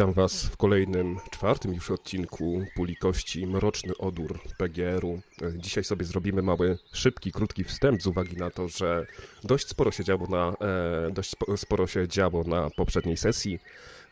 Witam 0.00 0.12
Was 0.12 0.44
w 0.44 0.56
kolejnym, 0.56 1.18
czwartym 1.30 1.74
już 1.74 1.90
odcinku 1.90 2.64
Puli 2.74 2.96
Kości 2.96 3.46
Mroczny 3.46 3.96
Odór 3.98 4.40
PGR-u. 4.58 5.20
Dzisiaj 5.56 5.84
sobie 5.84 6.04
zrobimy 6.04 6.42
mały, 6.42 6.78
szybki, 6.92 7.32
krótki 7.32 7.64
wstęp 7.64 8.02
z 8.02 8.06
uwagi 8.06 8.36
na 8.36 8.50
to, 8.50 8.68
że 8.68 9.06
dość 9.44 9.68
sporo 9.68 9.90
się 9.90 10.04
działo 10.04 10.26
na, 10.26 10.66
e, 10.66 11.10
dość 11.10 11.36
sporo 11.56 11.86
się 11.86 12.08
działo 12.08 12.44
na 12.44 12.70
poprzedniej 12.70 13.16
sesji. 13.16 13.58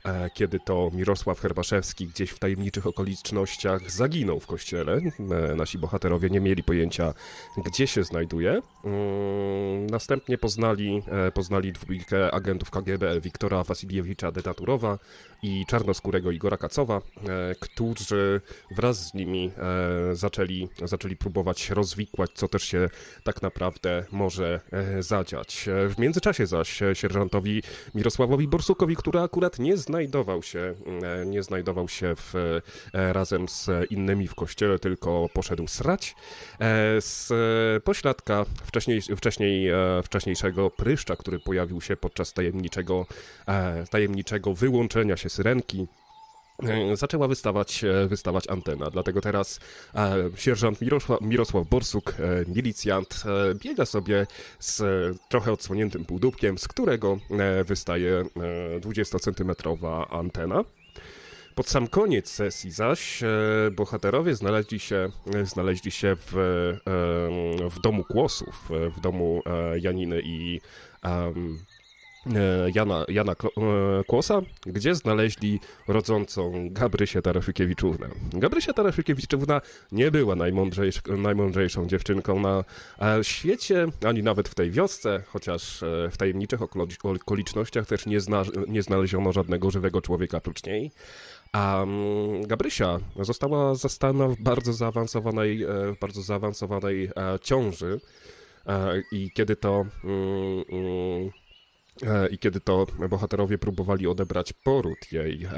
E, 0.05 0.31
kiedy 0.31 0.61
to 0.61 0.91
Mirosław 0.95 1.41
Herbaszewski 1.41 2.07
gdzieś 2.07 2.31
w 2.31 2.39
tajemniczych 2.39 2.87
okolicznościach 2.87 3.91
zaginął 3.91 4.41
w 4.41 4.47
kościele. 4.47 5.01
E, 5.51 5.55
nasi 5.55 5.79
bohaterowie 5.79 6.31
nie 6.31 6.41
mieli 6.41 6.63
pojęcia, 6.63 7.15
gdzie 7.67 7.87
się 7.87 8.05
znajduje. 8.05 8.63
Mm, 8.85 9.87
następnie 9.87 10.39
poznali, 10.39 11.03
e, 11.07 11.33
poznali 11.33 11.73
dwójkę 11.73 12.35
agentów 12.35 12.71
KGB 12.71 13.21
Wiktora 13.21 13.65
Wasiliewicza 13.65 14.33
Denaturowa 14.33 14.99
i 15.43 15.65
czarnoskórego 15.69 16.31
Igora 16.31 16.57
Kacowa, 16.57 17.01
którzy 17.61 18.41
wraz 18.77 19.09
z 19.09 19.15
nimi 19.15 19.51
zaczęli, 20.13 20.69
zaczęli 20.85 21.17
próbować 21.17 21.71
rozwikłać, 21.71 22.31
co 22.35 22.49
też 22.49 22.63
się 22.63 22.91
tak 23.25 23.43
naprawdę 23.43 24.05
może 24.13 24.61
zadziać. 25.01 25.69
W 25.89 25.99
międzyczasie 25.99 26.47
zaś 26.47 26.81
sierżantowi 26.95 27.63
Mirosławowi 27.95 28.49
Borsukowi, 28.49 28.97
który 28.97 29.21
akurat 29.21 29.59
nie 29.59 29.77
znajdował 29.89 30.43
się, 30.43 30.75
e, 31.03 31.27
nie 31.27 31.43
znajdował 31.43 31.89
się 31.89 32.15
w, 32.17 32.35
e, 32.95 33.13
razem 33.13 33.49
z 33.49 33.71
innymi 33.91 34.29
w 34.29 34.35
kościele, 34.35 34.79
tylko 34.79 35.29
poszedł 35.33 35.69
srać. 35.69 36.15
E, 36.61 37.01
z 37.01 37.33
pośladka 37.85 38.45
wcześniej, 38.65 39.03
wcześniej, 39.03 39.71
wcześniejszego 40.05 40.71
pryszcza, 40.71 41.17
który 41.17 41.39
pojawił 41.39 41.81
się 41.81 41.97
podczas 41.97 42.33
tajemniczego, 42.33 43.07
tajemniczego 43.91 44.55
wyłączenia 44.55 45.17
się 45.17 45.29
syrenki, 45.29 45.87
zaczęła 46.95 47.29
wystawać, 47.29 47.85
wystawać 48.09 48.49
antena. 48.49 48.91
Dlatego 48.91 49.21
teraz 49.21 49.61
e, 49.95 50.31
sierżant 50.37 50.81
Mirosław, 50.81 51.21
Mirosław 51.21 51.69
Borsuk, 51.69 52.11
e, 52.11 52.45
milicjant, 52.57 53.23
e, 53.27 53.55
biega 53.55 53.87
sobie 53.87 54.27
z 54.59 54.83
trochę 55.29 55.53
odsłoniętym 55.53 56.05
półdubkiem, 56.05 56.59
z 56.59 56.69
którego 56.69 57.19
e, 57.31 57.65
wystaje 57.65 58.25
20-centymetrowa 58.81 60.07
antena. 60.11 60.65
Pod 61.55 61.69
sam 61.69 61.89
koniec 61.89 62.31
sesji 62.31 62.71
zaś 62.71 63.21
bohaterowie 63.73 64.35
znaleźli 64.35 64.81
się, 64.81 65.09
znaleźli 65.45 65.91
się 65.91 66.17
w, 66.17 66.33
w 67.77 67.81
domu 67.83 68.05
Kłosów, 68.05 68.71
w 68.97 69.01
domu 69.01 69.43
Janiny 69.81 70.21
i 70.25 70.61
E, 71.05 71.33
Jana, 72.75 73.05
Jana 73.09 73.33
e, 73.33 74.05
Kłosa, 74.07 74.41
gdzie 74.67 74.95
znaleźli 74.95 75.61
rodzącą 75.89 76.69
Gabrysię 76.71 77.23
Tarasykiewiczównę. 77.23 78.09
Gabrysia 78.33 78.73
Tarasykiewiczówna 78.73 79.61
nie 79.93 80.11
była 80.11 80.37
najmądrzejsz, 80.37 81.03
najmądrzejszą 81.19 81.87
dziewczynką 81.87 82.41
na 82.41 82.65
e, 83.03 83.25
świecie, 83.25 83.87
ani 84.07 84.23
nawet 84.23 84.49
w 84.49 84.55
tej 84.55 84.71
wiosce, 84.71 85.23
chociaż 85.27 85.85
w 86.11 86.17
tajemniczych 86.17 86.61
okolicznościach 86.63 87.87
też 87.87 88.07
nie, 88.07 88.21
zna, 88.21 88.43
nie 88.69 88.83
znaleziono 88.83 89.33
żadnego 89.33 89.71
żywego 89.71 90.03
człowieka 90.03 90.41
prócz 90.41 90.65
niej. 90.65 90.91
A 91.53 91.83
mm, 91.83 92.47
Gabrysia 92.47 93.01
została 93.21 93.75
zastana 93.75 94.29
w 94.29 94.37
bardzo 94.41 94.73
zaawansowanej, 94.73 95.67
bardzo 96.01 96.23
zaawansowanej 96.23 97.11
ciąży 97.43 98.01
i 99.13 99.31
kiedy 99.35 99.57
to 99.57 99.87
mm, 100.05 100.65
mm, 100.71 101.31
E, 101.31 101.48
I 102.31 102.39
kiedy 102.39 102.61
to 102.61 102.87
bohaterowie 103.11 103.59
próbowali 103.59 104.07
odebrać 104.07 104.53
poród 104.53 105.13
jej, 105.13 105.49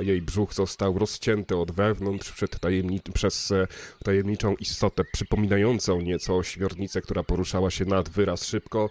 jej 0.00 0.22
brzuch 0.22 0.54
został 0.54 0.98
rozcięty 0.98 1.56
od 1.56 1.72
wewnątrz 1.72 2.32
tajemni 2.60 3.00
przez 3.14 3.50
e, 3.50 3.66
tajemniczą 4.04 4.54
istotę 4.54 5.04
przypominającą 5.12 6.00
nieco 6.00 6.36
ośmiornicę, 6.36 7.00
która 7.00 7.22
poruszała 7.22 7.70
się 7.70 7.84
nad 7.84 8.08
wyraz 8.08 8.44
szybko, 8.44 8.90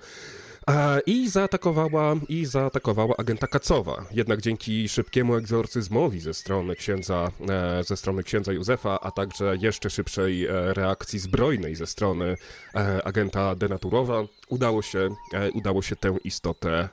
i 1.05 1.29
zaatakowała, 1.29 2.15
I 2.29 2.45
zaatakowała 2.45 3.15
agenta 3.17 3.47
Kacowa. 3.47 4.05
Jednak 4.11 4.41
dzięki 4.41 4.89
szybkiemu 4.89 5.35
egzorcyzmowi 5.35 6.19
ze 6.19 6.33
strony 6.33 6.75
księdza, 6.75 7.31
e, 7.49 7.83
ze 7.83 7.97
strony 7.97 8.23
księdza 8.23 8.51
Józefa, 8.51 8.99
a 8.99 9.11
także 9.11 9.55
jeszcze 9.61 9.89
szybszej 9.89 10.45
e, 10.45 10.73
reakcji 10.73 11.19
zbrojnej 11.19 11.75
ze 11.75 11.87
strony 11.87 12.35
e, 12.75 13.03
agenta 13.03 13.55
Denaturowa, 13.55 14.23
udało 14.49 14.81
się, 14.81 15.09
udało 15.53 15.81
się 15.81 15.95
tę 15.95 16.17
istotę 16.23 16.89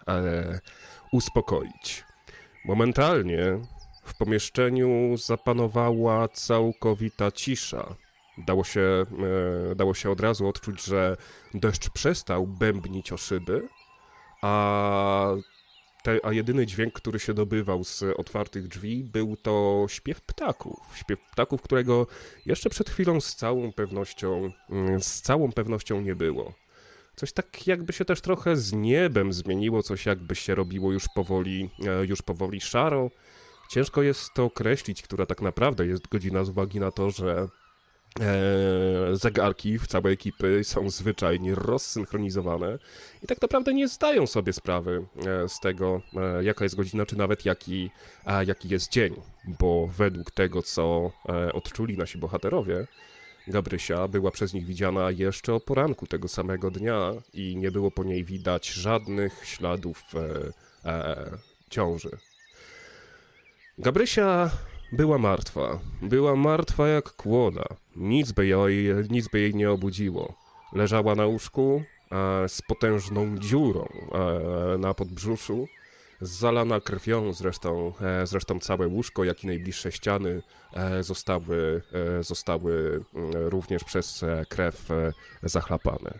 uspokoić. 1.12 2.04
Momentalnie 2.64 3.58
w 4.04 4.14
pomieszczeniu 4.14 5.16
zapanowała 5.16 6.28
całkowita 6.28 7.32
cisza. 7.32 7.94
Dało 8.38 8.64
się, 8.64 9.06
e, 9.70 9.74
dało 9.74 9.94
się 9.94 10.10
od 10.10 10.20
razu 10.20 10.48
odczuć, 10.48 10.84
że 10.84 11.16
deszcz 11.54 11.90
przestał 11.90 12.46
bębnić 12.46 13.12
o 13.12 13.16
szyby, 13.16 13.68
a, 14.42 15.34
te, 16.02 16.18
a 16.22 16.32
jedyny 16.32 16.66
dźwięk, 16.66 16.94
który 16.94 17.18
się 17.18 17.34
dobywał 17.34 17.84
z 17.84 18.02
otwartych 18.16 18.68
drzwi, 18.68 19.04
był 19.04 19.36
to 19.36 19.86
śpiew 19.88 20.20
ptaków. 20.20 20.78
Śpiew 20.94 21.20
ptaków, 21.32 21.62
którego 21.62 22.06
jeszcze 22.46 22.70
przed 22.70 22.90
chwilą 22.90 23.20
z 23.20 23.34
całą 23.34 23.72
pewnością, 23.72 24.50
mm, 24.70 25.02
z 25.02 25.22
całą 25.22 25.52
pewnością 25.52 26.00
nie 26.00 26.14
było. 26.14 26.52
Coś 27.16 27.32
tak 27.32 27.66
jakby 27.66 27.92
się 27.92 28.04
też 28.04 28.20
trochę 28.20 28.56
z 28.56 28.72
niebem 28.72 29.32
zmieniło, 29.32 29.82
coś 29.82 30.06
jakby 30.06 30.34
się 30.34 30.54
robiło 30.54 30.92
już 30.92 31.04
powoli, 31.14 31.70
e, 31.86 32.06
już 32.06 32.22
powoli 32.22 32.60
szaro. 32.60 33.10
Ciężko 33.70 34.02
jest 34.02 34.34
to 34.34 34.44
określić, 34.44 35.02
która 35.02 35.26
tak 35.26 35.42
naprawdę 35.42 35.86
jest 35.86 36.08
godzina 36.08 36.44
z 36.44 36.48
uwagi 36.48 36.80
na 36.80 36.90
to, 36.90 37.10
że 37.10 37.48
zegarki 39.12 39.78
w 39.78 39.86
całej 39.86 40.14
ekipy 40.14 40.64
są 40.64 40.90
zwyczajnie 40.90 41.54
rozsynchronizowane 41.54 42.78
i 43.22 43.26
tak 43.26 43.42
naprawdę 43.42 43.74
nie 43.74 43.88
zdają 43.88 44.26
sobie 44.26 44.52
sprawy 44.52 45.06
e, 45.26 45.48
z 45.48 45.60
tego, 45.60 46.02
e, 46.16 46.44
jaka 46.44 46.64
jest 46.64 46.76
godzina, 46.76 47.06
czy 47.06 47.16
nawet 47.16 47.44
jaki, 47.44 47.90
jaki 48.46 48.68
jest 48.68 48.92
dzień, 48.92 49.14
bo 49.44 49.86
według 49.86 50.30
tego, 50.30 50.62
co 50.62 51.12
odczuli 51.52 51.96
nasi 51.98 52.18
bohaterowie, 52.18 52.86
Gabrysia 53.48 54.08
była 54.08 54.30
przez 54.30 54.54
nich 54.54 54.66
widziana 54.66 55.10
jeszcze 55.10 55.54
o 55.54 55.60
poranku 55.60 56.06
tego 56.06 56.28
samego 56.28 56.70
dnia 56.70 57.12
i 57.34 57.56
nie 57.56 57.70
było 57.70 57.90
po 57.90 58.04
niej 58.04 58.24
widać 58.24 58.68
żadnych 58.68 59.40
śladów 59.44 60.02
ciąży. 61.70 62.10
Gabrysia 63.78 64.50
była 64.92 65.18
martwa. 65.18 65.78
Była 66.02 66.36
martwa 66.36 66.88
jak 66.88 67.12
kłoda. 67.12 67.64
Nic 67.96 68.32
by 68.32 68.46
jej, 68.46 68.94
nic 69.10 69.28
by 69.28 69.40
jej 69.40 69.54
nie 69.54 69.70
obudziło. 69.70 70.34
Leżała 70.72 71.14
na 71.14 71.26
łóżku 71.26 71.82
e, 72.12 72.48
z 72.48 72.62
potężną 72.62 73.38
dziurą 73.38 73.88
e, 74.12 74.78
na 74.78 74.94
podbrzuszu, 74.94 75.66
zalana 76.20 76.80
krwią 76.80 77.32
zresztą, 77.32 77.92
e, 78.00 78.26
zresztą 78.26 78.60
całe 78.60 78.86
łóżko, 78.86 79.24
jak 79.24 79.44
i 79.44 79.46
najbliższe 79.46 79.92
ściany 79.92 80.42
e, 80.72 81.02
zostały, 81.02 81.82
e, 82.18 82.22
zostały 82.22 83.04
mm, 83.14 83.32
również 83.34 83.84
przez 83.84 84.22
e, 84.22 84.46
krew 84.48 84.88
zachlapane. 85.42 86.18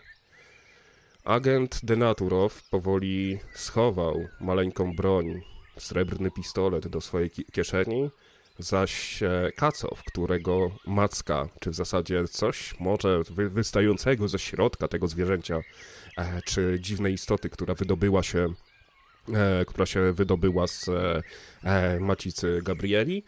Agent 1.23 1.79
Denaturow 1.83 2.63
powoli 2.69 3.39
schował 3.53 4.27
maleńką 4.41 4.95
broń, 4.95 5.41
srebrny 5.77 6.31
pistolet 6.31 6.87
do 6.87 7.01
swojej 7.01 7.29
kieszeni 7.29 8.09
zaś 8.59 9.23
e, 9.23 9.51
Kacow, 9.55 10.03
którego 10.03 10.71
macka, 10.87 11.47
czy 11.59 11.71
w 11.71 11.75
zasadzie 11.75 12.27
coś 12.27 12.79
może 12.79 13.21
wystającego 13.29 14.27
ze 14.27 14.39
środka 14.39 14.87
tego 14.87 15.07
zwierzęcia, 15.07 15.61
e, 16.17 16.41
czy 16.45 16.77
dziwnej 16.79 17.13
istoty, 17.13 17.49
która 17.49 17.73
wydobyła 17.73 18.23
się, 18.23 18.53
e, 19.33 19.65
która 19.65 19.85
się 19.85 20.13
wydobyła 20.13 20.67
z 20.67 20.89
macicy 21.99 22.61
Gabrieli, 22.63 23.23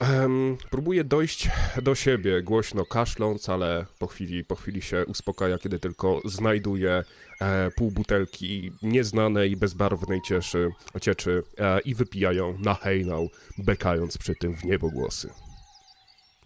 Um, 0.00 0.56
próbuje 0.70 1.04
dojść 1.04 1.48
do 1.82 1.94
siebie, 1.94 2.42
głośno 2.42 2.86
kaszląc, 2.86 3.48
ale 3.48 3.86
po 3.98 4.06
chwili, 4.06 4.44
po 4.44 4.56
chwili 4.56 4.82
się 4.82 5.06
uspokaja, 5.06 5.58
kiedy 5.58 5.78
tylko 5.78 6.20
znajduje 6.24 7.04
e, 7.40 7.70
pół 7.70 7.90
butelki 7.90 8.72
nieznanej, 8.82 9.56
bezbarwnej 9.56 10.20
cieszy, 10.22 10.70
cieczy 11.00 11.42
e, 11.58 11.80
i 11.80 11.94
wypijają 11.94 12.58
na 12.58 12.74
hejnał, 12.74 13.28
bekając 13.58 14.18
przy 14.18 14.34
tym 14.34 14.56
w 14.56 14.64
niebogłosy. 14.64 15.30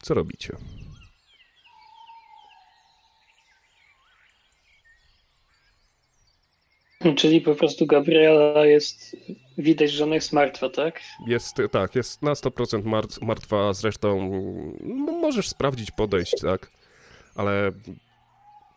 Co 0.03 0.15
robicie? 0.15 0.57
Czyli 7.17 7.41
po 7.41 7.55
prostu 7.55 7.87
Gabriela 7.87 8.67
jest, 8.67 9.17
widać, 9.59 9.91
że 9.91 10.05
ona 10.05 10.15
jest 10.15 10.33
martwa, 10.33 10.69
tak? 10.69 11.01
Jest, 11.27 11.57
tak, 11.73 11.95
jest 11.95 12.23
na 12.23 12.33
100% 12.33 13.05
martwa, 13.23 13.75
zresztą 13.75 14.31
możesz 15.21 15.49
sprawdzić, 15.49 15.91
podejść, 15.91 16.35
tak? 16.41 16.71
Ale 17.37 17.73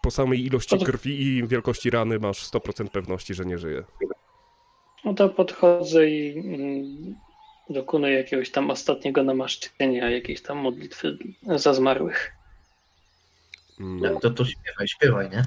po 0.01 0.11
samej 0.11 0.45
ilości 0.45 0.79
krwi 0.79 1.21
i 1.21 1.47
wielkości 1.47 1.89
rany 1.89 2.19
masz 2.19 2.51
100% 2.51 2.87
pewności, 2.87 3.33
że 3.33 3.45
nie 3.45 3.57
żyje. 3.57 3.83
No 5.05 5.13
to 5.13 5.29
podchodzę 5.29 6.09
i 6.09 6.39
mm, 6.39 7.15
dokonuje 7.69 8.13
jakiegoś 8.13 8.51
tam 8.51 8.71
ostatniego 8.71 9.23
namaszczenia, 9.23 10.09
jakiejś 10.09 10.41
tam 10.41 10.57
modlitwy 10.57 11.17
za 11.43 11.73
zmarłych. 11.73 12.31
No, 13.79 14.19
To, 14.19 14.29
to 14.29 14.45
śpiewaj, 14.45 14.87
śpiewaj, 14.87 15.29
nie? 15.29 15.43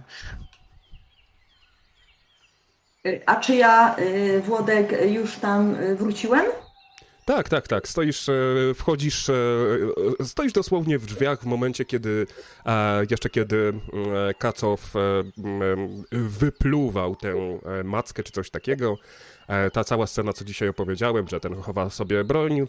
Y, 3.06 3.20
A 3.26 3.37
czy 3.37 3.55
ja, 3.55 3.97
y, 3.99 4.41
Włodek, 4.41 4.94
już 5.12 5.37
tam 5.37 5.75
y, 5.75 5.97
wróciłem? 5.97 6.44
Tak, 7.37 7.49
tak, 7.49 7.69
tak. 7.69 7.88
Stoisz, 7.88 8.29
e, 8.29 8.35
wchodzisz, 8.75 9.29
e, 9.29 9.35
e, 10.20 10.25
stoisz 10.25 10.52
dosłownie 10.52 10.99
w 10.99 11.06
drzwiach 11.06 11.41
w 11.41 11.47
momencie, 11.47 11.85
kiedy 11.85 12.26
jeszcze 13.11 13.31
kiedy 13.31 13.73
Kacow 14.38 14.93
wypluwał 16.12 17.17
tę 17.17 17.58
mackę 17.85 18.23
czy 18.23 18.32
coś 18.32 18.50
takiego. 18.50 18.97
Ta 19.73 19.85
cała 19.85 20.06
scena, 20.06 20.32
co 20.32 20.44
dzisiaj 20.44 20.69
opowiedziałem, 20.69 21.29
że 21.29 21.41
ten 21.41 21.55
chowa 21.55 21.91
sobie 21.91 22.25
broń 22.25 22.67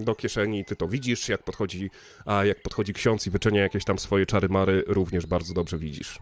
do 0.00 0.14
kieszeni 0.14 0.60
i 0.60 0.64
ty 0.64 0.76
to 0.76 0.88
widzisz, 0.88 1.28
jak 1.28 1.42
podchodzi, 1.42 1.90
a 2.26 2.44
jak 2.44 2.62
podchodzi 2.62 2.92
ksiądz 2.94 3.26
i 3.26 3.30
wyczynia 3.30 3.62
jakieś 3.62 3.84
tam 3.84 3.98
swoje 3.98 4.26
czary-mary, 4.26 4.84
również 4.86 5.26
bardzo 5.26 5.54
dobrze 5.54 5.78
widzisz. 5.78 6.18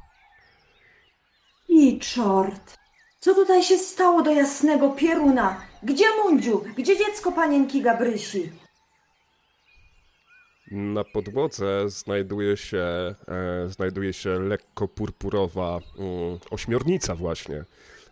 I 1.68 1.98
czort. 1.98 2.81
Co 3.22 3.34
tutaj 3.34 3.62
się 3.62 3.78
stało 3.78 4.22
do 4.22 4.30
jasnego 4.30 4.90
pieruna? 4.90 5.60
Gdzie 5.82 6.04
Mundziu? 6.24 6.64
Gdzie 6.76 6.98
dziecko 6.98 7.32
panienki 7.32 7.82
Gabrysi? 7.82 8.52
Na 10.70 11.04
podłodze 11.04 11.90
znajduje 11.90 12.56
się, 12.56 12.78
e, 12.78 13.14
znajduje 13.68 14.12
się 14.12 14.38
lekko 14.38 14.88
purpurowa 14.88 15.78
mm, 15.98 16.38
ośmiornica 16.50 17.14
właśnie. 17.14 17.64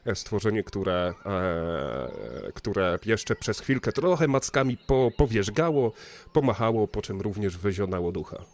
E, 0.07 0.15
Stworzenie, 0.15 0.62
które, 0.62 1.15
e, 1.27 2.53
które 2.55 2.99
jeszcze 3.07 3.37
przez 3.37 3.61
chwilkę 3.61 3.93
trochę 3.93 4.29
mackami 4.29 4.77
po, 4.77 5.11
powierzgało, 5.17 5.93
pomachało, 6.33 6.89
po 6.89 7.03
czym 7.03 7.21
również 7.21 7.59
wyzionało 7.59 8.12
ducha. 8.12 8.45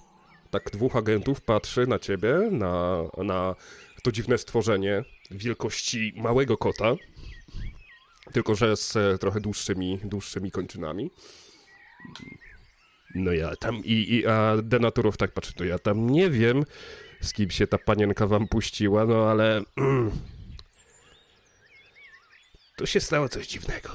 Tak 0.50 0.70
dwóch 0.70 0.96
agentów 0.96 1.40
patrzy 1.40 1.86
na 1.86 1.98
ciebie, 1.98 2.34
na, 2.50 3.02
na 3.16 3.54
to 4.06 4.12
dziwne 4.12 4.38
stworzenie 4.38 5.04
wielkości 5.30 6.12
małego 6.16 6.56
kota, 6.56 6.94
tylko 8.32 8.54
że 8.54 8.76
z 8.76 8.96
e, 8.96 9.18
trochę 9.18 9.40
dłuższymi, 9.40 10.00
dłuższymi 10.04 10.50
kończynami. 10.50 11.10
No 13.14 13.32
ja 13.32 13.56
tam 13.56 13.76
i, 13.84 14.14
i 14.14 14.26
a 14.26 14.56
Denaturow 14.62 15.16
tak 15.16 15.32
patrzy, 15.32 15.52
no 15.58 15.64
ja 15.64 15.78
tam 15.78 16.10
nie 16.10 16.30
wiem, 16.30 16.64
z 17.20 17.32
kim 17.32 17.50
się 17.50 17.66
ta 17.66 17.78
panienka 17.78 18.26
wam 18.26 18.48
puściła, 18.48 19.04
no 19.04 19.30
ale... 19.30 19.62
Tu 22.76 22.86
się 22.86 23.00
stało 23.00 23.28
coś 23.28 23.46
dziwnego. 23.46 23.90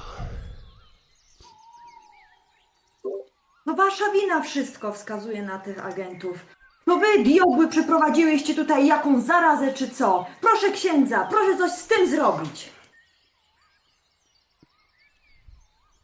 No 3.66 3.74
wasza 3.74 4.12
wina 4.12 4.42
wszystko 4.42 4.92
wskazuje 4.92 5.42
na 5.42 5.58
tych 5.58 5.86
agentów. 5.86 6.46
No 6.86 6.96
wy, 6.98 7.22
diobły, 7.24 7.68
przyprowadziłyście 7.68 8.54
tutaj 8.54 8.86
jakąś 8.86 9.22
zarazę 9.22 9.72
czy 9.72 9.88
co? 9.90 10.26
Proszę 10.40 10.70
księdza, 10.70 11.26
proszę 11.30 11.58
coś 11.58 11.70
z 11.70 11.86
tym 11.86 12.06
zrobić. 12.08 12.68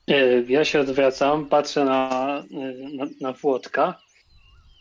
E, 0.08 0.40
Ja 0.42 0.64
się 0.64 0.80
odwracam, 0.80 1.46
patrzę 1.46 1.84
na, 1.84 2.10
e, 2.38 2.44
na, 2.96 3.06
na 3.20 3.32
Włodka 3.32 3.94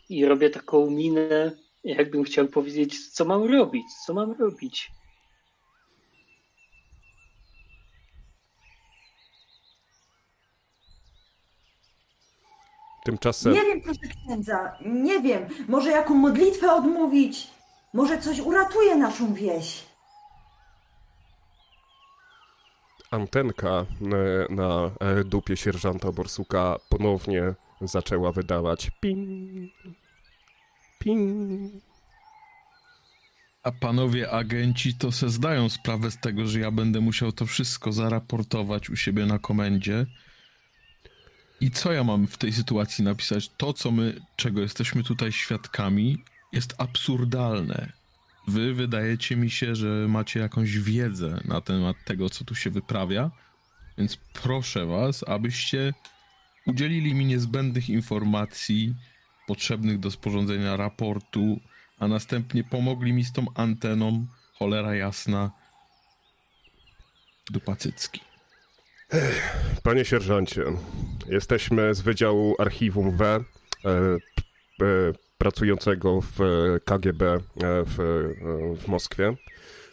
i 0.08 0.24
robię 0.26 0.50
taką 0.50 0.90
minę, 0.90 1.52
jakbym 1.84 2.24
chciał 2.24 2.46
powiedzieć, 2.48 3.08
co 3.10 3.24
mam 3.24 3.44
robić, 3.44 3.84
co 4.06 4.14
mam 4.14 4.32
robić. 4.32 4.90
Tymczasem... 13.08 13.52
Nie 13.52 13.62
wiem, 13.62 13.80
proszę 13.80 14.00
księdza, 14.00 14.72
nie 14.86 15.20
wiem. 15.20 15.46
Może 15.68 15.90
jaką 15.90 16.14
modlitwę 16.14 16.72
odmówić? 16.72 17.50
Może 17.94 18.18
coś 18.18 18.40
uratuje 18.40 18.96
naszą 18.96 19.34
wieś? 19.34 19.88
antenka 23.10 23.68
e, 23.68 23.86
na 24.54 24.90
e, 25.00 25.24
dupie 25.24 25.56
sierżanta 25.56 26.12
Borsuka 26.12 26.76
ponownie 26.88 27.54
zaczęła 27.80 28.32
wydawać 28.32 28.90
ping, 29.00 29.72
ping. 30.98 31.72
A 33.62 33.72
panowie 33.72 34.30
agenci 34.30 34.94
to 34.94 35.12
se 35.12 35.30
zdają 35.30 35.68
sprawę 35.68 36.10
z 36.10 36.20
tego, 36.20 36.46
że 36.46 36.60
ja 36.60 36.70
będę 36.70 37.00
musiał 37.00 37.32
to 37.32 37.46
wszystko 37.46 37.92
zaraportować 37.92 38.90
u 38.90 38.96
siebie 38.96 39.26
na 39.26 39.38
komendzie. 39.38 40.06
I 41.60 41.70
co 41.70 41.92
ja 41.92 42.04
mam 42.04 42.26
w 42.26 42.38
tej 42.38 42.52
sytuacji 42.52 43.04
napisać? 43.04 43.48
To, 43.56 43.72
co 43.72 43.90
my, 43.90 44.20
czego 44.36 44.60
jesteśmy 44.60 45.02
tutaj 45.02 45.32
świadkami, 45.32 46.24
jest 46.52 46.74
absurdalne. 46.78 47.92
Wy 48.48 48.74
wydajecie 48.74 49.36
mi 49.36 49.50
się, 49.50 49.74
że 49.74 49.86
macie 50.08 50.40
jakąś 50.40 50.78
wiedzę 50.78 51.40
na 51.44 51.60
temat 51.60 51.96
tego, 52.04 52.30
co 52.30 52.44
tu 52.44 52.54
się 52.54 52.70
wyprawia, 52.70 53.30
więc 53.98 54.16
proszę 54.16 54.86
was, 54.86 55.24
abyście 55.28 55.94
udzielili 56.66 57.14
mi 57.14 57.24
niezbędnych 57.24 57.90
informacji 57.90 58.94
potrzebnych 59.46 59.98
do 59.98 60.10
sporządzenia 60.10 60.76
raportu, 60.76 61.60
a 61.98 62.08
następnie 62.08 62.64
pomogli 62.64 63.12
mi 63.12 63.24
z 63.24 63.32
tą 63.32 63.46
anteną, 63.54 64.26
cholera 64.58 64.94
jasna, 64.94 65.50
dupa 67.50 67.76
cycki. 67.76 68.27
Panie 69.82 70.04
sierżancie, 70.04 70.64
jesteśmy 71.28 71.94
z 71.94 72.00
Wydziału 72.00 72.54
Archiwum 72.58 73.16
W, 73.16 73.22
e, 73.24 73.42
p- 73.84 74.84
e, 74.86 75.12
pracującego 75.38 76.20
w 76.20 76.40
e, 76.40 76.80
KGB 76.84 77.24
e, 77.26 77.38
w, 77.62 77.96
w 78.84 78.88
Moskwie. 78.88 79.36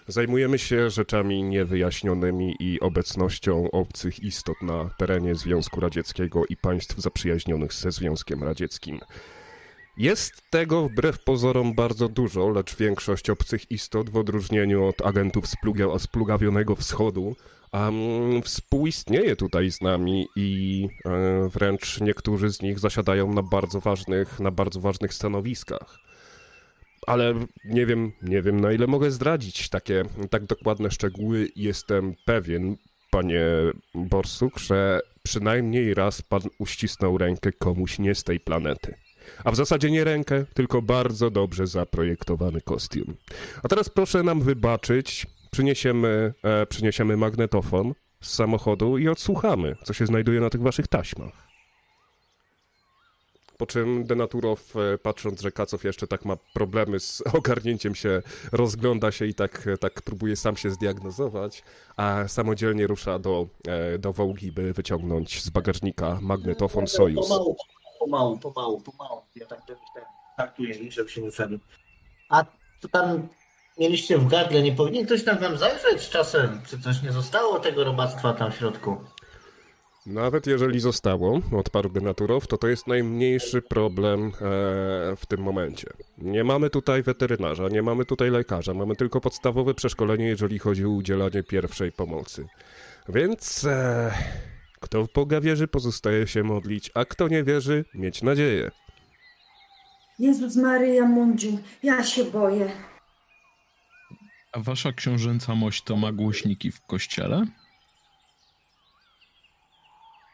Zajmujemy 0.07 0.59
się 0.59 0.89
rzeczami 0.89 1.43
niewyjaśnionymi 1.43 2.55
i 2.59 2.79
obecnością 2.79 3.71
obcych 3.71 4.23
istot 4.23 4.61
na 4.61 4.89
terenie 4.97 5.35
Związku 5.35 5.79
Radzieckiego 5.79 6.43
i 6.49 6.57
państw 6.57 6.97
zaprzyjaźnionych 6.97 7.73
ze 7.73 7.91
Związkiem 7.91 8.43
Radzieckim. 8.43 8.99
Jest 9.97 10.41
tego 10.49 10.89
wbrew 10.89 11.23
pozorom 11.23 11.73
bardzo 11.75 12.09
dużo, 12.09 12.49
lecz 12.49 12.75
większość 12.77 13.29
obcych 13.29 13.71
istot, 13.71 14.09
w 14.09 14.17
odróżnieniu 14.17 14.85
od 14.85 15.05
agentów 15.05 15.45
spluga- 15.45 15.99
splugawionego 15.99 16.75
wschodu, 16.75 17.35
um, 17.75 18.41
współistnieje 18.41 19.35
tutaj 19.35 19.71
z 19.71 19.81
nami 19.81 20.27
i 20.35 20.87
e, 21.05 21.49
wręcz 21.49 22.01
niektórzy 22.01 22.49
z 22.49 22.61
nich 22.61 22.79
zasiadają 22.79 23.33
na 23.33 23.41
bardzo 23.41 23.79
ważnych, 23.79 24.39
na 24.39 24.51
bardzo 24.51 24.79
ważnych 24.79 25.13
stanowiskach. 25.13 25.99
Ale 27.07 27.33
nie 27.65 27.85
wiem, 27.85 28.11
nie 28.21 28.41
wiem 28.41 28.59
na 28.59 28.71
ile 28.71 28.87
mogę 28.87 29.11
zdradzić 29.11 29.69
takie 29.69 30.05
tak 30.29 30.45
dokładne 30.45 30.91
szczegóły. 30.91 31.49
Jestem 31.55 32.15
pewien, 32.25 32.77
panie 33.11 33.45
Borsuk, 33.95 34.59
że 34.59 35.01
przynajmniej 35.23 35.93
raz 35.93 36.21
pan 36.21 36.41
uścisnął 36.59 37.17
rękę 37.17 37.51
komuś 37.51 37.99
nie 37.99 38.15
z 38.15 38.23
tej 38.23 38.39
planety. 38.39 38.95
A 39.43 39.51
w 39.51 39.55
zasadzie 39.55 39.91
nie 39.91 40.03
rękę, 40.03 40.45
tylko 40.53 40.81
bardzo 40.81 41.29
dobrze 41.29 41.67
zaprojektowany 41.67 42.61
kostium. 42.61 43.15
A 43.63 43.67
teraz 43.67 43.89
proszę 43.89 44.23
nam 44.23 44.41
wybaczyć, 44.41 45.27
przyniesiemy, 45.55 46.33
e, 46.43 46.65
przyniesiemy 46.65 47.17
magnetofon 47.17 47.93
z 48.21 48.33
samochodu 48.33 48.97
i 48.97 49.07
odsłuchamy, 49.07 49.75
co 49.83 49.93
się 49.93 50.05
znajduje 50.05 50.39
na 50.39 50.49
tych 50.49 50.61
waszych 50.61 50.87
taśmach. 50.87 51.47
Po 53.57 53.65
czym 53.65 54.05
Denaturow, 54.05 54.75
e, 54.75 54.97
patrząc, 54.97 55.41
że 55.41 55.51
Kacow 55.51 55.83
jeszcze 55.83 56.07
tak 56.07 56.25
ma 56.25 56.37
problemy 56.53 56.99
z 56.99 57.21
ogarnięciem 57.37 57.95
się, 57.95 58.21
rozgląda 58.51 59.11
się 59.11 59.25
i 59.25 59.33
tak, 59.33 59.67
tak 59.79 60.01
próbuje 60.01 60.35
sam 60.35 60.57
się 60.57 60.69
zdiagnozować, 60.69 61.63
a 61.97 62.27
samodzielnie 62.27 62.87
rusza 62.87 63.19
do, 63.19 63.47
e, 63.67 63.97
do 63.97 64.13
Wołgi, 64.13 64.51
by 64.51 64.73
wyciągnąć 64.73 65.43
z 65.43 65.49
bagażnika 65.49 66.19
magnetofon 66.21 66.87
Sojus. 66.87 67.27
Pomału, 67.27 67.55
pomału, 67.99 68.39
pomału, 68.39 68.81
pomału. 68.81 69.21
Ja 69.35 69.45
tak 69.45 69.65
ten, 69.67 69.75
traktuję 70.37 70.75
ich, 70.75 70.93
żeby 70.93 71.09
się 71.09 71.21
nie. 71.21 71.29
A 72.29 72.45
to 72.81 72.87
tam 72.87 73.27
mieliście 73.77 74.17
w 74.17 74.27
gardle, 74.27 74.61
nie 74.61 74.71
powinien 74.71 75.05
ktoś 75.05 75.23
tam 75.23 75.37
wam 75.37 75.57
zajrzeć 75.57 76.09
czasem? 76.09 76.61
Czy 76.67 76.79
coś 76.79 77.03
nie 77.03 77.11
zostało 77.11 77.59
tego 77.59 77.83
robactwa 77.83 78.33
tam 78.33 78.51
w 78.51 78.55
środku? 78.55 78.97
Nawet 80.05 80.47
jeżeli 80.47 80.79
zostało, 80.79 81.41
odparł 81.51 81.89
Denaturow, 81.89 82.47
to 82.47 82.57
to 82.57 82.67
jest 82.67 82.87
najmniejszy 82.87 83.61
problem 83.61 84.27
e, 84.27 84.31
w 85.15 85.25
tym 85.27 85.41
momencie. 85.41 85.87
Nie 86.17 86.43
mamy 86.43 86.69
tutaj 86.69 87.03
weterynarza, 87.03 87.69
nie 87.69 87.81
mamy 87.81 88.05
tutaj 88.05 88.29
lekarza, 88.29 88.73
mamy 88.73 88.95
tylko 88.95 89.21
podstawowe 89.21 89.73
przeszkolenie, 89.73 90.25
jeżeli 90.25 90.59
chodzi 90.59 90.85
o 90.85 90.89
udzielanie 90.89 91.43
pierwszej 91.43 91.91
pomocy. 91.91 92.47
Więc 93.09 93.65
e, 93.65 94.11
kto 94.79 95.03
w 95.03 95.13
Boga 95.13 95.41
wierzy, 95.41 95.67
pozostaje 95.67 96.27
się 96.27 96.43
modlić, 96.43 96.91
a 96.93 97.05
kto 97.05 97.27
nie 97.27 97.43
wierzy, 97.43 97.85
mieć 97.93 98.21
nadzieję. 98.21 98.71
Jezus 100.19 100.55
Maryja 100.55 101.05
Mundziu, 101.05 101.59
ja 101.83 102.03
się 102.03 102.23
boję. 102.23 102.71
A 104.55 104.59
wasza 104.59 104.91
książęca 104.91 105.55
mość 105.55 105.83
to 105.83 105.97
ma 105.97 106.11
głośniki 106.11 106.71
w 106.71 106.81
kościele? 106.81 107.45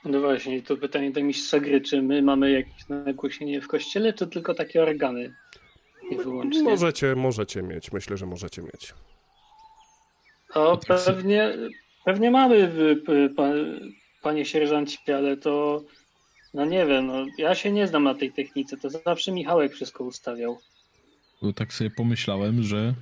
No 0.05 0.19
właśnie, 0.19 0.61
to 0.61 0.77
pytanie 0.77 1.11
do 1.11 1.23
mistrza 1.23 1.59
gry, 1.59 1.81
czy 1.81 2.01
my 2.01 2.21
mamy 2.21 2.51
jakieś 2.51 2.89
nagłośnienie 2.89 3.61
w 3.61 3.67
kościele, 3.67 4.13
czy 4.13 4.27
tylko 4.27 4.53
takie 4.53 4.83
organy? 4.83 5.35
I 6.11 6.15
wyłącznie. 6.15 6.63
Możecie, 6.63 7.15
możecie 7.15 7.63
mieć, 7.63 7.91
myślę, 7.91 8.17
że 8.17 8.25
możecie 8.25 8.61
mieć. 8.61 8.93
O, 10.53 10.77
pewnie, 10.87 11.53
pewnie 12.05 12.31
mamy, 12.31 12.71
panie 14.21 14.45
sierżancie, 14.45 15.17
ale 15.17 15.37
to, 15.37 15.83
no 16.53 16.65
nie 16.65 16.85
wiem, 16.85 17.07
no, 17.07 17.25
ja 17.37 17.55
się 17.55 17.71
nie 17.71 17.87
znam 17.87 18.03
na 18.03 18.15
tej 18.15 18.31
technice, 18.31 18.77
to 18.77 18.89
zawsze 18.89 19.31
Michałek 19.31 19.73
wszystko 19.73 20.03
ustawiał. 20.03 20.57
Tak 21.55 21.73
sobie 21.73 21.89
pomyślałem, 21.89 22.63
że 22.63 22.93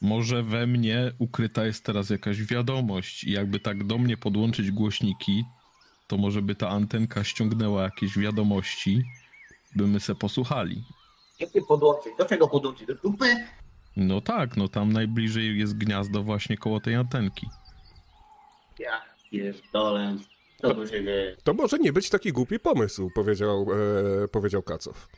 może 0.00 0.42
we 0.42 0.66
mnie 0.66 1.12
ukryta 1.18 1.66
jest 1.66 1.84
teraz 1.84 2.10
jakaś 2.10 2.42
wiadomość 2.42 3.24
i 3.24 3.32
jakby 3.32 3.60
tak 3.60 3.84
do 3.84 3.98
mnie 3.98 4.16
podłączyć 4.16 4.70
głośniki, 4.70 5.44
to 6.06 6.16
może 6.16 6.42
by 6.42 6.54
ta 6.54 6.68
antenka 6.68 7.24
ściągnęła 7.24 7.82
jakieś 7.82 8.18
wiadomości, 8.18 9.02
by 9.76 9.86
my 9.86 10.00
se 10.00 10.14
posłuchali. 10.14 10.84
Jakie 11.40 11.62
podłączyć? 11.62 12.12
Do 12.18 12.24
czego 12.24 12.48
podłączyć? 12.48 12.86
Do 12.86 12.94
dupy? 12.94 13.36
No 13.96 14.20
tak, 14.20 14.56
no 14.56 14.68
tam 14.68 14.92
najbliżej 14.92 15.58
jest 15.58 15.78
gniazdo 15.78 16.22
właśnie 16.22 16.56
koło 16.56 16.80
tej 16.80 16.94
antenki. 16.94 17.48
Ja 18.78 19.02
pierdolę. 19.30 20.16
Się 20.62 21.04
dzieje? 21.04 21.36
To 21.44 21.54
może 21.54 21.78
nie 21.78 21.92
być 21.92 22.10
taki 22.10 22.32
głupi 22.32 22.58
pomysł, 22.58 23.10
powiedział, 23.14 23.66
e, 24.24 24.28
powiedział 24.28 24.62
Kacow. 24.62 25.08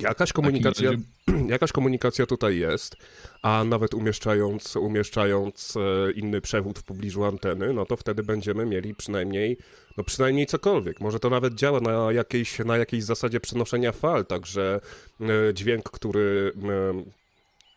Jakaś 0.00 0.32
komunikacja, 0.32 0.90
jakaś 1.48 1.72
komunikacja 1.72 2.26
tutaj 2.26 2.58
jest, 2.58 2.96
a 3.42 3.64
nawet 3.64 3.94
umieszczając, 3.94 4.76
umieszczając 4.76 5.76
e, 5.76 6.12
inny 6.12 6.40
przewód 6.40 6.78
w 6.78 6.82
pobliżu 6.82 7.24
anteny, 7.24 7.72
no 7.72 7.86
to 7.86 7.96
wtedy 7.96 8.22
będziemy 8.22 8.66
mieli 8.66 8.94
przynajmniej, 8.94 9.56
no 9.96 10.04
przynajmniej 10.04 10.46
cokolwiek. 10.46 11.00
Może 11.00 11.18
to 11.18 11.30
nawet 11.30 11.54
działa 11.54 11.80
na 11.80 12.12
jakiejś, 12.12 12.58
na 12.58 12.76
jakiejś 12.76 13.04
zasadzie 13.04 13.40
przenoszenia 13.40 13.92
fal, 13.92 14.26
także 14.26 14.80
e, 15.20 15.54
dźwięk, 15.54 15.90
który... 15.90 16.52
E, 16.64 17.22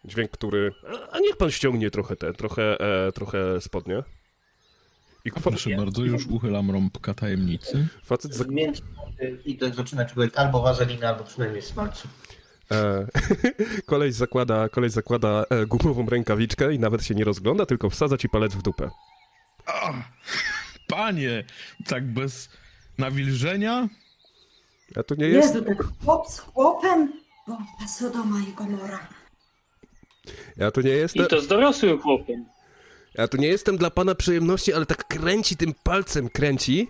Dźwięk, 0.07 0.31
który. 0.31 0.71
A- 1.11 1.19
niech 1.19 1.37
pan 1.37 1.51
ściągnie 1.51 1.91
trochę 1.91 2.15
te, 2.15 2.33
trochę, 2.33 2.77
trochę 3.13 3.61
spodnie. 3.61 4.03
I 5.25 5.31
Proszę 5.31 5.69
bardzo, 5.77 6.03
już 6.03 6.25
uchylam 6.27 6.71
rąbka 6.71 7.13
tajemnicy. 7.13 7.87
facet 8.03 8.33
za, 8.33 8.43
Zmienić 8.43 8.81
i 9.45 9.57
to 9.57 9.73
zaczyna 9.73 10.05
czegoś 10.05 10.29
albo 10.35 10.61
wazelina, 10.61 11.09
albo 11.09 11.23
przynajmniej 11.23 11.61
smalcu. 11.61 12.07
E, 12.71 13.07
koleś 13.85 14.13
zakłada, 14.13 14.69
koleś 14.69 14.91
zakłada 14.91 15.45
e, 15.49 15.65
gumową 15.65 16.05
rękawiczkę 16.05 16.73
i 16.73 16.79
nawet 16.79 17.03
się 17.05 17.15
nie 17.15 17.23
rozgląda, 17.23 17.65
tylko 17.65 17.89
wsadza 17.89 18.17
ci 18.17 18.29
palec 18.29 18.53
w 18.55 18.61
dupę. 18.61 18.89
A, 19.65 19.93
panie, 20.87 21.43
tak 21.87 22.05
bez 22.13 22.49
nawilżenia? 22.97 23.87
A 24.95 25.03
to 25.03 25.15
nie 25.15 25.25
jest. 25.27 25.55
Jezu, 25.55 25.65
ten 25.65 25.77
chłop 26.05 26.27
z 26.27 26.39
chłopem. 26.39 27.13
Boże, 27.47 27.87
Sodoma 27.87 28.39
i 28.49 28.53
Gomora. 28.53 29.07
Ja 30.57 30.71
tu 30.71 30.81
nie 30.81 30.89
I 30.91 30.93
jestem. 30.97 31.27
to 31.27 31.41
z 31.41 31.47
dorosłym 31.47 32.01
chłopem. 32.01 32.45
Ja 33.17 33.27
tu 33.27 33.37
nie 33.37 33.47
jestem 33.47 33.77
dla 33.77 33.89
pana 33.89 34.15
przyjemności, 34.15 34.73
ale 34.73 34.85
tak 34.85 35.07
kręci 35.07 35.57
tym 35.57 35.73
palcem 35.83 36.29
kręci. 36.29 36.87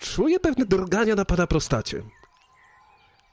Czuję 0.00 0.40
pewne 0.40 0.66
drgania 0.66 1.14
na 1.14 1.24
pana 1.24 1.46
prostacie. 1.46 2.02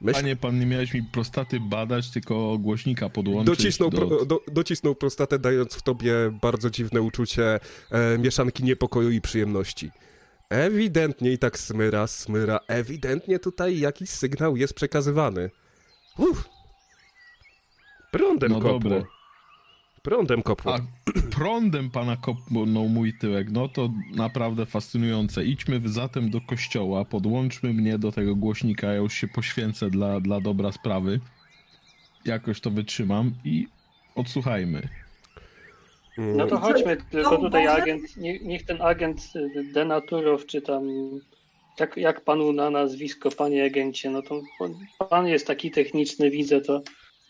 Myśl, 0.02 0.20
Panie, 0.20 0.36
pan 0.36 0.60
nie 0.60 0.66
miałeś 0.66 0.94
mi 0.94 1.04
prostaty 1.04 1.60
badać, 1.60 2.12
tylko 2.12 2.58
głośnika 2.58 3.10
podłączyć 3.10 3.58
docisnął, 3.58 3.90
do... 3.90 3.98
pro, 4.08 4.26
do, 4.26 4.40
docisnął 4.52 4.96
prostatę, 4.96 5.40
dając 5.40 5.74
w 5.74 5.82
tobie 5.82 6.14
bardzo 6.42 6.70
dziwne 6.70 7.02
uczucie 7.02 7.60
e, 7.92 8.18
mieszanki 8.18 8.64
niepokoju 8.64 9.12
i 9.12 9.22
przyjemności. 9.22 9.92
Ewidentnie 10.50 11.32
i 11.32 11.38
tak 11.38 11.60
smyra, 11.60 12.08
smyra. 12.08 12.60
Ewidentnie 12.68 13.40
tutaj 13.40 13.80
jakiś 13.80 14.10
sygnał 14.10 14.58
jest 14.58 14.74
przekazywany. 14.74 15.50
Uff. 16.18 16.50
Prądem 18.12 18.52
No 18.52 18.60
kopło. 18.60 18.80
dobre. 18.80 19.04
Prądem 20.06 20.42
kopło. 20.42 20.76
A 20.76 20.80
prądem 21.36 21.90
pana 21.90 22.18
kopnął 22.18 22.90
mój 22.90 23.14
tyłek, 23.18 23.48
no 23.52 23.68
to 23.70 23.90
naprawdę 24.16 24.66
fascynujące. 24.66 25.46
Idźmy 25.46 25.82
zatem 25.86 26.30
do 26.30 26.42
kościoła, 26.42 27.06
podłączmy 27.06 27.74
mnie 27.74 27.98
do 27.98 28.12
tego 28.12 28.36
głośnika, 28.36 28.88
ja 28.88 28.96
już 28.96 29.14
się 29.14 29.28
poświęcę 29.28 29.90
dla, 29.90 30.20
dla 30.20 30.42
dobra 30.42 30.72
sprawy. 30.72 31.20
Jakoś 32.26 32.62
to 32.62 32.72
wytrzymam 32.72 33.32
i 33.46 33.68
odsłuchajmy. 34.16 34.90
Mm, 36.18 36.38
No 36.38 36.48
to 36.48 36.58
chodźmy, 36.58 36.98
tylko 37.12 37.32
No, 37.32 37.38
tutaj 37.38 37.68
agent, 37.68 38.18
nie, 38.18 38.40
niech 38.40 38.66
ten 38.66 38.82
agent 38.82 39.22
y, 39.36 39.64
Denaturow, 39.74 40.46
czy 40.46 40.62
tam, 40.62 40.84
jak, 41.80 41.98
jak 41.98 42.22
panu 42.22 42.54
na 42.54 42.70
nazwisko, 42.70 43.32
panie 43.32 43.66
agencie, 43.66 44.10
no 44.10 44.22
to 44.22 44.42
pan- 44.60 44.76
pan 45.10 45.28
jest 45.28 45.48
taki 45.48 45.72
techniczny, 45.72 46.30
widzę, 46.30 46.62
to 46.62 46.82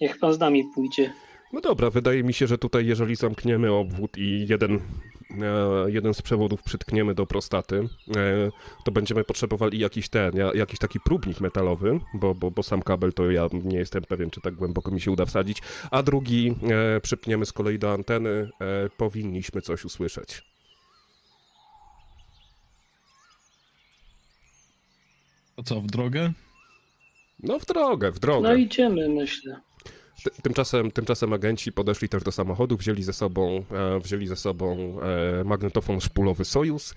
niech 0.01 0.19
pan 0.19 0.33
z 0.33 0.39
nami 0.39 0.63
pójdzie. 0.75 1.13
No 1.55 1.61
dobra, 1.61 1.89
wydaje 1.89 2.23
mi 2.23 2.33
się, 2.33 2.47
że 2.47 2.57
tutaj 2.57 2.85
jeżeli 2.85 3.15
zamkniemy 3.15 3.71
obwód 3.71 4.17
i 4.17 4.45
jeden, 4.49 4.73
e, 4.75 5.91
jeden 5.91 6.13
z 6.13 6.21
przewodów 6.21 6.63
przytkniemy 6.63 7.15
do 7.15 7.25
prostaty, 7.25 7.89
e, 8.15 8.51
to 8.85 8.91
będziemy 8.91 9.23
potrzebowali 9.23 9.79
jakiś 9.79 10.09
ten, 10.09 10.35
ja- 10.37 10.51
jakiś 10.53 10.79
taki 10.79 10.99
próbnik 10.99 11.41
metalowy, 11.41 11.99
bo, 12.13 12.35
bo, 12.35 12.51
bo 12.51 12.63
sam 12.63 12.81
kabel 12.81 13.13
to 13.13 13.31
ja 13.31 13.47
nie 13.53 13.77
jestem 13.77 14.03
pewien, 14.03 14.29
czy 14.29 14.41
tak 14.41 14.55
głęboko 14.55 14.91
mi 14.91 15.01
się 15.01 15.11
uda 15.11 15.25
wsadzić, 15.25 15.61
a 15.91 16.03
drugi 16.03 16.55
e, 16.95 17.01
przypniemy 17.01 17.45
z 17.45 17.53
kolei 17.53 17.79
do 17.79 17.93
anteny, 17.93 18.29
e, 18.61 18.89
powinniśmy 18.97 19.61
coś 19.61 19.85
usłyszeć. 19.85 20.43
To 25.55 25.63
co, 25.63 25.81
w 25.81 25.87
drogę? 25.87 26.31
No 27.43 27.59
w 27.59 27.65
drogę, 27.65 28.11
w 28.11 28.19
drogę. 28.19 28.49
No 28.49 28.55
idziemy, 28.55 29.09
myślę. 29.09 29.59
Ty- 30.23 30.41
Tymczasem, 30.41 30.91
tymczasem 30.91 31.33
agenci 31.33 31.71
podeszli 31.71 32.09
też 32.09 32.23
do 32.23 32.31
samochodu, 32.31 32.77
wzięli 32.77 33.03
ze 33.03 33.13
sobą, 33.13 33.65
e, 33.71 33.99
wzięli 33.99 34.27
ze 34.27 34.35
sobą 34.35 34.97
e, 35.01 35.43
magnetofon 35.43 36.01
szpulowy 36.01 36.45
Sojus, 36.45 36.93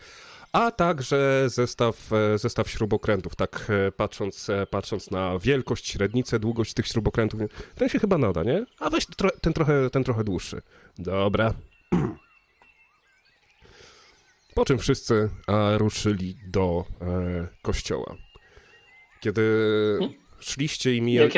a 0.52 0.70
także 0.70 1.44
zestaw, 1.46 2.12
e, 2.12 2.38
zestaw 2.38 2.70
śrubokrętów. 2.70 3.36
Tak 3.36 3.72
patrząc, 3.96 4.46
patrząc 4.70 5.10
na 5.10 5.38
wielkość, 5.38 5.88
średnicę, 5.88 6.38
długość 6.38 6.74
tych 6.74 6.86
śrubokrętów, 6.86 7.40
ten 7.74 7.88
się 7.88 7.98
chyba 7.98 8.18
nada, 8.18 8.42
nie? 8.42 8.66
A 8.78 8.90
weź 8.90 9.06
tro, 9.06 9.30
ten, 9.40 9.52
trochę, 9.52 9.90
ten 9.90 10.04
trochę 10.04 10.24
dłuższy. 10.24 10.62
Dobra. 10.98 11.54
Po 14.54 14.64
czym 14.64 14.78
wszyscy 14.78 15.30
ruszyli 15.76 16.36
do 16.46 16.84
kościoła. 17.62 18.16
Kiedy 19.20 19.42
szliście 20.40 20.94
i 20.94 21.02
mijali... 21.02 21.30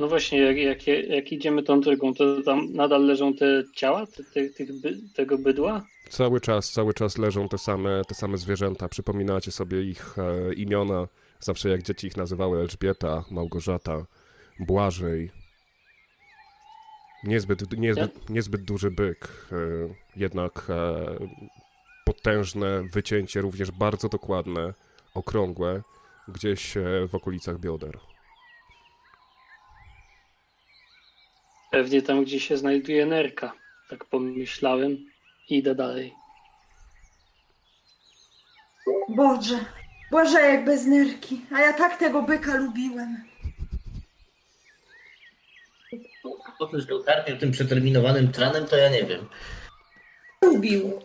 No 0.00 0.08
właśnie, 0.08 0.40
jak, 0.40 0.56
jak, 0.56 0.86
jak 1.08 1.32
idziemy 1.32 1.62
tą 1.62 1.80
drogą, 1.80 2.14
to 2.14 2.42
tam 2.42 2.72
nadal 2.72 3.06
leżą 3.06 3.34
te 3.34 3.64
ciała 3.74 4.06
te, 4.06 4.24
te, 4.24 4.48
tych, 4.48 4.80
by, 4.80 4.96
tego 5.14 5.38
bydła? 5.38 5.82
Cały 6.08 6.40
czas, 6.40 6.70
cały 6.70 6.94
czas 6.94 7.18
leżą 7.18 7.48
te 7.48 7.58
same, 7.58 8.02
te 8.08 8.14
same 8.14 8.38
zwierzęta. 8.38 8.88
Przypominacie 8.88 9.52
sobie 9.52 9.82
ich 9.82 10.18
e, 10.18 10.54
imiona. 10.54 11.08
Zawsze 11.40 11.68
jak 11.68 11.82
dzieci 11.82 12.06
ich 12.06 12.16
nazywały 12.16 12.60
Elżbieta, 12.60 13.24
Małgorzata, 13.30 14.06
Błażej. 14.60 15.30
Niezbyt, 17.24 17.78
niezbyt, 17.78 18.30
niezbyt 18.30 18.62
duży 18.62 18.90
byk, 18.90 19.48
e, 19.52 19.56
jednak 20.16 20.66
e, 20.68 21.06
potężne 22.04 22.82
wycięcie, 22.92 23.40
również 23.40 23.70
bardzo 23.70 24.08
dokładne, 24.08 24.74
okrągłe, 25.14 25.82
gdzieś 26.28 26.76
e, 26.76 26.82
w 27.08 27.14
okolicach 27.14 27.58
bioder. 27.58 27.98
Pewnie 31.70 32.02
tam, 32.02 32.24
gdzie 32.24 32.40
się 32.40 32.56
znajduje 32.56 33.06
nerka. 33.06 33.52
Tak 33.90 34.04
pomyślałem 34.04 34.92
i 35.48 35.58
idę 35.58 35.74
dalej. 35.74 36.14
Boże, 39.08 39.58
Boże, 40.10 40.40
jak 40.40 40.64
bez 40.64 40.86
nerki. 40.86 41.40
A 41.52 41.60
ja 41.60 41.72
tak 41.72 41.96
tego 41.96 42.22
byka 42.22 42.56
lubiłem. 42.56 43.24
Potem, 46.58 46.80
że 46.80 46.94
ogarniał 46.94 47.38
tym 47.38 47.50
przeterminowanym 47.50 48.32
tranem, 48.32 48.66
to 48.66 48.76
ja 48.76 48.88
nie 48.90 49.04
wiem. 49.04 49.28
Lubił, 50.44 51.02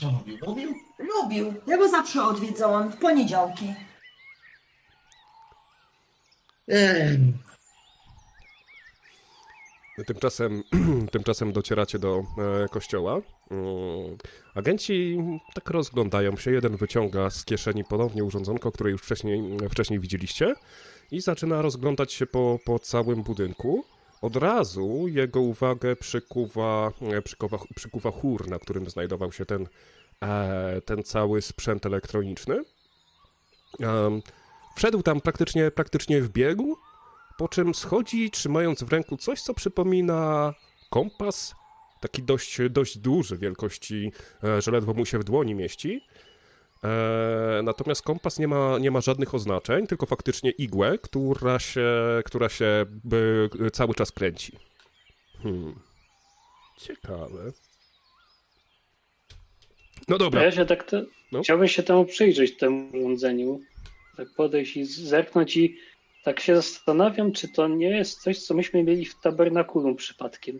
Co 0.00 0.10
mówił? 0.10 0.38
Mówił? 0.46 0.74
lubił. 0.98 1.54
Ja 1.66 1.78
go 1.78 1.88
zawsze 1.88 2.22
odwiedzałam 2.22 2.92
w 2.92 2.96
poniedziałki. 2.96 3.74
Tymczasem, 10.06 10.62
tymczasem 11.12 11.52
docieracie 11.52 11.98
do 11.98 12.24
e, 12.64 12.68
kościoła. 12.68 13.20
Mm, 13.50 14.16
agenci 14.54 15.18
tak 15.54 15.70
rozglądają 15.70 16.36
się. 16.36 16.50
Jeden 16.50 16.76
wyciąga 16.76 17.30
z 17.30 17.44
kieszeni 17.44 17.84
ponownie 17.84 18.24
urządzonko, 18.24 18.72
które 18.72 18.90
już 18.90 19.02
wcześniej, 19.02 19.58
wcześniej 19.70 20.00
widzieliście 20.00 20.54
i 21.10 21.20
zaczyna 21.20 21.62
rozglądać 21.62 22.12
się 22.12 22.26
po, 22.26 22.58
po 22.64 22.78
całym 22.78 23.22
budynku. 23.22 23.84
Od 24.22 24.36
razu 24.36 25.04
jego 25.08 25.40
uwagę 25.40 25.96
przykuwa, 25.96 26.92
e, 27.00 27.22
przykuwa, 27.22 27.58
przykuwa 27.74 28.10
chór, 28.10 28.48
na 28.48 28.58
którym 28.58 28.90
znajdował 28.90 29.32
się 29.32 29.46
ten 29.46 29.68
e, 30.22 30.80
ten 30.84 31.02
cały 31.02 31.42
sprzęt 31.42 31.86
elektroniczny. 31.86 32.64
Wszedł 34.76 35.02
tam 35.02 35.20
praktycznie, 35.20 35.70
praktycznie 35.70 36.22
w 36.22 36.28
biegu, 36.28 36.76
po 37.38 37.48
czym 37.48 37.74
schodzi, 37.74 38.30
trzymając 38.30 38.82
w 38.82 38.92
ręku 38.92 39.16
coś, 39.16 39.42
co 39.42 39.54
przypomina 39.54 40.54
kompas, 40.90 41.54
taki 42.00 42.22
dość, 42.22 42.58
dość 42.70 42.98
duży, 42.98 43.38
wielkości, 43.38 44.12
e, 44.44 44.62
że 44.62 44.70
ledwo 44.70 44.94
mu 44.94 45.06
się 45.06 45.18
w 45.18 45.24
dłoni 45.24 45.54
mieści. 45.54 46.00
E, 46.84 47.60
natomiast 47.62 48.02
kompas 48.02 48.38
nie 48.38 48.48
ma, 48.48 48.78
nie 48.78 48.90
ma 48.90 49.00
żadnych 49.00 49.34
oznaczeń, 49.34 49.86
tylko 49.86 50.06
faktycznie 50.06 50.50
igłę, 50.50 50.98
która 50.98 51.58
się, 51.58 51.88
która 52.24 52.48
się 52.48 52.86
cały 53.72 53.94
czas 53.94 54.12
kręci. 54.12 54.52
Hmm. 55.42 55.74
Ciekawe. 56.78 57.52
No 60.08 60.18
dobra. 60.18 60.42
Ja 60.42 60.52
się 60.52 60.66
tak 60.66 60.84
te... 60.84 61.04
No. 61.32 61.42
chciałbym 61.42 61.68
się 61.68 61.82
temu 61.82 62.04
przyjrzeć, 62.04 62.56
temu 62.56 62.90
urządzeniu. 62.96 63.60
Tak 64.16 64.28
podejść 64.36 64.76
i 64.76 64.84
zerknąć 64.84 65.56
i 65.56 65.78
tak 66.28 66.40
się 66.40 66.56
zastanawiam, 66.56 67.32
czy 67.32 67.48
to 67.48 67.68
nie 67.68 67.90
jest 67.90 68.22
coś, 68.22 68.38
co 68.38 68.54
myśmy 68.54 68.84
mieli 68.84 69.04
w 69.04 69.20
tabernakulum 69.20 69.96
przypadkiem. 69.96 70.58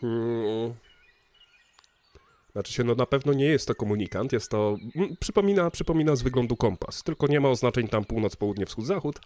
Hmm. 0.00 0.74
Znaczy 2.52 2.72
się, 2.72 2.84
no 2.84 2.94
na 2.94 3.06
pewno 3.06 3.32
nie 3.32 3.44
jest 3.44 3.68
to 3.68 3.74
komunikant, 3.74 4.32
jest 4.32 4.50
to, 4.50 4.76
mm, 4.96 5.16
przypomina, 5.20 5.70
przypomina 5.70 6.16
z 6.16 6.22
wyglądu 6.22 6.56
kompas, 6.56 7.02
tylko 7.02 7.26
nie 7.26 7.40
ma 7.40 7.48
oznaczeń 7.48 7.88
tam 7.88 8.04
północ, 8.04 8.36
południe, 8.36 8.66
wschód, 8.66 8.86
zachód, 8.86 9.20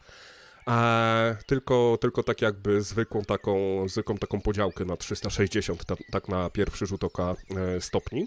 a 0.66 1.34
tylko, 1.46 1.98
tylko 2.00 2.22
tak 2.22 2.42
jakby 2.42 2.82
zwykłą 2.82 3.22
taką, 3.22 3.88
zwykłą 3.88 4.18
taką 4.18 4.40
podziałkę 4.40 4.84
na 4.84 4.96
360, 4.96 5.84
ta, 5.84 5.96
tak 6.10 6.28
na 6.28 6.50
pierwszy 6.50 6.86
rzut 6.86 7.04
oka 7.04 7.34
e, 7.56 7.80
stopni. 7.80 8.26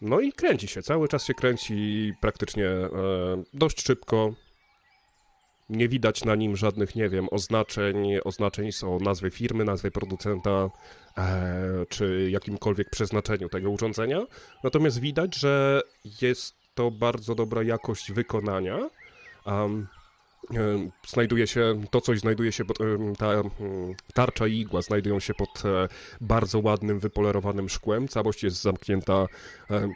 No 0.00 0.20
i 0.20 0.32
kręci 0.32 0.68
się, 0.68 0.82
cały 0.82 1.08
czas 1.08 1.24
się 1.24 1.34
kręci 1.34 2.12
praktycznie 2.20 2.66
e, 2.66 2.90
dość 3.54 3.86
szybko. 3.86 4.34
Nie 5.68 5.88
widać 5.88 6.24
na 6.24 6.34
nim 6.34 6.56
żadnych, 6.56 6.96
nie 6.96 7.08
wiem, 7.08 7.28
oznaczeń. 7.30 8.08
Oznaczeń 8.24 8.72
są 8.72 9.00
nazwy 9.00 9.30
firmy, 9.30 9.64
nazwy 9.64 9.90
producenta, 9.90 10.70
e, 11.18 11.86
czy 11.88 12.28
jakimkolwiek 12.30 12.90
przeznaczeniu 12.90 13.48
tego 13.48 13.70
urządzenia. 13.70 14.26
Natomiast 14.64 15.00
widać, 15.00 15.36
że 15.36 15.82
jest 16.22 16.54
to 16.74 16.90
bardzo 16.90 17.34
dobra 17.34 17.62
jakość 17.62 18.12
wykonania. 18.12 18.90
Um, 19.46 19.86
znajduje 21.08 21.46
się, 21.46 21.82
to 21.90 22.00
coś 22.00 22.20
znajduje 22.20 22.52
się, 22.52 22.64
ta 23.18 23.42
tarcza 24.14 24.46
i 24.46 24.58
igła 24.58 24.82
znajdują 24.82 25.20
się 25.20 25.34
pod 25.34 25.64
e, 25.64 25.88
bardzo 26.20 26.58
ładnym, 26.58 26.98
wypolerowanym 26.98 27.68
szkłem. 27.68 28.08
Całość 28.08 28.42
jest 28.42 28.62
zamknięta 28.62 29.26
e, 29.70 29.88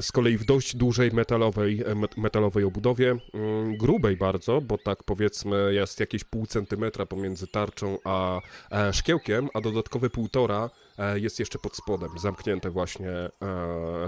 z 0.00 0.12
kolei 0.12 0.38
w 0.38 0.44
dość 0.44 0.76
dużej 0.76 1.12
metalowej, 1.12 1.82
e, 1.86 1.94
met- 1.94 2.16
metalowej 2.16 2.64
obudowie, 2.64 3.16
mm, 3.34 3.76
grubej 3.76 4.16
bardzo, 4.16 4.60
bo 4.60 4.78
tak 4.78 5.02
powiedzmy 5.02 5.74
jest 5.74 6.00
jakieś 6.00 6.24
pół 6.24 6.46
centymetra 6.46 7.06
pomiędzy 7.06 7.46
tarczą 7.46 7.98
a 8.04 8.40
e, 8.72 8.92
szkiełkiem, 8.92 9.48
a 9.54 9.60
dodatkowe 9.60 10.10
półtora 10.10 10.70
e, 10.98 11.18
jest 11.18 11.38
jeszcze 11.40 11.58
pod 11.58 11.76
spodem, 11.76 12.10
zamknięte 12.18 12.70
właśnie, 12.70 13.10
e, 13.10 13.30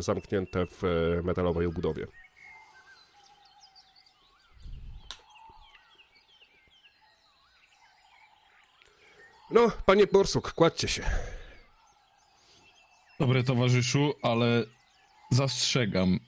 zamknięte 0.03 0.67
w 0.67 0.85
e, 0.85 1.23
metalowej 1.23 1.67
obudowie. 1.67 2.07
No, 9.51 9.71
panie 9.87 10.07
Borsuk, 10.07 10.53
kładźcie 10.53 10.89
się. 10.89 11.03
Dobre 13.21 13.43
towarzyszu, 13.43 14.13
ale 14.23 14.65
zastrzegam. 15.31 16.19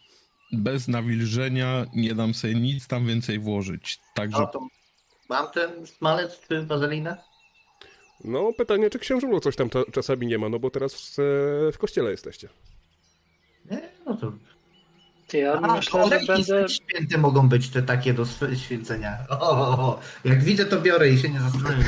Bez 0.53 0.89
nawilżenia 0.89 1.87
nie 1.95 2.15
dam 2.15 2.35
sobie 2.35 2.55
nic 2.55 2.87
tam 2.87 3.07
więcej 3.07 3.39
włożyć. 3.39 4.01
Także 4.15 4.47
to 4.53 4.61
mam 5.29 5.51
ten 5.51 5.87
smalec 5.87 6.41
czy 6.49 6.67
wazelinę? 6.67 7.17
No, 8.25 8.53
pytanie, 8.53 8.91
czy 8.91 8.99
księżulu 8.99 9.41
coś 9.41 9.57
tam 9.57 9.69
cza- 9.69 9.91
czasami 9.93 10.27
nie 10.27 10.39
ma, 10.39 10.49
no 10.49 10.59
bo 10.59 10.71
teraz 10.71 10.95
w, 10.95 11.15
w 11.75 11.79
kościele 11.79 12.11
jesteście. 12.11 12.49
Nie, 13.71 13.89
no 14.07 14.17
to... 14.17 14.33
Ty, 15.27 15.39
ja 15.39 15.53
A, 15.53 15.77
myślę, 15.77 16.09
że 16.09 16.21
będę... 16.27 16.69
święte 16.69 17.19
mogą 17.19 17.49
być 17.49 17.69
te 17.69 17.83
takie 17.83 18.15
do 18.15 18.25
święcenia. 18.57 19.19
O, 19.29 19.41
o, 19.41 19.79
o. 19.79 20.01
Jak 20.25 20.45
widzę, 20.45 20.65
to 20.65 20.81
biorę 20.81 21.11
i 21.11 21.19
się 21.19 21.29
nie 21.29 21.41
zastanawiam, 21.41 21.85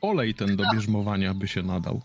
olej 0.00 0.34
ten 0.34 0.56
do 0.56 0.64
bierzmowania 0.74 1.34
by 1.34 1.48
się 1.48 1.62
nadał. 1.62 2.02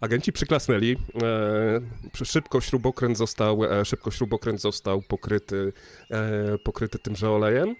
Agenci 0.00 0.32
przyklasnęli. 0.32 0.96
E, 1.22 2.24
szybko 2.24 2.60
śrubokręt 2.60 3.18
został, 3.18 3.64
e, 3.64 3.84
szybko 3.84 4.10
śrubokręt 4.10 4.60
został 4.60 5.02
pokryty, 5.02 5.72
e, 6.10 6.58
pokryty 6.58 6.98
tymże 6.98 7.30
olejem. 7.30 7.68
E, 7.68 7.76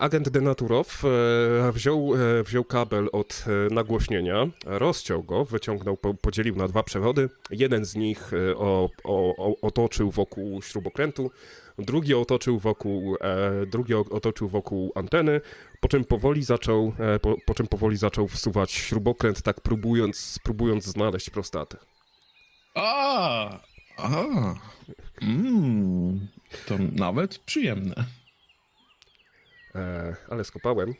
agent 0.00 0.28
Denaturow 0.28 1.04
e, 1.04 1.72
wziął, 1.72 2.14
e, 2.14 2.42
wziął 2.42 2.64
kabel 2.64 3.08
od 3.12 3.44
e, 3.46 3.74
nagłośnienia, 3.74 4.46
rozciął 4.66 5.22
go, 5.22 5.44
wyciągnął, 5.44 5.96
po, 5.96 6.14
podzielił 6.14 6.56
na 6.56 6.68
dwa 6.68 6.82
przewody. 6.82 7.28
Jeden 7.50 7.84
z 7.84 7.94
nich 7.94 8.32
e, 8.32 8.56
o, 8.56 8.90
o, 9.04 9.54
otoczył 9.62 10.10
wokół 10.10 10.62
śrubokrętu, 10.62 11.30
drugi 11.78 12.14
otoczył 12.14 12.58
wokół, 12.58 13.16
e, 13.20 13.66
drugi 13.66 13.94
otoczył 13.94 14.48
wokół 14.48 14.92
anteny, 14.94 15.40
po 15.80 15.88
czym 15.88 16.04
powoli 16.04 16.42
zaczął, 16.42 16.92
e, 16.98 17.18
po, 17.18 17.36
po 17.46 17.54
czym 17.54 17.66
powoli 17.66 17.96
zaczął 17.96 18.28
wsuwać 18.28 18.72
śrubokręt, 18.72 19.42
tak 19.42 19.60
próbując, 19.60 20.38
próbując 20.42 20.84
znaleźć 20.84 21.30
prostatę. 21.30 21.76
A, 22.74 23.60
a, 23.96 24.24
mm, 25.22 26.28
to 26.66 26.74
nawet 26.92 27.38
przyjemne. 27.38 28.19
E, 29.74 30.16
ale 30.28 30.44
skopałem, 30.44 30.94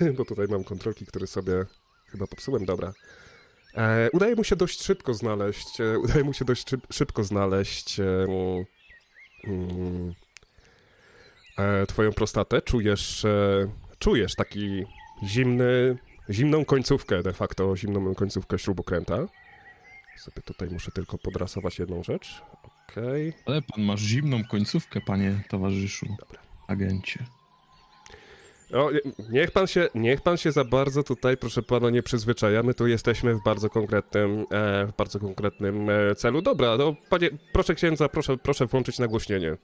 e, 0.00 0.12
bo 0.16 0.24
tutaj 0.24 0.46
mam 0.48 0.64
kontrolki, 0.64 1.06
które 1.06 1.26
sobie 1.26 1.64
chyba 2.06 2.26
popsułem, 2.26 2.64
dobra. 2.64 2.92
E, 3.74 4.10
udaje 4.12 4.34
mu 4.34 4.44
się 4.44 4.56
dość 4.56 4.82
szybko 4.82 5.14
znaleźć, 5.14 5.80
e, 5.80 5.98
udaje 5.98 6.24
mu 6.24 6.32
się 6.32 6.44
dość 6.44 6.70
szyb, 6.70 6.80
szybko 6.90 7.24
znaleźć 7.24 8.00
e, 8.00 8.26
mm, 9.44 10.14
e, 11.58 11.86
twoją 11.86 12.12
prostatę. 12.12 12.62
Czujesz, 12.62 13.26
czujesz 13.98 14.34
taki 14.34 14.84
zimny, 15.24 15.98
zimną 16.30 16.64
końcówkę 16.64 17.22
de 17.22 17.32
facto, 17.32 17.76
zimną 17.76 18.14
końcówkę 18.14 18.58
śrubokręta. 18.58 19.26
Sobie 20.16 20.42
tutaj 20.42 20.68
muszę 20.70 20.90
tylko 20.90 21.18
podrasować 21.18 21.78
jedną 21.78 22.02
rzecz. 22.02 22.42
Okej. 22.88 23.32
Ale 23.46 23.62
pan 23.62 23.84
masz 23.84 24.00
zimną 24.00 24.44
końcówkę, 24.44 25.00
panie 25.00 25.42
towarzyszu, 25.48 26.06
Dobra. 26.20 26.40
agencie. 26.68 27.24
O, 28.72 28.90
niech 29.30 29.50
pan, 29.50 29.66
się, 29.66 29.88
niech 29.94 30.20
pan 30.20 30.36
się 30.36 30.52
za 30.52 30.64
bardzo 30.64 31.02
tutaj, 31.02 31.36
proszę 31.36 31.62
pana, 31.62 31.90
nie 31.90 32.02
przyzwyczaja. 32.02 32.62
My 32.62 32.74
tu 32.74 32.86
jesteśmy 32.86 33.34
w 33.34 33.42
bardzo 33.44 33.70
konkretnym, 33.70 34.46
e, 34.50 34.86
w 34.86 34.96
bardzo 34.98 35.18
konkretnym 35.18 35.90
e, 35.90 36.14
celu. 36.14 36.42
Dobra, 36.42 36.76
no 36.76 36.94
panie, 37.10 37.30
proszę 37.52 37.74
księdza, 37.74 38.08
proszę, 38.08 38.36
proszę 38.36 38.66
włączyć 38.66 38.98
nagłośnienie. 38.98 39.56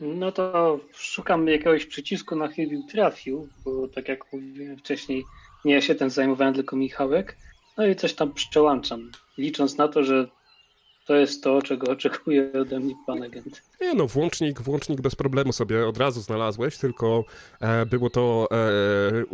No 0.00 0.32
to 0.32 0.78
szukam 0.92 1.48
jakiegoś 1.48 1.86
przycisku 1.86 2.36
na 2.36 2.48
chybił 2.48 2.82
trafił, 2.90 3.48
bo 3.64 3.88
tak 3.88 4.08
jak 4.08 4.32
mówiłem 4.32 4.76
wcześniej, 4.76 5.24
nie 5.64 5.74
ja 5.74 5.80
się 5.80 5.94
tym 5.94 6.10
zajmowałem, 6.10 6.54
tylko 6.54 6.76
Michałek. 6.76 7.36
No 7.76 7.86
i 7.86 7.96
coś 7.96 8.14
tam 8.14 8.32
przełączam, 8.32 9.10
licząc 9.38 9.76
na 9.76 9.88
to, 9.88 10.04
że 10.04 10.28
to 11.04 11.16
jest 11.16 11.42
to, 11.42 11.62
czego 11.62 11.92
oczekuje 11.92 12.52
ode 12.60 12.80
mnie 12.80 12.94
pan 13.06 13.22
agent. 13.22 13.62
Nie 13.80 13.94
no, 13.94 14.06
włącznik, 14.06 14.60
włącznik 14.60 15.00
bez 15.00 15.14
problemu 15.14 15.52
sobie 15.52 15.86
od 15.86 15.98
razu 15.98 16.20
znalazłeś, 16.20 16.78
tylko 16.78 17.24
e, 17.60 17.86
było 17.86 18.10
to 18.10 18.48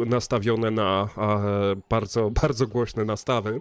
e, 0.01 0.07
nastawione 0.07 0.71
na 0.71 1.09
e, 1.19 1.77
bardzo, 1.89 2.31
bardzo 2.43 2.67
głośne 2.67 3.05
nastawy. 3.05 3.61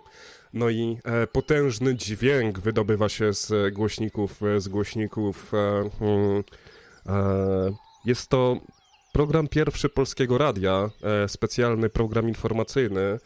No 0.54 0.70
i 0.70 0.98
potężny 1.32 1.96
dźwięk 1.96 2.60
wydobywa 2.60 3.10
się 3.10 3.34
z 3.34 3.74
głośników, 3.74 4.42
z 4.58 4.68
głośników. 4.68 5.54
E, 5.54 5.90
mm, 6.02 6.44
e, 7.06 7.72
jest 8.06 8.30
to 8.30 8.58
program 9.14 9.48
pierwszy 9.48 9.90
Polskiego 9.90 10.38
Radia, 10.38 10.90
specjalny 11.28 11.90
program 11.90 12.28
informacyjny, 12.28 13.20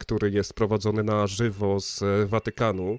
który 0.00 0.30
jest 0.30 0.54
prowadzony 0.54 1.02
na 1.02 1.26
żywo 1.26 1.80
z 1.80 2.02
Watykanu. 2.26 2.98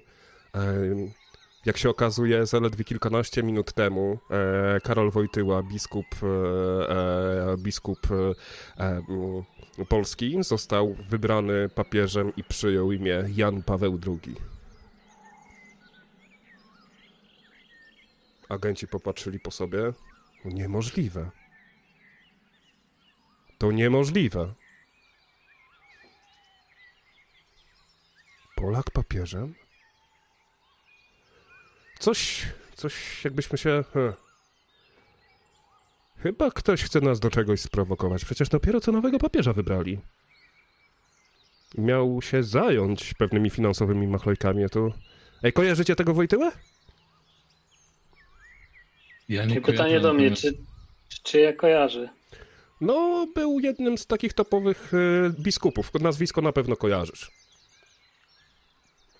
Jak 1.64 1.76
się 1.76 1.90
okazuje, 1.90 2.46
zaledwie 2.46 2.84
kilkanaście 2.84 3.42
minut 3.42 3.72
temu 3.72 4.18
e, 4.30 4.80
Karol 4.80 5.10
Wojtyła, 5.10 5.62
biskup, 5.62 6.06
e, 6.22 7.52
e, 7.52 7.56
biskup 7.58 8.08
Polski, 9.88 10.44
został 10.44 10.96
wybrany 11.08 11.68
papieżem 11.68 12.32
i 12.36 12.44
przyjął 12.44 12.92
imię 12.92 13.24
Jan 13.28 13.62
Paweł 13.62 13.98
II. 14.06 14.36
Agenci 18.48 18.88
popatrzyli 18.88 19.40
po 19.40 19.50
sobie. 19.50 19.92
Niemożliwe. 20.44 21.30
To 23.58 23.72
niemożliwe. 23.72 24.54
Polak 28.56 28.90
papieżem? 28.90 29.61
Coś, 32.02 32.46
coś 32.74 33.24
jakbyśmy 33.24 33.58
się... 33.58 33.84
Hm. 33.92 34.12
Chyba 36.18 36.50
ktoś 36.50 36.82
chce 36.84 37.00
nas 37.00 37.20
do 37.20 37.30
czegoś 37.30 37.60
sprowokować. 37.60 38.24
Przecież 38.24 38.48
dopiero 38.48 38.80
co 38.80 38.92
nowego 38.92 39.18
papieża 39.18 39.52
wybrali. 39.52 39.98
Miał 41.78 42.22
się 42.22 42.42
zająć 42.42 43.14
pewnymi 43.14 43.50
finansowymi 43.50 44.06
machlojkami, 44.06 44.64
a 44.64 44.68
tu... 44.68 44.92
Ej, 45.42 45.52
kojarzycie 45.52 45.96
tego 45.96 46.14
Wojtyłę? 46.14 46.52
Ja 49.28 49.44
nie 49.44 49.60
pytanie 49.60 49.76
kojarzę, 49.76 50.00
do 50.00 50.14
mnie, 50.14 50.30
czy, 50.30 50.52
czy, 51.08 51.22
czy 51.22 51.40
ja 51.40 51.52
kojarzę? 51.52 52.08
No, 52.80 53.26
był 53.34 53.60
jednym 53.60 53.98
z 53.98 54.06
takich 54.06 54.32
topowych 54.32 54.92
e, 54.94 55.30
biskupów. 55.42 55.90
Nazwisko 56.00 56.40
na 56.40 56.52
pewno 56.52 56.76
kojarzysz. 56.76 57.41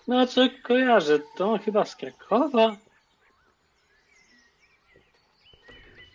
No 0.07 0.27
co 0.27 0.49
kojarzę, 0.63 1.19
to 1.37 1.59
chyba 1.65 1.85
z 1.85 1.95
Krakowa. 1.95 2.77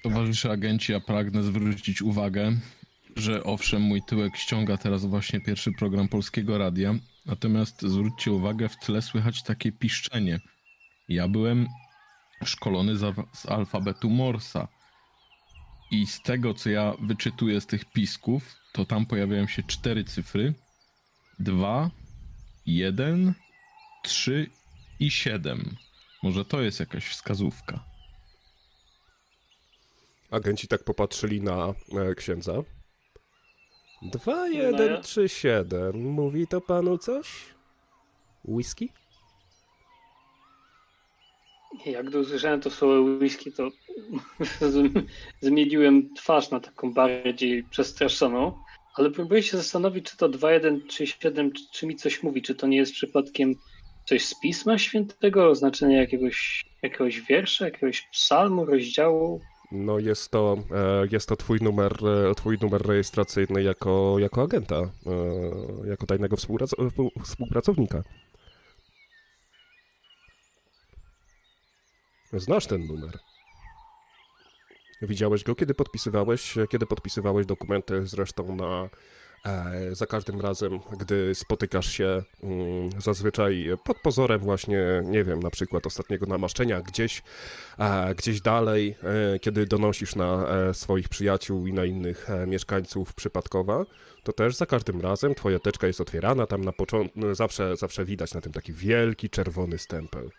Towarzysze 0.03 0.51
agenci, 0.51 0.93
ja 0.93 1.01
pragnę 1.01 1.43
zwrócić 1.43 2.03
uwagę, 2.03 2.53
że 3.17 3.45
owszem, 3.45 3.83
mój 3.83 4.03
tyłek 4.03 4.37
ściąga 4.37 4.77
teraz 4.77 5.05
właśnie 5.05 5.41
pierwszy 5.41 5.73
program 5.73 6.09
Polskiego 6.09 6.59
Radia, 6.59 6.95
natomiast 7.27 7.83
zwróćcie 7.83 8.33
uwagę, 8.33 8.69
w 8.69 8.77
tle 8.77 9.03
słychać 9.03 9.43
takie 9.43 9.73
piszczenie. 9.73 10.41
Ja 11.09 11.29
byłem 11.29 11.67
szkolony 12.45 12.97
z 13.33 13.47
alfabetu 13.49 14.11
Morsa 14.11 14.69
i 15.91 16.07
z 16.07 16.23
tego, 16.23 16.55
co 16.55 16.71
ja 16.71 16.93
wyczytuję 17.01 17.61
z 17.61 17.67
tych 17.67 17.85
pisków, 17.85 18.57
to 18.73 18.85
tam 18.85 19.07
pojawiają 19.07 19.47
się 19.47 19.63
cztery 19.63 20.05
cyfry. 20.05 20.55
Dwa, 21.39 21.91
jeden, 22.67 23.35
trzy 24.03 24.51
i 25.01 25.11
siedem. 25.11 25.77
Może 26.23 26.45
to 26.45 26.61
jest 26.61 26.81
jakaś 26.81 27.07
wskazówka. 27.09 27.85
Agenci 30.31 30.69
tak 30.69 30.85
popatrzyli 30.85 31.41
na 31.41 31.75
e, 32.11 32.15
księdza. 32.15 32.53
2, 34.03 34.23
No 34.37 34.47
1, 34.47 34.91
ja- 34.93 35.01
3, 35.01 35.29
7. 35.29 36.03
Mówi 36.03 36.47
to 36.47 36.61
panu 36.61 36.99
coś? 36.99 37.29
Whisky? 38.45 38.89
Jak 41.87 42.07
usłyszałem 42.15 42.61
to 42.61 42.71
słowo 42.71 43.01
whisky, 43.03 43.53
to 43.53 43.69
zmieniłem 45.41 46.15
twarz 46.15 46.51
na 46.51 46.61
taką 46.61 46.93
bardziej 46.93 47.65
przestraszoną. 47.65 48.59
Ale 48.95 49.11
próbuję 49.11 49.43
się 49.43 49.57
zastanowić, 49.57 50.11
czy 50.11 50.17
to 50.17 50.29
2137, 50.29 51.53
czy, 51.53 51.63
czy 51.73 51.87
mi 51.87 51.97
coś 51.97 52.23
mówi, 52.23 52.43
czy 52.43 52.55
to 52.55 52.67
nie 52.67 52.77
jest 52.77 52.93
przypadkiem 52.93 53.55
coś 54.09 54.25
z 54.25 54.41
Pisma 54.41 54.79
Świętego, 54.79 55.49
oznaczenie 55.49 55.97
jakiegoś, 55.97 56.65
jakiegoś 56.83 57.21
wiersza, 57.21 57.65
jakiegoś 57.65 58.03
psalmu, 58.13 58.65
rozdziału. 58.65 59.41
No 59.73 59.99
jest 59.99 60.31
to, 60.31 60.57
e, 60.71 61.07
jest 61.13 61.29
to 61.29 61.37
twój 61.37 61.59
numer, 61.61 61.93
e, 62.31 62.35
twój 62.35 62.59
numer 62.63 62.83
rejestracyjny 62.83 63.63
jako, 63.63 64.17
jako 64.19 64.43
agenta, 64.43 64.77
e, 64.77 64.91
jako 65.89 66.07
tajnego 66.07 66.37
współprac- 66.37 66.91
współ- 66.91 67.23
współpracownika. 67.25 68.03
Znasz 72.33 72.67
ten 72.67 72.87
numer. 72.87 73.19
Widziałeś 75.03 75.45
go, 75.45 75.55
kiedy 75.55 75.75
podpisywałeś, 75.75 76.55
kiedy 76.71 76.87
podpisywałeś 76.87 77.47
dokumenty 77.47 78.07
zresztą 78.07 78.57
na 78.57 78.89
za 79.93 80.07
każdym 80.07 80.41
razem, 80.41 80.81
gdy 81.01 81.35
spotykasz 81.35 81.93
się 81.93 82.23
mm, 82.43 82.91
zazwyczaj 83.01 83.69
pod 83.85 83.97
pozorem 84.01 84.41
właśnie, 84.41 85.03
nie 85.05 85.25
wiem, 85.25 85.41
na 85.41 85.51
przykład 85.51 85.87
ostatniego 85.87 86.27
namaszczenia 86.27 86.81
gdzieś, 86.81 87.23
e, 87.79 88.15
gdzieś 88.15 88.41
dalej, 88.41 88.97
e, 89.35 89.39
kiedy 89.39 89.67
donosisz 89.67 90.15
na 90.17 90.49
e, 90.49 90.75
swoich 90.75 91.09
przyjaciół 91.09 91.67
i 91.67 91.73
na 91.73 91.85
innych 91.85 92.31
e, 92.31 92.47
mieszkańców 92.47 93.15
przypadkowa, 93.15 93.85
to 94.23 94.33
też 94.33 94.57
za 94.57 94.67
każdym 94.67 95.01
razem 95.01 95.35
twoja 95.35 95.59
teczka 95.59 95.87
jest 95.87 96.01
otwierana, 96.01 96.47
tam 96.47 96.65
na 96.65 96.73
początku, 96.73 97.35
zawsze, 97.35 97.77
zawsze 97.77 98.05
widać 98.05 98.35
na 98.35 98.41
tym 98.41 98.53
taki 98.53 98.73
wielki 98.73 99.31
czerwony 99.31 99.79
stempel. 99.79 100.31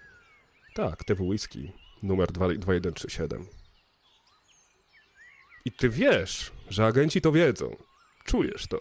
Tak, 0.75 1.03
te 1.03 1.13
whisky, 1.13 1.71
numer 2.03 2.31
2 2.31 2.47
2137. 2.47 3.45
I 5.65 5.71
ty 5.71 5.89
wiesz, 5.89 6.51
że 6.69 6.85
agenci 6.85 7.21
to 7.21 7.31
wiedzą. 7.31 7.88
Czujesz 8.29 8.67
to. 8.67 8.79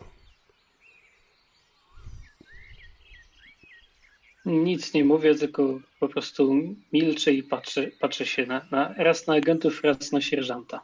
Nic 4.46 4.94
nie 4.94 5.04
mówię, 5.04 5.34
tylko 5.34 5.80
po 6.00 6.08
prostu 6.08 6.54
milczę 6.92 7.32
i 7.32 7.42
patrzę, 7.42 7.90
patrzę 8.00 8.26
się 8.26 8.46
na, 8.46 8.66
na, 8.70 8.94
raz 8.98 9.26
na 9.26 9.34
agentów, 9.34 9.84
raz 9.84 10.12
na 10.12 10.20
sierżanta. 10.20 10.80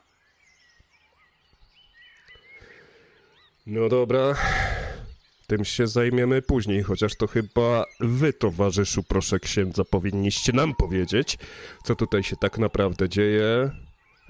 No 3.66 3.88
dobra. 3.88 4.35
Tym 5.46 5.64
się 5.64 5.87
zajmiemy 5.87 6.42
później, 6.42 6.83
chociaż 6.83 7.16
to 7.16 7.27
chyba 7.27 7.85
wy, 8.00 8.33
towarzyszu, 8.33 9.03
proszę 9.03 9.40
księdza, 9.40 9.85
powinniście 9.85 10.53
nam 10.53 10.74
powiedzieć, 10.74 11.38
co 11.85 11.94
tutaj 11.94 12.22
się 12.22 12.37
tak 12.37 12.59
naprawdę 12.59 13.09
dzieje. 13.09 13.70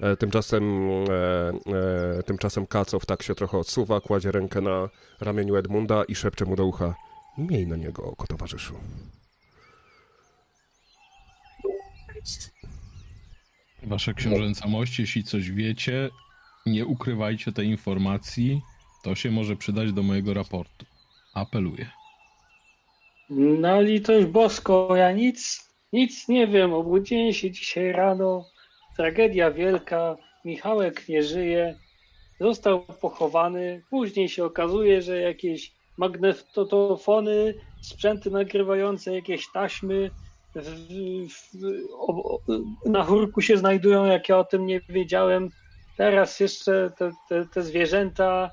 E, 0.01 0.17
tymczasem, 0.17 0.89
e, 0.89 2.19
e, 2.19 2.23
tymczasem 2.23 2.67
Kacow 2.67 3.05
tak 3.05 3.23
się 3.23 3.35
trochę 3.35 3.57
odsuwa, 3.57 4.01
kładzie 4.01 4.31
rękę 4.31 4.61
na 4.61 4.89
ramieniu 5.21 5.55
Edmunda 5.55 6.03
i 6.03 6.15
szepcze 6.15 6.45
mu 6.45 6.55
do 6.55 6.65
ucha. 6.65 6.95
Miej 7.37 7.67
na 7.67 7.75
niego 7.75 8.03
oko, 8.03 8.27
towarzyszu. 8.27 8.73
Wasza 13.83 14.13
książęca 14.13 14.67
mość, 14.67 14.99
jeśli 14.99 15.23
coś 15.23 15.51
wiecie, 15.51 16.09
nie 16.65 16.85
ukrywajcie 16.85 17.51
tej 17.51 17.67
informacji. 17.67 18.61
To 19.03 19.15
się 19.15 19.31
może 19.31 19.55
przydać 19.55 19.93
do 19.93 20.03
mojego 20.03 20.33
raportu. 20.33 20.85
Apeluję. 21.33 21.89
No 23.29 23.81
litość 23.81 24.25
bosko, 24.25 24.95
ja 24.95 25.11
nic, 25.11 25.69
nic 25.93 26.27
nie 26.27 26.47
wiem. 26.47 26.73
Obudziłem 26.73 27.33
się 27.33 27.51
dzisiaj 27.51 27.91
rano. 27.91 28.45
Tragedia 28.97 29.51
wielka. 29.51 30.15
Michałek 30.45 31.09
nie 31.09 31.23
żyje. 31.23 31.75
Został 32.39 32.85
pochowany. 33.01 33.83
Później 33.89 34.29
się 34.29 34.45
okazuje, 34.45 35.01
że 35.01 35.19
jakieś 35.19 35.71
magnetofony, 35.97 37.53
sprzęty 37.81 38.31
nagrywające 38.31 39.15
jakieś 39.15 39.51
taśmy 39.51 40.11
w, 40.55 40.69
w, 41.53 41.65
o, 41.93 42.39
na 42.85 43.03
chórku 43.03 43.41
się 43.41 43.57
znajdują, 43.57 44.05
jak 44.05 44.29
ja 44.29 44.37
o 44.37 44.43
tym 44.43 44.65
nie 44.65 44.81
wiedziałem. 44.89 45.49
Teraz 45.97 46.39
jeszcze 46.39 46.91
te, 46.97 47.11
te, 47.29 47.45
te 47.45 47.61
zwierzęta 47.61 48.51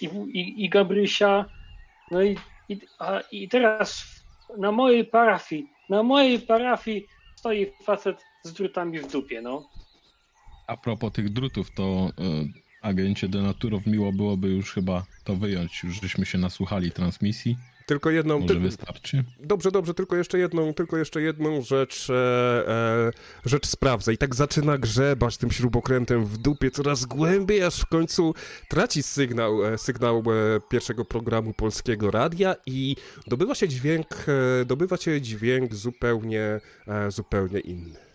i, 0.00 0.04
i, 0.06 0.64
i 0.64 0.68
Gabrysia. 0.68 1.44
No 2.10 2.22
i, 2.22 2.36
i, 2.68 2.80
a, 2.98 3.20
i 3.32 3.48
teraz 3.48 4.04
na 4.58 4.72
mojej 4.72 5.04
parafii, 5.04 5.70
na 5.88 6.02
mojej 6.02 6.38
parafii 6.38 7.06
stoi 7.36 7.72
facet 7.84 8.24
z 8.46 8.52
drutami 8.52 8.98
w 9.00 9.12
dupie, 9.12 9.42
no. 9.42 9.68
A 10.66 10.76
propos 10.76 11.12
tych 11.12 11.32
drutów, 11.32 11.70
to 11.76 12.10
y, 12.20 12.66
agencie 12.82 13.28
Denaturow 13.28 13.86
miło 13.86 14.12
byłoby 14.12 14.48
już 14.48 14.72
chyba 14.72 15.06
to 15.24 15.36
wyjąć. 15.36 15.82
Już 15.84 16.00
żeśmy 16.00 16.26
się 16.26 16.38
nasłuchali 16.38 16.90
transmisji. 16.90 17.56
Tylko 17.86 18.10
jedną... 18.10 18.38
Może 18.38 18.54
ty- 18.54 18.60
wystarczy? 18.60 19.24
Dobrze, 19.40 19.70
dobrze, 19.70 19.94
tylko 19.94 20.16
jeszcze 20.16 20.38
jedną, 20.38 20.74
tylko 20.74 20.96
jeszcze 20.96 21.22
jedną 21.22 21.62
rzecz, 21.62 22.10
e, 22.10 22.68
e, 22.68 23.10
rzecz 23.44 23.66
sprawdzę. 23.66 24.12
I 24.12 24.18
tak 24.18 24.34
zaczyna 24.34 24.78
grzebać 24.78 25.36
tym 25.36 25.50
śrubokrętem 25.50 26.24
w 26.24 26.38
dupie 26.38 26.70
coraz 26.70 27.04
głębiej, 27.04 27.62
aż 27.62 27.80
w 27.80 27.86
końcu 27.86 28.34
traci 28.68 29.02
sygnał, 29.02 29.64
e, 29.64 29.78
sygnał 29.78 30.18
e, 30.18 30.60
pierwszego 30.70 31.04
programu 31.04 31.54
Polskiego 31.54 32.10
Radia 32.10 32.56
i 32.66 32.96
dobywa 33.26 33.54
się 33.54 33.68
dźwięk, 33.68 34.06
e, 34.28 34.64
dobywa 34.64 34.96
się 34.96 35.20
dźwięk 35.20 35.74
zupełnie, 35.74 36.60
e, 36.86 37.10
zupełnie 37.10 37.60
inny. 37.60 38.05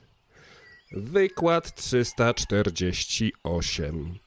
Wykład 0.91 1.75
348. 1.75 4.19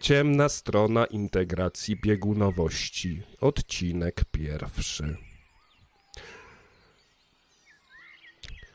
Ciemna 0.00 0.48
strona 0.48 1.06
integracji 1.06 1.96
biegunowości. 1.96 3.22
Odcinek 3.40 4.24
pierwszy. 4.32 5.16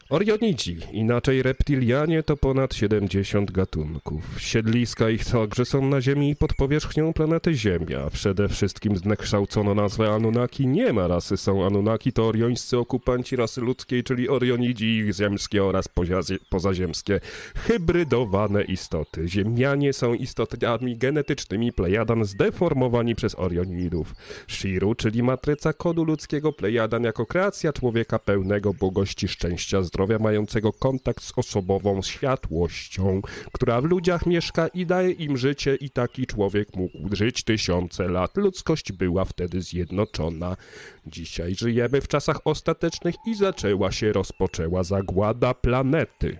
Orionidzi, 0.09 0.77
inaczej 0.91 1.43
reptilianie, 1.43 2.23
to 2.23 2.37
ponad 2.37 2.73
70 2.75 3.51
gatunków. 3.51 4.23
Siedliska 4.41 5.09
ich 5.09 5.25
także 5.25 5.65
są 5.65 5.87
na 5.89 6.01
Ziemi 6.01 6.29
i 6.29 6.35
pod 6.35 6.53
powierzchnią 6.53 7.13
planety 7.13 7.53
Ziemia. 7.53 8.09
Przede 8.13 8.49
wszystkim 8.49 8.97
znekształcono 8.97 9.75
nazwę 9.75 10.09
Anunnaki. 10.13 10.67
Nie 10.67 10.93
ma 10.93 11.07
rasy, 11.07 11.37
są 11.37 11.65
Anunnaki, 11.65 12.13
to 12.13 12.27
oriońscy 12.27 12.77
okupanci 12.77 13.35
rasy 13.35 13.61
ludzkiej, 13.61 14.03
czyli 14.03 14.29
Orionidzi, 14.29 14.85
ich 14.85 15.13
ziemskie 15.13 15.63
oraz 15.63 15.87
pozazie- 15.87 16.39
pozaziemskie. 16.49 17.19
Hybrydowane 17.55 18.63
istoty. 18.63 19.27
Ziemianie 19.27 19.93
są 19.93 20.13
istotami 20.13 20.97
genetycznymi 20.97 21.73
Plejadan 21.73 22.25
zdeformowani 22.25 23.15
przez 23.15 23.35
Orionidów. 23.39 24.15
Shiru, 24.47 24.95
czyli 24.95 25.23
matryca 25.23 25.73
kodu 25.73 26.03
ludzkiego 26.03 26.53
Plejadan 26.53 27.03
jako 27.03 27.25
kreacja 27.25 27.73
człowieka 27.73 28.19
pełnego 28.19 28.73
błogości, 28.73 29.27
szczęścia, 29.27 29.81
zdrowia, 29.81 29.96
mającego 30.19 30.73
kontakt 30.73 31.23
z 31.23 31.33
osobową 31.35 32.01
światłością, 32.01 33.21
która 33.51 33.81
w 33.81 33.85
ludziach 33.85 34.25
mieszka 34.25 34.67
i 34.67 34.85
daje 34.85 35.11
im 35.11 35.37
życie 35.37 35.75
i 35.75 35.89
taki 35.89 36.27
człowiek 36.27 36.75
mógł 36.75 37.15
żyć 37.15 37.43
tysiące 37.43 38.07
lat. 38.07 38.37
Ludzkość 38.37 38.91
była 38.91 39.25
wtedy 39.25 39.61
zjednoczona. 39.61 40.57
Dzisiaj 41.07 41.55
żyjemy 41.55 42.01
w 42.01 42.07
czasach 42.07 42.39
ostatecznych 42.45 43.15
i 43.25 43.35
zaczęła 43.35 43.91
się, 43.91 44.13
rozpoczęła 44.13 44.83
zagłada 44.83 45.53
planety. 45.53 46.37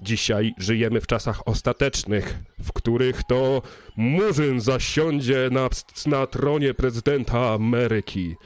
Dzisiaj 0.00 0.54
żyjemy 0.58 1.00
w 1.00 1.06
czasach 1.06 1.48
ostatecznych, 1.48 2.38
w 2.58 2.72
których 2.72 3.22
to 3.24 3.62
Murzyn 3.96 4.60
zasiądzie 4.60 5.48
na, 5.52 5.68
na 6.06 6.26
tronie 6.26 6.74
prezydenta 6.74 7.50
Ameryki. 7.50 8.36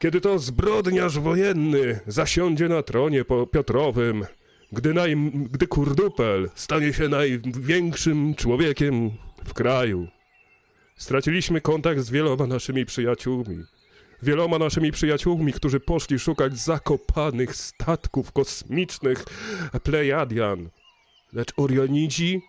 Kiedy 0.00 0.20
to 0.20 0.38
zbrodniarz 0.38 1.18
wojenny 1.18 2.00
zasiądzie 2.06 2.68
na 2.68 2.82
tronie 2.82 3.24
po 3.24 3.46
Piotrowym, 3.46 4.26
gdy, 4.72 4.94
naj, 4.94 5.16
gdy 5.50 5.66
Kurdupel 5.66 6.50
stanie 6.54 6.92
się 6.92 7.08
największym 7.08 8.34
człowiekiem 8.34 9.10
w 9.44 9.52
kraju. 9.52 10.08
Straciliśmy 10.96 11.60
kontakt 11.60 12.00
z 12.00 12.10
wieloma 12.10 12.46
naszymi 12.46 12.86
przyjaciółmi. 12.86 13.64
Wieloma 14.22 14.58
naszymi 14.58 14.92
przyjaciółmi, 14.92 15.52
którzy 15.52 15.80
poszli 15.80 16.18
szukać 16.18 16.58
zakopanych 16.58 17.56
statków 17.56 18.32
kosmicznych 18.32 19.24
Plejadian. 19.82 20.70
Lecz 21.32 21.52
Orionidzi, 21.56 22.42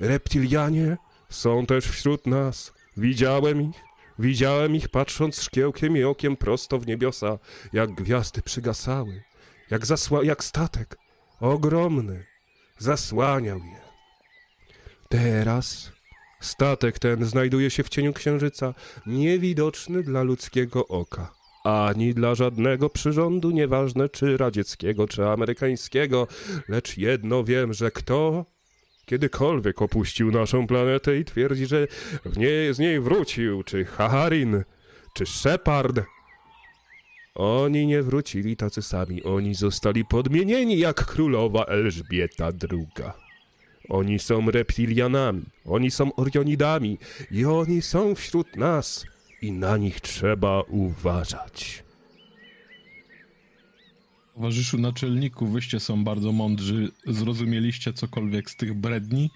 reptilianie 0.00 0.96
są 1.28 1.66
też 1.66 1.84
wśród 1.84 2.26
nas. 2.26 2.72
Widziałem 2.96 3.62
ich, 3.62 3.76
widziałem 4.18 4.76
ich 4.76 4.88
patrząc 4.88 5.42
szkiełkiem 5.42 5.96
i 5.96 6.04
okiem 6.04 6.36
prosto 6.36 6.78
w 6.78 6.86
niebiosa, 6.86 7.38
jak 7.72 7.94
gwiazdy 7.94 8.42
przygasały, 8.42 9.22
jak, 9.70 9.86
zasła, 9.86 10.24
jak 10.24 10.44
statek, 10.44 10.96
ogromny, 11.40 12.24
zasłaniał 12.78 13.58
je. 13.58 13.80
Teraz 15.08 15.92
statek 16.40 16.98
ten 16.98 17.24
znajduje 17.24 17.70
się 17.70 17.82
w 17.82 17.88
cieniu 17.88 18.12
księżyca, 18.12 18.74
niewidoczny 19.06 20.02
dla 20.02 20.22
ludzkiego 20.22 20.88
oka, 20.88 21.32
ani 21.64 22.14
dla 22.14 22.34
żadnego 22.34 22.90
przyrządu, 22.90 23.50
nieważne 23.50 24.08
czy 24.08 24.36
radzieckiego, 24.36 25.08
czy 25.08 25.26
amerykańskiego, 25.26 26.26
lecz 26.68 26.96
jedno 26.96 27.44
wiem, 27.44 27.72
że 27.72 27.90
kto 27.90 28.44
kiedykolwiek 29.06 29.82
opuścił 29.82 30.30
naszą 30.30 30.66
planetę 30.66 31.18
i 31.18 31.24
twierdzi, 31.24 31.66
że 31.66 31.86
w 32.24 32.38
nie, 32.38 32.74
z 32.74 32.78
niej 32.78 33.00
wrócił, 33.00 33.62
czy 33.62 33.84
Haharin, 33.84 34.64
czy 35.14 35.26
Shepard, 35.26 36.00
oni 37.34 37.86
nie 37.86 38.02
wrócili 38.02 38.56
tacy 38.56 38.82
sami, 38.82 39.22
oni 39.22 39.54
zostali 39.54 40.04
podmienieni 40.04 40.78
jak 40.78 41.04
królowa 41.06 41.64
Elżbieta 41.64 42.46
II. 42.46 43.10
Oni 43.88 44.18
są 44.18 44.50
reptilianami, 44.50 45.42
oni 45.64 45.90
są 45.90 46.14
orionidami 46.14 46.98
i 47.30 47.44
oni 47.44 47.82
są 47.82 48.14
wśród 48.14 48.56
nas 48.56 49.06
i 49.42 49.52
na 49.52 49.76
nich 49.76 50.00
trzeba 50.00 50.62
uważać. 50.62 51.85
Towarzyszu 54.36 54.78
naczelniku, 54.78 55.46
wyście 55.46 55.80
są 55.80 56.04
bardzo 56.04 56.32
mądrzy. 56.32 56.92
Zrozumieliście 57.06 57.92
cokolwiek 57.92 58.50
z 58.50 58.56
tych 58.56 58.74
bredni? 58.74 59.30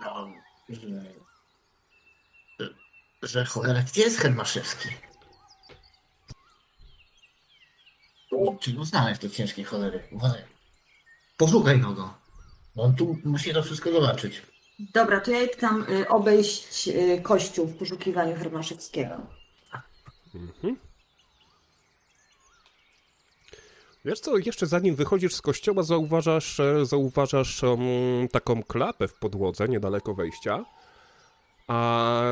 No, 0.00 0.28
że, 0.68 1.14
że 3.22 3.44
cholera, 3.44 3.82
gdzie 3.82 4.02
jest 4.02 4.18
Hermaszewski? 4.18 4.88
Czy 8.60 8.72
go 8.72 8.84
znaleźć 8.84 9.20
do 9.20 9.28
ciężkiej 9.28 9.64
cholery? 9.64 10.02
Uważaj. 10.12 10.42
Poszukaj 11.36 11.80
go 11.80 11.92
go. 11.92 12.14
On 12.76 12.96
tu 12.96 13.18
musi 13.24 13.54
to 13.54 13.62
wszystko 13.62 13.92
zobaczyć. 13.92 14.42
Dobra, 14.78 15.20
to 15.20 15.30
ja 15.30 15.42
idę 15.42 15.56
tam 15.56 15.86
y, 15.90 16.08
obejść 16.08 16.88
y, 16.88 17.20
kościół 17.22 17.66
w 17.66 17.76
poszukiwaniu 17.78 18.36
Hermaszewskiego. 18.36 19.16
Wiesz 24.06 24.20
co, 24.20 24.38
jeszcze 24.38 24.66
zanim 24.66 24.94
wychodzisz 24.94 25.34
z 25.34 25.42
kościoła, 25.42 25.82
zauważasz, 25.82 26.60
e, 26.60 26.86
zauważasz 26.86 27.62
um, 27.62 27.80
taką 28.32 28.62
klapę 28.62 29.08
w 29.08 29.14
podłodze 29.14 29.68
niedaleko 29.68 30.14
wejścia. 30.14 30.64
A 31.68 32.22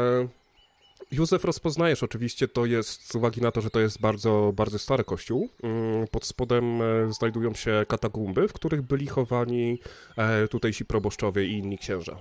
Józef 1.10 1.44
rozpoznajesz 1.44 2.02
oczywiście, 2.02 2.48
to 2.48 2.66
jest 2.66 3.12
z 3.12 3.14
uwagi 3.14 3.40
na 3.40 3.50
to, 3.50 3.60
że 3.60 3.70
to 3.70 3.80
jest 3.80 4.00
bardzo, 4.00 4.52
bardzo 4.56 4.78
stary 4.78 5.04
kościół. 5.04 5.48
Mm, 5.62 6.08
Pod 6.08 6.24
spodem 6.24 6.82
e, 6.82 7.12
znajdują 7.12 7.54
się 7.54 7.84
katakumby, 7.88 8.48
w 8.48 8.52
których 8.52 8.82
byli 8.82 9.06
chowani 9.06 9.78
e, 10.16 10.48
tutejsi 10.48 10.84
proboszczowie 10.84 11.44
i 11.44 11.52
inni 11.52 11.78
księża. 11.78 12.16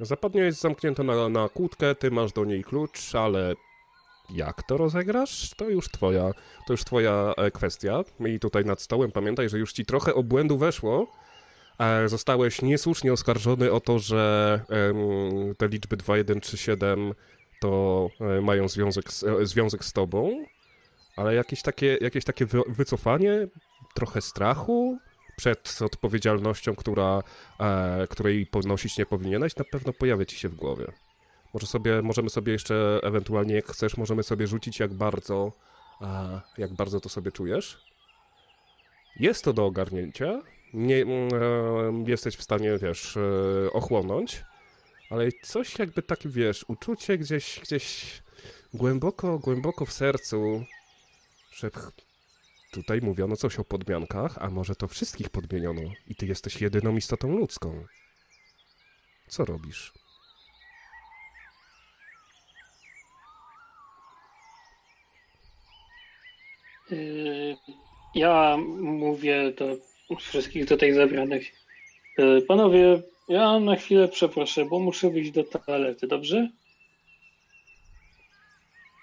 Zapadnia 0.00 0.44
jest 0.44 0.60
zamknięta 0.60 1.02
na, 1.02 1.28
na 1.28 1.48
kłódkę, 1.48 1.94
ty 1.94 2.10
masz 2.10 2.32
do 2.32 2.44
niej 2.44 2.64
klucz, 2.64 3.14
ale 3.14 3.54
jak 4.34 4.62
to 4.62 4.76
rozegrasz, 4.76 5.50
to 5.56 5.68
już 5.68 5.88
twoja, 5.88 6.32
to 6.66 6.72
już 6.72 6.84
twoja 6.84 7.34
e, 7.36 7.50
kwestia. 7.50 8.04
I 8.26 8.40
tutaj 8.40 8.64
nad 8.64 8.80
stołem 8.80 9.12
pamiętaj, 9.12 9.48
że 9.48 9.58
już 9.58 9.72
ci 9.72 9.84
trochę 9.84 10.14
obłędu 10.14 10.58
weszło. 10.58 11.06
E, 11.78 12.08
zostałeś 12.08 12.62
niesłusznie 12.62 13.12
oskarżony 13.12 13.72
o 13.72 13.80
to, 13.80 13.98
że 13.98 14.60
te 15.58 15.68
liczby 15.68 15.96
2, 15.96 16.16
1, 16.16 16.40
3, 16.40 16.56
7 16.56 17.14
to 17.60 18.08
e, 18.20 18.40
mają 18.40 18.68
związek 18.68 19.12
z, 19.12 19.24
związek 19.42 19.84
z 19.84 19.92
tobą, 19.92 20.44
ale 21.16 21.34
jakieś 21.34 21.62
takie, 21.62 21.98
jakieś 22.00 22.24
takie 22.24 22.46
wy, 22.46 22.60
wycofanie, 22.68 23.48
trochę 23.94 24.20
strachu 24.20 24.98
przed 25.36 25.78
odpowiedzialnością, 25.82 26.74
która, 26.74 27.22
której 28.10 28.46
ponosić 28.46 28.98
nie 28.98 29.06
powinieneś, 29.06 29.56
na 29.56 29.64
pewno 29.64 29.92
pojawia 29.92 30.24
ci 30.24 30.36
się 30.36 30.48
w 30.48 30.54
głowie. 30.54 30.92
Może 31.54 31.66
sobie, 31.66 32.02
możemy 32.02 32.30
sobie 32.30 32.52
jeszcze 32.52 33.00
ewentualnie, 33.02 33.54
jak 33.54 33.66
chcesz, 33.66 33.96
możemy 33.96 34.22
sobie 34.22 34.46
rzucić, 34.46 34.80
jak 34.80 34.94
bardzo, 34.94 35.52
jak 36.58 36.72
bardzo 36.72 37.00
to 37.00 37.08
sobie 37.08 37.32
czujesz. 37.32 37.84
Jest 39.16 39.44
to 39.44 39.52
do 39.52 39.66
ogarnięcia. 39.66 40.42
Nie, 40.74 41.02
mm, 41.02 42.08
jesteś 42.08 42.36
w 42.36 42.42
stanie, 42.42 42.78
wiesz, 42.78 43.16
e, 43.16 43.72
ochłonąć, 43.72 44.44
ale 45.10 45.32
coś 45.42 45.78
jakby 45.78 46.02
takie, 46.02 46.28
wiesz, 46.28 46.64
uczucie 46.68 47.18
gdzieś, 47.18 47.60
gdzieś 47.62 48.22
głęboko, 48.74 49.38
głęboko 49.38 49.86
w 49.86 49.92
sercu, 49.92 50.64
że 51.52 51.70
tutaj 52.70 53.00
mówiono 53.00 53.36
coś 53.36 53.58
o 53.58 53.64
podmiankach, 53.64 54.38
a 54.40 54.50
może 54.50 54.74
to 54.74 54.88
wszystkich 54.88 55.30
podmieniono 55.30 55.82
i 56.06 56.14
ty 56.14 56.26
jesteś 56.26 56.60
jedyną 56.60 56.96
istotą 56.96 57.36
ludzką. 57.36 57.84
Co 59.28 59.44
robisz? 59.44 59.92
Ja 68.14 68.56
mówię 68.80 69.52
do 69.52 69.76
wszystkich 70.16 70.68
tutaj 70.68 70.92
zebranych. 70.92 71.52
y, 72.18 72.42
Panowie, 72.48 73.02
ja 73.28 73.60
na 73.60 73.76
chwilę 73.76 74.08
przeproszę, 74.08 74.64
bo 74.64 74.78
muszę 74.78 75.10
wyjść 75.10 75.30
do 75.30 75.44
toalety, 75.44 76.06
dobrze? 76.06 76.50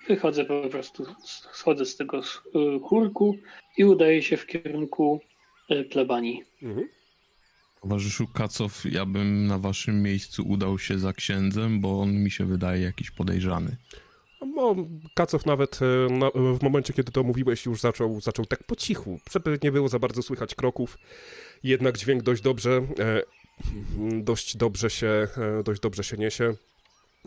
Wychodzę 0.07 0.45
po 0.45 0.69
prostu, 0.69 1.05
schodzę 1.53 1.85
z 1.85 1.95
tego 1.95 2.19
y, 2.19 2.23
chórku 2.83 3.37
i 3.77 3.85
udaję 3.85 4.23
się 4.23 4.37
w 4.37 4.45
kierunku 4.45 5.21
plebanii. 5.91 6.43
Mhm. 6.63 6.89
Towarzyszu 7.81 8.27
Kacow, 8.27 8.83
ja 8.91 9.05
bym 9.05 9.47
na 9.47 9.59
waszym 9.59 10.03
miejscu 10.03 10.43
udał 10.47 10.79
się 10.79 10.99
za 10.99 11.13
księdzem, 11.13 11.81
bo 11.81 12.01
on 12.01 12.13
mi 12.13 12.31
się 12.31 12.45
wydaje 12.45 12.83
jakiś 12.83 13.11
podejrzany. 13.11 13.77
No, 14.41 14.75
Kacow 15.15 15.45
nawet 15.45 15.79
e, 15.81 16.13
na, 16.13 16.31
w 16.31 16.63
momencie, 16.63 16.93
kiedy 16.93 17.11
to 17.11 17.23
mówiłeś, 17.23 17.65
już 17.65 17.81
zaczął, 17.81 18.21
zaczął 18.21 18.45
tak 18.45 18.63
po 18.63 18.75
cichu, 18.75 19.19
żeby 19.31 19.59
nie 19.63 19.71
było 19.71 19.89
za 19.89 19.99
bardzo 19.99 20.21
słychać 20.21 20.55
kroków. 20.55 20.97
Jednak 21.63 21.97
dźwięk 21.97 22.23
dość 22.23 22.41
dobrze, 22.41 22.81
e, 22.99 23.21
dość 24.21 24.57
dobrze 24.57 24.89
się, 24.89 25.27
e, 25.37 25.63
dość 25.63 25.81
dobrze 25.81 26.03
się 26.03 26.17
niesie. 26.17 26.53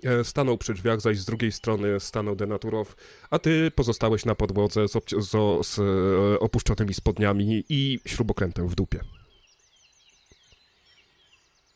E, 0.04 0.24
Stanął 0.24 0.58
przy 0.58 0.74
drzwiach, 0.74 1.00
zaś 1.00 1.18
z 1.18 1.24
drugiej 1.24 1.52
strony 1.52 2.00
stanął 2.00 2.36
Denaturow, 2.36 2.96
a 3.30 3.38
ty 3.38 3.70
pozostałeś 3.70 4.24
na 4.24 4.34
podłodze 4.34 4.88
z, 4.88 4.92
z, 5.18 5.66
z 5.66 5.78
e, 5.78 6.40
opuszczonymi 6.40 6.94
spodniami 6.94 7.64
i 7.68 8.00
śrubokrętem 8.06 8.68
w 8.68 8.74
dupie. 8.74 9.00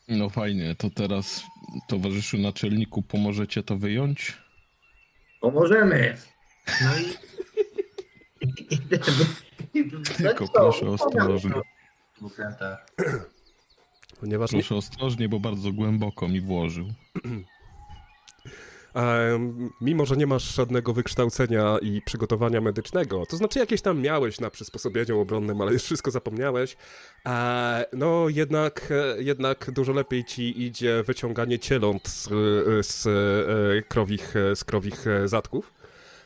No 0.07 0.29
fajnie, 0.29 0.75
to 0.75 0.89
teraz 0.89 1.43
towarzyszu 1.87 2.37
naczelniku 2.37 3.01
pomożecie 3.01 3.63
to 3.63 3.77
wyjąć? 3.77 4.44
Pomożemy. 5.45 6.17
No 6.81 6.97
i... 6.97 7.13
Tylko 10.17 10.47
proszę 10.47 10.89
ostrożnie. 10.89 11.53
Ponieważ 14.19 14.51
nie, 14.51 14.59
Proszę 14.59 14.75
ostrożnie, 14.75 15.29
bo 15.29 15.39
bardzo 15.39 15.71
głęboko 15.71 16.27
mi 16.27 16.41
włożył. 16.41 16.85
Mimo, 19.81 20.05
że 20.05 20.17
nie 20.17 20.27
masz 20.27 20.55
żadnego 20.55 20.93
wykształcenia 20.93 21.77
i 21.81 22.01
przygotowania 22.01 22.61
medycznego, 22.61 23.25
to 23.25 23.37
znaczy 23.37 23.59
jakieś 23.59 23.81
tam 23.81 24.01
miałeś 24.01 24.39
na 24.39 24.49
przysposobieniu 24.49 25.19
obronnym, 25.19 25.61
ale 25.61 25.73
już 25.73 25.83
wszystko 25.83 26.11
zapomniałeś, 26.11 26.77
e, 27.25 27.85
no 27.93 28.29
jednak, 28.29 28.91
e, 28.91 29.23
jednak 29.23 29.71
dużo 29.71 29.93
lepiej 29.93 30.25
ci 30.25 30.63
idzie 30.63 31.03
wyciąganie 31.03 31.59
cieląt 31.59 32.07
z, 32.07 32.27
e, 32.27 32.31
z, 32.83 33.07
krowich, 33.87 34.33
z 34.55 34.63
krowich 34.63 35.05
zatków. 35.25 35.73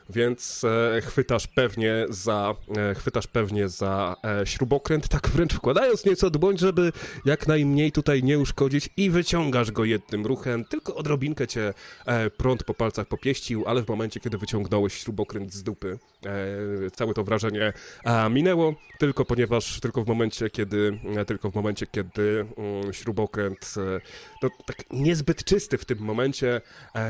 Więc 0.09 0.63
e, 0.63 1.01
chwytasz 1.01 1.47
pewnie 1.47 2.05
za, 2.09 2.55
e, 2.77 2.95
chwytasz 2.95 3.27
pewnie 3.27 3.69
za 3.69 4.15
e, 4.41 4.47
śrubokręt, 4.47 5.07
tak 5.07 5.29
wręcz 5.29 5.53
wkładając 5.53 6.05
nieco 6.05 6.29
dłoń, 6.29 6.57
żeby 6.57 6.91
jak 7.25 7.47
najmniej 7.47 7.91
tutaj 7.91 8.23
nie 8.23 8.39
uszkodzić 8.39 8.89
i 8.97 9.09
wyciągasz 9.09 9.71
go 9.71 9.85
jednym 9.85 10.25
ruchem, 10.25 10.65
tylko 10.65 10.95
odrobinkę 10.95 11.47
cię 11.47 11.73
prąd 12.37 12.63
po 12.63 12.73
palcach 12.73 13.07
popieścił, 13.07 13.63
ale 13.67 13.83
w 13.83 13.87
momencie, 13.87 14.19
kiedy 14.19 14.37
wyciągnąłeś 14.37 14.93
śrubokręt 14.93 15.53
z 15.53 15.63
dupy, 15.63 15.99
całe 16.95 17.13
to 17.13 17.23
wrażenie 17.23 17.73
minęło, 18.29 18.75
tylko 18.99 19.25
ponieważ, 19.25 19.79
tylko 19.79 20.03
w 20.03 20.07
momencie, 20.07 20.49
kiedy, 20.49 20.99
tylko 21.27 21.51
w 21.51 21.55
momencie, 21.55 21.87
kiedy 21.87 22.45
mm, 22.57 22.93
śrubokręt, 22.93 23.73
no 24.43 24.49
tak 24.65 24.83
niezbyt 24.91 25.43
czysty 25.43 25.77
w 25.77 25.85
tym 25.85 25.99
momencie, 25.99 26.61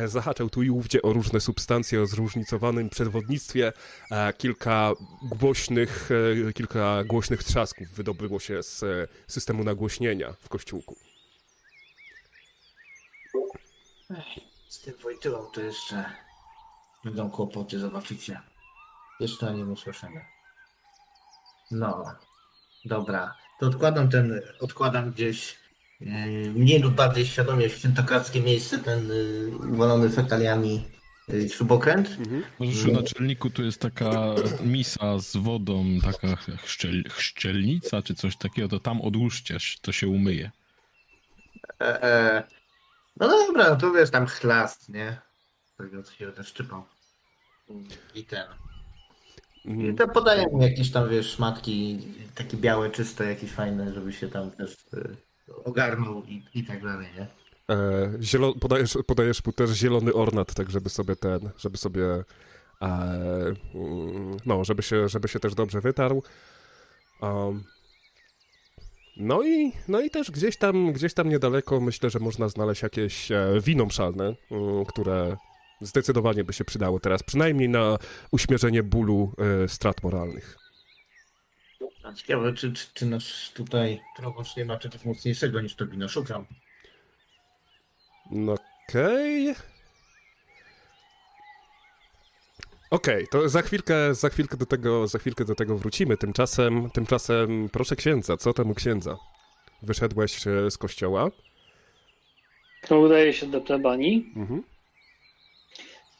zahaczał 0.05 0.49
tu 0.49 0.63
i 0.63 0.69
ówdzie 0.69 1.01
o 1.01 1.13
różne 1.13 1.39
substancje 1.39 2.01
o 2.01 2.05
zróżnicowanym 2.05 2.88
przewodnictwie, 2.89 3.73
e, 4.11 4.33
kilka 4.33 4.91
głośnych, 5.23 6.09
e, 6.49 6.53
kilka 6.53 7.03
głośnych 7.03 7.43
trzasków 7.43 7.87
wydobyło 7.87 8.39
się 8.39 8.63
z 8.63 8.83
e, 8.83 9.07
systemu 9.27 9.63
nagłośnienia 9.63 10.33
w 10.39 10.49
kościółku. 10.49 10.95
Z 14.69 14.81
tym 14.81 14.93
Wojtyłą 15.03 15.45
to 15.45 15.61
jeszcze 15.61 16.05
będą 17.05 17.29
kłopoty, 17.29 17.79
zobaczycie. 17.79 18.41
Jeszcze 19.19 19.47
o 19.47 19.53
nim 19.53 19.71
usłyszymy. 19.71 20.25
No, 21.71 22.05
dobra. 22.85 23.35
To 23.59 23.65
odkładam 23.65 24.09
ten, 24.09 24.41
odkładam 24.59 25.11
gdzieś 25.11 25.57
mniej 26.55 26.79
lub 26.79 26.93
bardziej 26.93 27.25
świadomie 27.25 27.69
w 27.69 27.73
świętokradzkie 27.73 28.41
miejsce 28.41 28.79
ten 28.79 29.11
y, 29.11 29.51
fekaliami 31.29 31.45
y, 31.45 31.49
śrubokręt. 31.49 32.17
Towarzyszu 32.57 32.91
naczelniku, 32.91 33.49
tu 33.49 33.63
jest 33.63 33.81
taka 33.81 34.35
misa 34.65 35.19
z 35.19 35.37
wodą, 35.37 35.85
taka 36.03 36.35
chrzczel, 36.35 37.03
chrzczelnica 37.09 38.01
czy 38.01 38.15
coś 38.15 38.37
takiego, 38.37 38.67
to 38.67 38.79
tam 38.79 39.01
odłóżcie, 39.01 39.57
to 39.81 39.91
się 39.91 40.07
umyje. 40.07 40.51
E, 41.81 42.03
e, 42.03 42.43
no 43.17 43.27
dobra, 43.27 43.69
no 43.69 43.75
to 43.75 43.97
jest 43.97 44.11
tam 44.11 44.25
chlast, 44.25 44.89
nie? 44.89 45.17
Tego 45.77 46.03
się 46.03 46.25
będę 46.25 46.43
szczypał. 46.43 46.83
I 48.15 48.25
ten. 48.25 48.47
I 49.65 49.69
Mm, 49.69 49.95
to 49.95 50.07
podaję 50.07 50.45
mi 50.53 50.63
jakieś 50.63 50.91
tam, 50.91 51.09
wiesz, 51.09 51.31
szmatki 51.31 51.99
takie 52.35 52.57
białe, 52.57 52.89
czyste, 52.89 53.25
jakieś 53.25 53.51
fajne, 53.51 53.93
żeby 53.93 54.13
się 54.13 54.27
tam 54.27 54.51
też 54.51 54.73
y, 54.93 55.15
ogarnął 55.63 56.23
i, 56.25 56.45
i 56.53 56.63
tak 56.63 56.83
dalej, 56.83 57.07
nie? 57.15 57.27
E, 57.69 58.11
zielo, 58.21 58.53
podajesz, 58.53 58.97
podajesz 59.07 59.45
mu 59.45 59.51
też 59.51 59.69
zielony 59.69 60.13
ornat, 60.13 60.53
tak 60.53 60.69
żeby 60.69 60.89
sobie 60.89 61.15
ten, 61.15 61.49
żeby 61.57 61.77
sobie 61.77 62.05
e, 62.81 62.85
mm, 63.75 64.37
no, 64.45 64.63
żeby 64.63 64.83
się, 64.83 65.09
żeby 65.09 65.27
się 65.27 65.39
też 65.39 65.55
dobrze 65.55 65.81
wytarł. 65.81 66.23
Um, 67.21 67.63
no 69.17 69.43
i, 69.43 69.73
no 69.87 70.01
i 70.01 70.09
też 70.09 70.31
gdzieś 70.31 70.57
tam, 70.57 70.93
gdzieś 70.93 71.13
tam 71.13 71.29
niedaleko 71.29 71.79
myślę, 71.79 72.09
że 72.09 72.19
można 72.19 72.49
znaleźć 72.49 72.81
jakieś 72.81 73.31
e, 73.31 73.47
wino 73.61 73.85
mszalne, 73.85 74.35
mm, 74.51 74.85
które 74.85 75.37
zdecydowanie 75.81 76.43
by 76.43 76.53
się 76.53 76.65
przydało 76.65 76.99
teraz, 76.99 77.23
przynajmniej 77.23 77.69
na 77.69 77.97
uśmierzenie 78.31 78.83
bólu 78.83 79.33
e, 79.63 79.67
strat 79.67 80.03
moralnych. 80.03 80.57
A 82.03 82.13
ciekawe, 82.13 82.53
czy, 82.53 82.73
czy, 82.73 82.87
czy 82.93 83.05
nasz 83.05 83.51
tutaj 83.51 84.01
proboszcz 84.17 84.57
nie 84.57 84.65
ma 84.65 84.77
czegoś 84.77 85.05
mocniejszego 85.05 85.61
niż 85.61 85.75
to 85.75 85.87
wino. 85.87 86.07
Szukam. 86.09 86.45
No 88.31 88.55
Okej. 88.89 89.55
Okej, 92.91 93.27
to 93.31 93.49
za 93.49 93.61
chwilkę, 93.61 94.13
za 94.15 94.29
chwilkę 94.29 94.57
do 94.57 94.65
tego, 94.65 95.07
za 95.07 95.19
chwilkę 95.19 95.45
do 95.45 95.55
tego 95.55 95.77
wrócimy. 95.77 96.17
Tymczasem, 96.17 96.89
tymczasem 96.89 97.69
proszę 97.69 97.95
księdza, 97.95 98.37
co 98.37 98.53
tam 98.53 98.71
u 98.71 98.75
księdza? 98.75 99.17
Wyszedłeś 99.81 100.47
e, 100.47 100.71
z 100.71 100.77
kościoła? 100.77 101.31
No, 102.89 102.99
udaje 102.99 103.33
się 103.33 103.47
do 103.47 103.61
plebanii. 103.61 104.33
Mhm. 104.35 104.63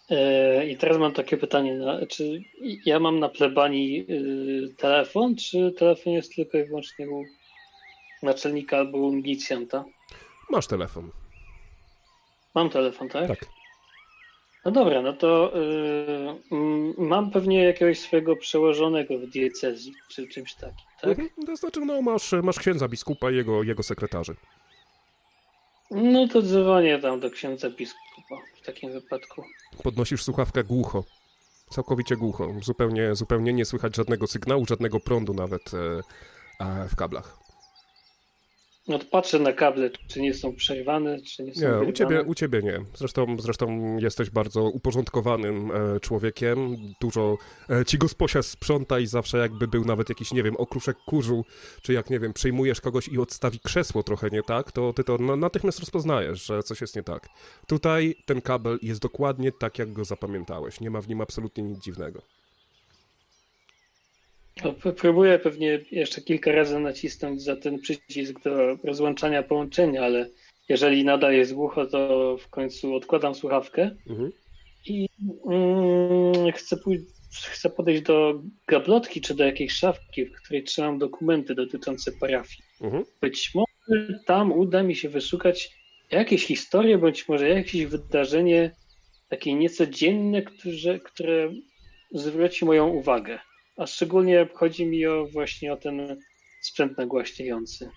E, 0.10 0.67
I 0.67 0.78
teraz 0.78 0.98
mam 0.98 1.13
takie 1.13 1.38
pytanie, 1.38 1.80
czy 2.10 2.41
ja 2.86 3.00
mam 3.00 3.19
na 3.19 3.30
plebanii 3.30 4.06
y, 4.10 4.76
telefon, 4.78 5.36
czy 5.36 5.72
telefon 5.72 6.13
jest 6.13 6.36
tylko 6.36 6.58
i 6.58 6.63
wyłącznie 6.63 7.10
u 7.10 7.24
naczelnika 8.24 8.78
albo 8.78 8.98
u 8.98 9.12
milicjanta? 9.12 9.86
Masz 10.50 10.67
telefon. 10.67 11.12
Mam 12.56 12.70
telefon, 12.70 13.10
tak? 13.10 13.28
Tak. 13.28 13.46
No 14.66 14.72
dobra, 14.72 15.02
no 15.02 15.14
to 15.14 15.52
y, 15.58 16.98
mam 16.98 17.32
pewnie 17.32 17.64
jakiegoś 17.64 18.00
swojego 18.00 18.36
przełożonego 18.36 19.18
w 19.18 19.28
diecezji, 19.28 19.94
czy 20.08 20.28
czymś 20.28 20.54
takim, 20.54 20.86
tak? 21.02 21.10
Mhm. 21.10 21.30
To 21.46 21.56
znaczy, 21.56 21.80
no 21.80 22.02
masz, 22.02 22.32
masz 22.44 22.60
księdza 22.60 22.88
biskupa 22.88 23.32
i 23.32 23.36
jego, 23.36 23.64
jego 23.64 23.84
sekretarzy. 23.84 24.36
No 25.92 26.28
to 26.28 26.42
dzwonię 26.42 27.00
tam 27.00 27.20
do 27.20 27.30
księdza 27.30 27.70
biskupa 27.70 28.36
w 28.62 28.66
takim 28.66 28.92
wypadku. 28.92 29.44
Podnosisz 29.84 30.24
słuchawkę 30.24 30.64
głucho. 30.64 31.04
Całkowicie 31.70 32.16
głucho. 32.16 32.54
Zupełnie, 32.62 33.16
zupełnie 33.16 33.54
nie 33.54 33.66
słychać 33.66 33.96
żadnego 33.96 34.28
sygnału, 34.28 34.66
żadnego 34.66 35.00
prądu 35.00 35.34
nawet 35.34 35.72
e, 35.74 36.02
e, 36.66 36.90
w 36.90 36.96
kablach. 36.96 37.40
No 38.88 39.00
patrzę 39.12 39.39
na 39.39 39.54
kable, 39.54 39.89
czy 40.08 40.22
nie 40.22 40.34
są 40.34 40.56
przerwane, 40.56 41.22
czy 41.22 41.44
nie 41.44 41.56
są 41.56 41.82
Nie, 41.82 41.89
u 41.89 41.92
ciebie, 41.92 42.24
u 42.24 42.36
ciebie 42.36 42.62
nie. 42.62 42.80
Zresztą, 42.96 43.36
zresztą 43.39 43.98
jesteś 43.98 44.30
bardzo 44.30 44.63
uporządkowanym 44.63 45.71
e, 45.71 46.00
człowiekiem. 46.00 46.77
Dużo 47.02 47.38
e, 47.69 47.86
ci 47.86 47.98
gosposia 47.98 48.42
sprząta 48.42 49.00
i 49.00 49.08
zawsze 49.08 49.38
jakby 49.38 49.67
był 49.67 49.86
nawet 49.86 50.10
jakiś, 50.10 50.34
nie 50.34 50.44
wiem, 50.44 50.56
okruszek 50.58 50.98
kurzu, 51.06 51.46
czy 51.82 51.94
jak, 51.94 52.10
nie 52.10 52.19
wiem, 52.19 52.34
przyjmujesz 52.34 52.82
kogoś 52.82 53.08
i 53.08 53.19
odstawi 53.19 53.60
krzesło 53.60 54.04
trochę 54.04 54.30
nie 54.30 54.44
tak, 54.44 54.71
to 54.71 54.94
ty 54.94 55.04
to 55.04 55.17
na, 55.17 55.36
natychmiast 55.36 55.80
rozpoznajesz, 55.80 56.46
że 56.46 56.63
coś 56.63 56.82
jest 56.82 56.96
nie 56.96 57.04
tak. 57.04 57.30
Tutaj 57.67 58.15
ten 58.25 58.42
kabel 58.42 58.80
jest 58.82 59.02
dokładnie 59.02 59.52
tak, 59.52 59.80
jak 59.80 59.94
go 59.94 60.06
zapamiętałeś. 60.06 60.80
Nie 60.80 60.90
ma 60.90 61.02
w 61.02 61.08
nim 61.08 61.21
absolutnie 61.21 61.63
nic 61.63 61.80
dziwnego. 61.80 62.21
No, 64.64 64.74
próbuję 64.98 65.40
pewnie 65.40 65.80
jeszcze 65.92 66.22
kilka 66.22 66.52
razy 66.52 66.80
nacisnąć 66.80 67.42
za 67.44 67.56
ten 67.56 67.80
przycisk 67.80 68.44
do 68.44 68.76
rozłączania 68.84 69.44
połączenia, 69.44 70.04
ale 70.04 70.30
jeżeli 70.70 71.04
nadal 71.06 71.34
jest 71.34 71.54
głucho, 71.54 71.86
to 71.86 72.38
w 72.38 72.48
końcu 72.50 72.96
odkładam 72.96 73.36
słuchawkę 73.36 73.96
Mhm. 74.10 74.32
i 74.86 75.08
mm, 75.50 76.52
chcę, 76.52 76.76
pój- 76.76 77.06
chcę 77.52 77.70
podejść 77.70 78.02
do 78.02 78.42
gablotki 78.68 79.22
czy 79.22 79.36
do 79.36 79.44
jakiejś 79.46 79.74
szafki, 79.74 80.26
w 80.26 80.32
której 80.44 80.64
trzymam 80.64 80.98
dokumenty 81.00 81.56
dotyczące 81.56 82.12
parafii. 82.12 82.64
Mhm. 82.82 83.04
Być 83.22 83.52
może 83.56 84.20
tam 84.26 84.52
uda 84.52 84.84
mi 84.84 84.96
się 84.96 85.10
wyszukać 85.10 85.70
jakieś 86.12 86.46
historie, 86.46 86.98
bądź 86.98 87.28
może 87.28 87.50
jakieś 87.50 87.86
wydarzenie 87.86 88.72
takie 89.30 89.54
niecodzienne, 89.54 90.42
które, 90.42 91.00
które 91.00 91.54
zwróci 92.12 92.66
moją 92.66 92.88
uwagę. 92.88 93.40
A 93.80 93.88
szczególnie 93.88 94.48
chodzi 94.54 94.86
mi 94.86 95.06
o 95.06 95.27
właśnie 95.27 95.73
o 95.73 95.77
ten 95.77 96.19
sprzęt 96.62 96.98
nagłaśniający. 96.98 97.90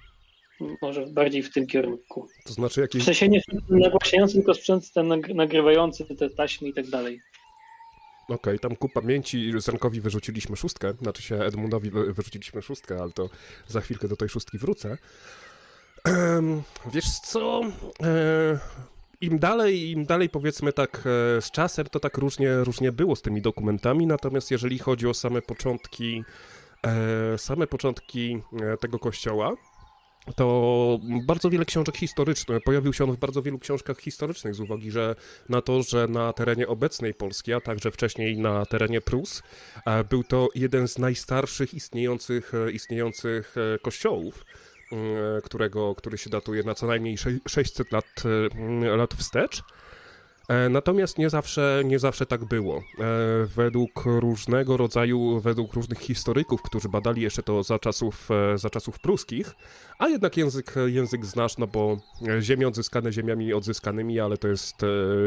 Może 0.82 1.06
bardziej 1.06 1.42
w 1.42 1.52
tym 1.52 1.66
kierunku. 1.66 2.28
To 2.44 2.52
znaczy 2.52 2.74
W 2.74 2.84
jakiś... 2.84 3.04
sensie 3.04 3.28
nie 3.28 3.40
sprzęt 3.40 3.62
nagłaśniający, 3.70 4.34
tylko 4.34 4.54
sprzęt 4.54 4.92
ten 4.92 5.08
nag- 5.08 5.34
nagrywający 5.34 6.04
te 6.16 6.30
taśmy 6.30 6.68
i 6.68 6.74
tak 6.74 6.86
dalej. 6.86 7.20
Okej, 8.28 8.58
tam 8.58 8.76
ku 8.76 8.88
pamięci 8.88 9.52
Zenkowi 9.56 10.00
wyrzuciliśmy 10.00 10.56
szóstkę, 10.56 10.92
znaczy 11.02 11.22
się 11.22 11.36
Edmundowi 11.36 11.90
wy- 11.90 12.12
wyrzuciliśmy 12.12 12.62
szóstkę, 12.62 12.96
ale 13.00 13.12
to 13.12 13.28
za 13.68 13.80
chwilkę 13.80 14.08
do 14.08 14.16
tej 14.16 14.28
szóstki 14.28 14.58
wrócę. 14.58 14.98
Em, 16.04 16.62
wiesz 16.94 17.20
co? 17.24 17.60
E, 18.02 18.58
im 19.22 19.38
dalej, 19.38 19.90
im 19.90 20.04
dalej 20.04 20.28
powiedzmy 20.28 20.72
tak 20.72 20.98
e, 20.98 21.40
z 21.42 21.50
czasem, 21.50 21.86
to 21.86 22.00
tak 22.00 22.18
różnie, 22.18 22.56
różnie 22.56 22.92
było 22.92 23.16
z 23.16 23.22
tymi 23.22 23.42
dokumentami, 23.42 24.06
natomiast 24.06 24.50
jeżeli 24.50 24.78
chodzi 24.78 25.06
o 25.08 25.14
same 25.14 25.42
początki, 25.42 26.24
e, 26.86 27.38
same 27.38 27.66
początki 27.66 28.42
e, 28.62 28.76
tego 28.76 28.98
kościoła, 28.98 29.54
to 30.36 30.98
bardzo 31.26 31.50
wiele 31.50 31.64
książek 31.64 31.96
historycznych, 31.96 32.62
pojawił 32.64 32.92
się 32.92 33.04
on 33.04 33.12
w 33.12 33.18
bardzo 33.18 33.42
wielu 33.42 33.58
książkach 33.58 34.00
historycznych 34.00 34.54
z 34.54 34.60
uwagi 34.60 34.90
że 34.90 35.14
na 35.48 35.62
to, 35.62 35.82
że 35.82 36.08
na 36.08 36.32
terenie 36.32 36.68
obecnej 36.68 37.14
Polski, 37.14 37.52
a 37.52 37.60
także 37.60 37.90
wcześniej 37.90 38.38
na 38.38 38.66
terenie 38.66 39.00
Prus, 39.00 39.42
był 40.10 40.24
to 40.24 40.48
jeden 40.54 40.88
z 40.88 40.98
najstarszych 40.98 41.74
istniejących, 41.74 42.52
istniejących 42.72 43.54
kościołów, 43.82 44.44
którego, 45.44 45.94
który 45.94 46.18
się 46.18 46.30
datuje 46.30 46.62
na 46.62 46.74
co 46.74 46.86
najmniej 46.86 47.16
600 47.48 47.92
lat, 47.92 48.22
lat 48.96 49.14
wstecz. 49.14 49.62
E, 50.52 50.68
natomiast 50.68 51.18
nie 51.18 51.30
zawsze, 51.30 51.82
nie 51.84 51.98
zawsze 51.98 52.26
tak 52.26 52.44
było. 52.44 52.76
E, 52.76 52.82
według 53.56 54.04
różnego 54.06 54.76
rodzaju, 54.76 55.40
według 55.40 55.72
różnych 55.72 55.98
historyków, 55.98 56.62
którzy 56.62 56.88
badali 56.88 57.22
jeszcze 57.22 57.42
to 57.42 57.62
za 57.62 57.78
czasów, 57.78 58.28
e, 58.30 58.58
za 58.58 58.70
czasów 58.70 58.98
pruskich, 58.98 59.54
a 59.98 60.08
jednak 60.08 60.36
język, 60.36 60.74
język 60.86 61.26
znasz, 61.26 61.58
no 61.58 61.66
bo 61.66 61.96
ziemie 62.40 62.68
odzyskane 62.68 63.12
ziemiami 63.12 63.52
odzyskanymi, 63.52 64.20
ale 64.20 64.36
to 64.38 64.48
jest 64.48 64.76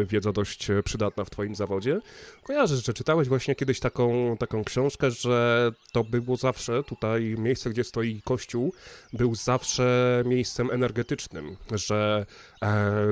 wiedza 0.06 0.32
dość 0.32 0.68
przydatna 0.84 1.26
w 1.26 1.30
twoim 1.30 1.56
zawodzie. 1.56 2.00
Kojarzysz, 2.44 2.86
że 2.86 2.94
czytałeś 2.94 3.28
właśnie 3.28 3.56
kiedyś 3.56 3.80
taką, 3.80 4.38
taką 4.40 4.64
książkę, 4.64 5.12
że 5.12 5.72
to 5.94 6.04
było 6.04 6.38
zawsze 6.38 6.84
tutaj 6.84 7.36
miejsce, 7.38 7.70
gdzie 7.70 7.84
stoi 7.84 8.22
kościół, 8.22 8.74
był 9.14 9.36
zawsze 9.36 10.24
miejscem 10.26 10.72
energetycznym, 10.72 11.58
że 11.72 12.26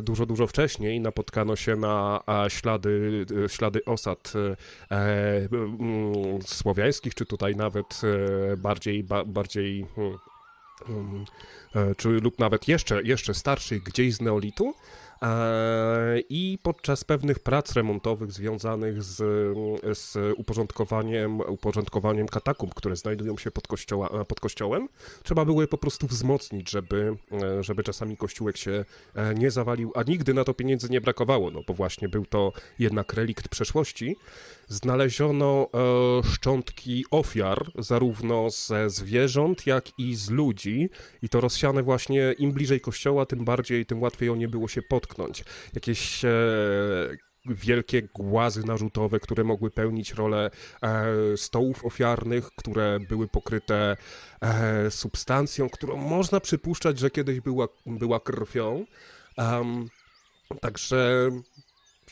dużo, 0.02 0.26
dużo 0.26 0.48
wcześniej 0.48 1.00
napotkano 1.00 1.56
się 1.56 1.76
na 1.76 2.03
ślady, 2.48 3.26
ślady 3.48 3.86
osad 3.86 4.34
e, 4.92 4.96
mm, 5.52 6.42
słowiańskich, 6.42 7.16
czy 7.16 7.26
tutaj 7.26 7.56
nawet 7.56 8.02
e, 8.54 8.58
bardziej, 8.58 9.04
ba, 9.04 9.26
bardziej 9.26 9.86
hmm, 9.96 11.26
e, 11.76 11.96
czy 11.96 12.10
lub 12.10 12.40
nawet 12.40 12.68
jeszcze, 12.68 13.04
jeszcze 13.04 13.34
starszych 13.34 13.84
gdzieś 13.84 14.14
z 14.14 14.22
neolitu, 14.22 14.74
E, 14.74 15.03
I 16.30 16.60
podczas 16.64 17.04
pewnych 17.04 17.40
prac 17.40 17.74
remontowych 17.74 18.32
związanych 18.32 19.04
z, 19.04 19.18
z 19.98 20.18
uporządkowaniem, 20.38 21.40
uporządkowaniem 21.40 22.28
katakumb, 22.28 22.74
które 22.74 22.96
znajdują 22.96 23.38
się 23.38 23.52
pod, 23.52 23.68
kościoła, 23.68 24.26
pod 24.26 24.40
kościołem, 24.40 24.90
trzeba 25.24 25.46
było 25.46 25.62
je 25.62 25.68
po 25.68 25.78
prostu 25.78 26.08
wzmocnić, 26.08 26.70
żeby, 26.70 27.16
e, 27.32 27.64
żeby 27.64 27.84
czasami 27.84 28.18
kościółek 28.18 28.58
się 28.58 28.86
e, 29.16 29.36
nie 29.36 29.52
zawalił, 29.52 29.92
a 29.96 30.04
nigdy 30.04 30.34
na 30.34 30.44
to 30.44 30.54
pieniędzy 30.54 30.90
nie 30.90 31.02
brakowało, 31.02 31.52
no 31.52 31.62
bo 31.68 31.74
właśnie 31.74 32.10
był 32.10 32.26
to 32.26 32.52
jednak 32.80 33.14
relikt 33.14 33.48
przeszłości 33.48 34.16
znaleziono 34.68 35.68
e, 35.74 36.24
szczątki 36.24 37.06
ofiar, 37.12 37.72
zarówno 37.78 38.50
ze 38.50 38.90
zwierząt, 38.90 39.68
jak 39.68 40.00
i 40.00 40.16
z 40.16 40.30
ludzi, 40.30 40.90
i 41.22 41.30
to 41.30 41.42
rozsiane 41.42 41.84
właśnie 41.84 42.32
im 42.38 42.52
bliżej 42.52 42.82
kościoła, 42.82 43.26
tym 43.26 43.46
bardziej, 43.46 43.86
tym 43.86 44.02
łatwiej 44.02 44.30
o 44.30 44.36
nie 44.36 44.48
było 44.48 44.68
się 44.68 44.82
potknąć. 44.82 45.44
Jakieś 45.74 46.26
e, 46.26 46.30
wielkie 47.46 48.02
głazy 48.02 48.64
narzutowe, 48.66 49.20
które 49.20 49.44
mogły 49.44 49.72
pełnić 49.72 50.14
rolę 50.14 50.52
e, 50.82 51.38
stołów 51.38 51.86
ofiarnych, 51.86 52.50
które 52.56 53.00
były 53.00 53.28
pokryte 53.28 53.98
e, 54.42 54.92
substancją, 54.92 55.70
którą 55.70 55.98
można 55.98 56.40
przypuszczać, 56.40 57.00
że 57.00 57.10
kiedyś 57.10 57.40
była, 57.40 57.68
była 57.86 58.20
krwią. 58.20 58.86
Um, 59.38 59.90
także 60.62 61.30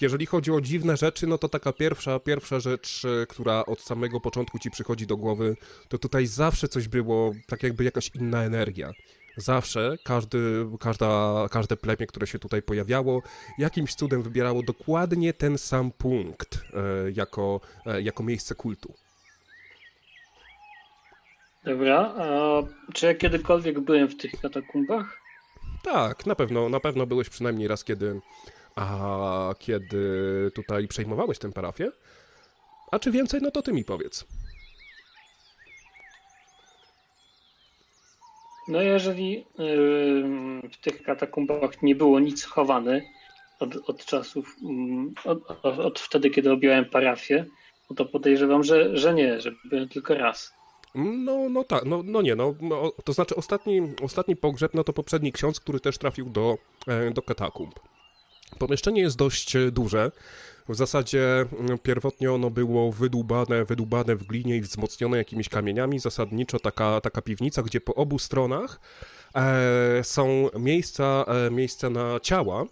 jeżeli 0.01 0.25
chodzi 0.25 0.51
o 0.51 0.61
dziwne 0.61 0.97
rzeczy, 0.97 1.27
no 1.27 1.37
to 1.37 1.49
taka 1.49 1.73
pierwsza, 1.73 2.19
pierwsza 2.19 2.59
rzecz, 2.59 3.05
e, 3.05 3.25
która 3.25 3.65
od 3.65 3.81
samego 3.81 4.19
początku 4.19 4.59
ci 4.59 4.71
przychodzi 4.71 5.07
do 5.07 5.17
głowy, 5.17 5.55
to 5.89 5.97
tutaj 5.97 6.25
zawsze 6.25 6.67
coś 6.67 6.87
było, 6.87 7.31
tak 7.47 7.63
jakby 7.63 7.83
jakaś 7.83 8.11
inna 8.15 8.43
energia. 8.43 8.91
Zawsze 9.37 9.95
każdy, 10.03 10.65
każda, 10.79 11.45
każde 11.51 11.77
plemię, 11.77 12.07
które 12.07 12.27
się 12.27 12.39
tutaj 12.39 12.61
pojawiało, 12.61 13.21
jakimś 13.57 13.95
cudem 13.95 14.21
wybierało 14.23 14.63
dokładnie 14.63 15.33
ten 15.33 15.57
sam 15.57 15.91
punkt 15.91 16.55
e, 16.73 17.11
jako, 17.11 17.61
e, 17.85 18.01
jako 18.01 18.23
miejsce 18.23 18.55
kultu. 18.55 18.93
Dobra, 21.63 22.13
a 22.17 22.61
czy 22.93 23.05
ja 23.05 23.15
kiedykolwiek 23.15 23.79
byłem 23.79 24.07
w 24.07 24.17
tych 24.17 24.31
katakumbach? 24.41 25.21
Tak, 25.83 26.25
na 26.25 26.35
pewno, 26.35 26.69
na 26.69 26.79
pewno 26.79 27.05
byłeś 27.05 27.29
przynajmniej 27.29 27.67
raz, 27.67 27.83
kiedy 27.83 28.21
a 28.75 29.55
kiedy 29.59 30.51
tutaj 30.55 30.87
przejmowałeś 30.87 31.39
tę 31.39 31.51
parafię? 31.51 31.91
A 32.91 32.99
czy 32.99 33.11
więcej, 33.11 33.41
no 33.41 33.51
to 33.51 33.61
ty 33.61 33.73
mi 33.73 33.83
powiedz. 33.83 34.25
No 38.67 38.81
jeżeli 38.81 39.45
yy, 39.57 40.69
w 40.71 40.77
tych 40.81 41.03
katakumbach 41.03 41.81
nie 41.81 41.95
było 41.95 42.19
nic 42.19 42.43
chowane 42.43 43.01
od, 43.59 43.89
od 43.89 44.05
czasów, 44.05 44.55
yy, 45.25 45.31
od, 45.31 45.65
od, 45.79 45.99
wtedy, 45.99 46.29
kiedy 46.29 46.51
objąłem 46.51 46.85
parafię, 46.85 47.45
no 47.89 47.95
to 47.95 48.05
podejrzewam, 48.05 48.63
że, 48.63 48.97
że 48.97 49.13
nie, 49.13 49.41
że 49.41 49.51
byłem 49.65 49.89
tylko 49.89 50.13
raz. 50.13 50.53
No, 50.95 51.49
no 51.49 51.63
tak, 51.63 51.85
no, 51.85 52.01
no 52.05 52.21
nie, 52.21 52.35
no, 52.35 52.55
to 53.03 53.13
znaczy 53.13 53.35
ostatni, 53.35 53.81
ostatni 54.03 54.35
pogrzeb, 54.35 54.73
no 54.73 54.83
to 54.83 54.93
poprzedni 54.93 55.31
ksiądz, 55.31 55.59
który 55.59 55.79
też 55.79 55.97
trafił 55.97 56.29
do, 56.29 56.57
e, 56.87 57.11
do 57.11 57.21
katakumb. 57.21 57.79
Pomieszczenie 58.59 59.01
jest 59.01 59.17
dość 59.17 59.55
e, 59.55 59.71
duże. 59.71 60.11
W 60.69 60.75
zasadzie 60.75 61.45
mm, 61.59 61.79
pierwotnie 61.79 62.31
ono 62.31 62.49
było 62.49 62.91
wydłubane, 62.91 63.65
wydłubane 63.65 64.15
w 64.15 64.23
glinie 64.23 64.57
i 64.57 64.61
wzmocnione 64.61 65.17
jakimiś 65.17 65.49
kamieniami. 65.49 65.99
Zasadniczo 65.99 66.59
taka, 66.59 67.01
taka 67.01 67.21
piwnica, 67.21 67.63
gdzie 67.63 67.81
po 67.81 67.95
obu 67.95 68.19
stronach 68.19 68.79
e, 69.35 70.03
są 70.03 70.49
miejsca, 70.59 71.25
e, 71.27 71.51
miejsca 71.51 71.89
na 71.89 72.19
ciała, 72.19 72.65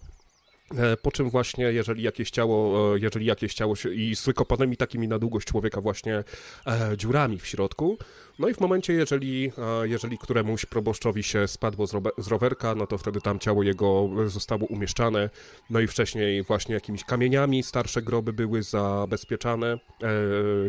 po 1.02 1.12
czym 1.12 1.30
właśnie, 1.30 1.66
jeżeli 1.66 2.04
jakieś 2.04 2.32
ciało, 2.32 2.96
e, 2.96 3.00
jeżeli 3.00 3.26
jakieś 3.26 3.54
ciało 3.54 3.76
się, 3.76 3.94
i 3.94 4.16
z 4.16 4.26
wykopanymi 4.26 4.78
takimi 4.78 5.08
na 5.08 5.20
długość 5.20 5.48
człowieka 5.48 5.82
właśnie 5.82 6.24
e, 6.68 6.98
dziurami 6.98 7.40
w 7.40 7.48
środku, 7.48 7.98
no 8.40 8.48
i 8.48 8.54
w 8.54 8.60
momencie, 8.60 8.94
jeżeli, 8.94 9.52
e, 9.58 9.88
jeżeli 9.88 10.18
któremuś 10.18 10.66
proboszczowi 10.66 11.24
się 11.24 11.48
spadło 11.48 11.88
z, 11.88 11.92
z, 12.18 12.28
rowerka, 12.28 12.76
no 12.76 12.88
to 12.88 12.98
wtedy 12.98 13.22
tam 13.22 13.40
ciało 13.40 13.64
jego 13.64 14.10
zostało 14.26 14.66
umieszczane, 14.66 15.30
no 15.70 15.80
i 15.80 15.88
wcześniej 15.88 16.44
właśnie 16.44 16.76
jakimiś 16.76 17.04
kamieniami 17.04 17.64
starsze 17.64 18.02
groby 18.02 18.34
były 18.34 18.64
zabezpieczane, 18.64 19.74
e, 19.74 19.78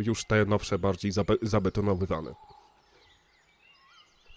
już 0.04 0.24
te 0.24 0.44
nowsze 0.44 0.78
bardziej 0.78 1.12
zabe 1.12 1.34
zabetonowywane. 1.42 2.34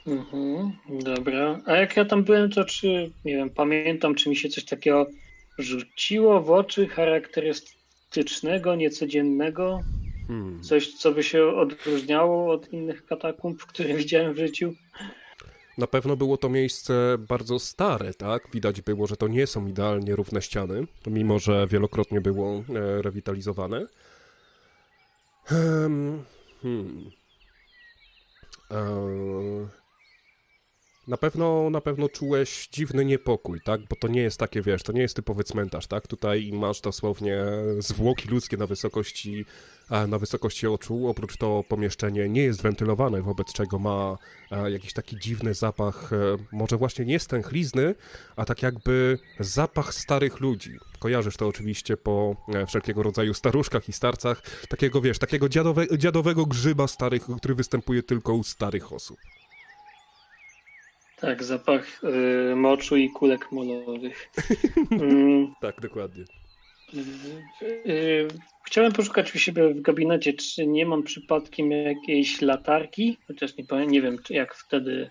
Mhm, 0.07 0.71
dobra. 1.03 1.61
A 1.65 1.75
jak 1.75 1.97
ja 1.97 2.05
tam 2.05 2.23
byłem, 2.23 2.49
to 2.49 2.65
czy, 2.65 3.11
nie 3.25 3.35
wiem, 3.35 3.49
pamiętam, 3.49 4.15
czy 4.15 4.29
mi 4.29 4.35
się 4.35 4.49
coś 4.49 4.65
takiego 4.65 5.05
rzuciło 5.57 6.41
w 6.41 6.51
oczy 6.51 6.87
charakterystycznego, 6.87 8.75
niecodziennego? 8.75 9.79
Hmm. 10.27 10.63
Coś, 10.63 10.93
co 10.93 11.11
by 11.11 11.23
się 11.23 11.45
odróżniało 11.45 12.51
od 12.51 12.73
innych 12.73 13.05
katakumb, 13.05 13.63
które 13.63 13.93
widziałem 14.03 14.33
w 14.33 14.37
życiu? 14.37 14.73
Na 15.77 15.87
pewno 15.87 16.15
było 16.15 16.37
to 16.37 16.49
miejsce 16.49 17.15
bardzo 17.19 17.59
stare, 17.59 18.13
tak? 18.13 18.47
Widać 18.53 18.81
było, 18.81 19.07
że 19.07 19.17
to 19.17 19.27
nie 19.27 19.47
są 19.47 19.67
idealnie 19.67 20.15
równe 20.15 20.41
ściany, 20.41 20.87
mimo 21.07 21.39
że 21.39 21.67
wielokrotnie 21.67 22.21
było 22.21 22.63
e, 22.69 23.01
rewitalizowane. 23.01 23.87
Hmm. 25.45 26.23
hmm. 26.61 27.11
Na 31.07 31.17
pewno, 31.17 31.69
na 31.69 31.81
pewno 31.81 32.09
czułeś 32.09 32.67
dziwny 32.71 33.05
niepokój, 33.05 33.61
tak? 33.61 33.81
Bo 33.89 33.95
to 33.95 34.07
nie 34.07 34.21
jest 34.21 34.39
takie, 34.39 34.61
wiesz, 34.61 34.83
to 34.83 34.91
nie 34.91 35.01
jest 35.01 35.15
typowy 35.15 35.43
cmentarz, 35.43 35.87
tak? 35.87 36.07
Tutaj 36.07 36.51
masz 36.53 36.81
dosłownie 36.81 37.37
zwłoki 37.79 38.29
ludzkie 38.29 38.57
na 38.57 38.67
wysokości, 38.67 39.45
na 40.07 40.17
wysokości 40.19 40.67
oczu. 40.67 41.07
Oprócz 41.07 41.37
to 41.37 41.63
pomieszczenie 41.69 42.29
nie 42.29 42.43
jest 42.43 42.61
wentylowane, 42.61 43.21
wobec 43.21 43.53
czego 43.53 43.79
ma 43.79 44.17
jakiś 44.67 44.93
taki 44.93 45.19
dziwny 45.19 45.53
zapach, 45.53 46.13
e, 46.13 46.17
może 46.51 46.77
właśnie 46.77 47.05
nie 47.05 47.19
stęchlizny, 47.19 47.95
a 48.35 48.45
tak 48.45 48.63
jakby 48.63 49.19
zapach 49.39 49.93
starych 49.93 50.39
ludzi. 50.39 50.77
Kojarzysz 50.99 51.37
to 51.37 51.47
oczywiście 51.47 51.97
po 51.97 52.35
e, 52.47 52.65
wszelkiego 52.65 53.03
rodzaju 53.03 53.33
staruszkach 53.33 53.89
i 53.89 53.93
starcach, 53.93 54.41
takiego, 54.69 55.01
wiesz, 55.01 55.19
takiego 55.19 55.49
dziadowe, 55.49 55.97
dziadowego 55.97 56.45
grzyba 56.45 56.87
starych, 56.87 57.23
który 57.37 57.55
występuje 57.55 58.03
tylko 58.03 58.33
u 58.33 58.43
starych 58.43 58.93
osób. 58.93 59.17
Tak, 61.23 61.43
zapach 61.43 62.01
y, 62.51 62.55
moczu 62.55 62.97
i 62.97 63.09
kulek 63.09 63.51
molowych. 63.51 64.29
Mm. 64.91 65.53
tak, 65.61 65.81
dokładnie. 65.81 66.23
Y, 67.63 68.27
chciałem 68.65 68.91
poszukać 68.91 69.35
u 69.35 69.39
siebie 69.39 69.69
w 69.73 69.81
gabinecie, 69.81 70.33
czy 70.33 70.67
nie 70.67 70.85
mam 70.85 71.03
przypadkiem 71.03 71.71
jakiejś 71.71 72.41
latarki, 72.41 73.17
chociaż 73.27 73.57
nie, 73.57 73.65
powiem, 73.65 73.91
nie 73.91 74.01
wiem, 74.01 74.17
czy 74.23 74.33
jak 74.33 74.55
wtedy 74.55 75.09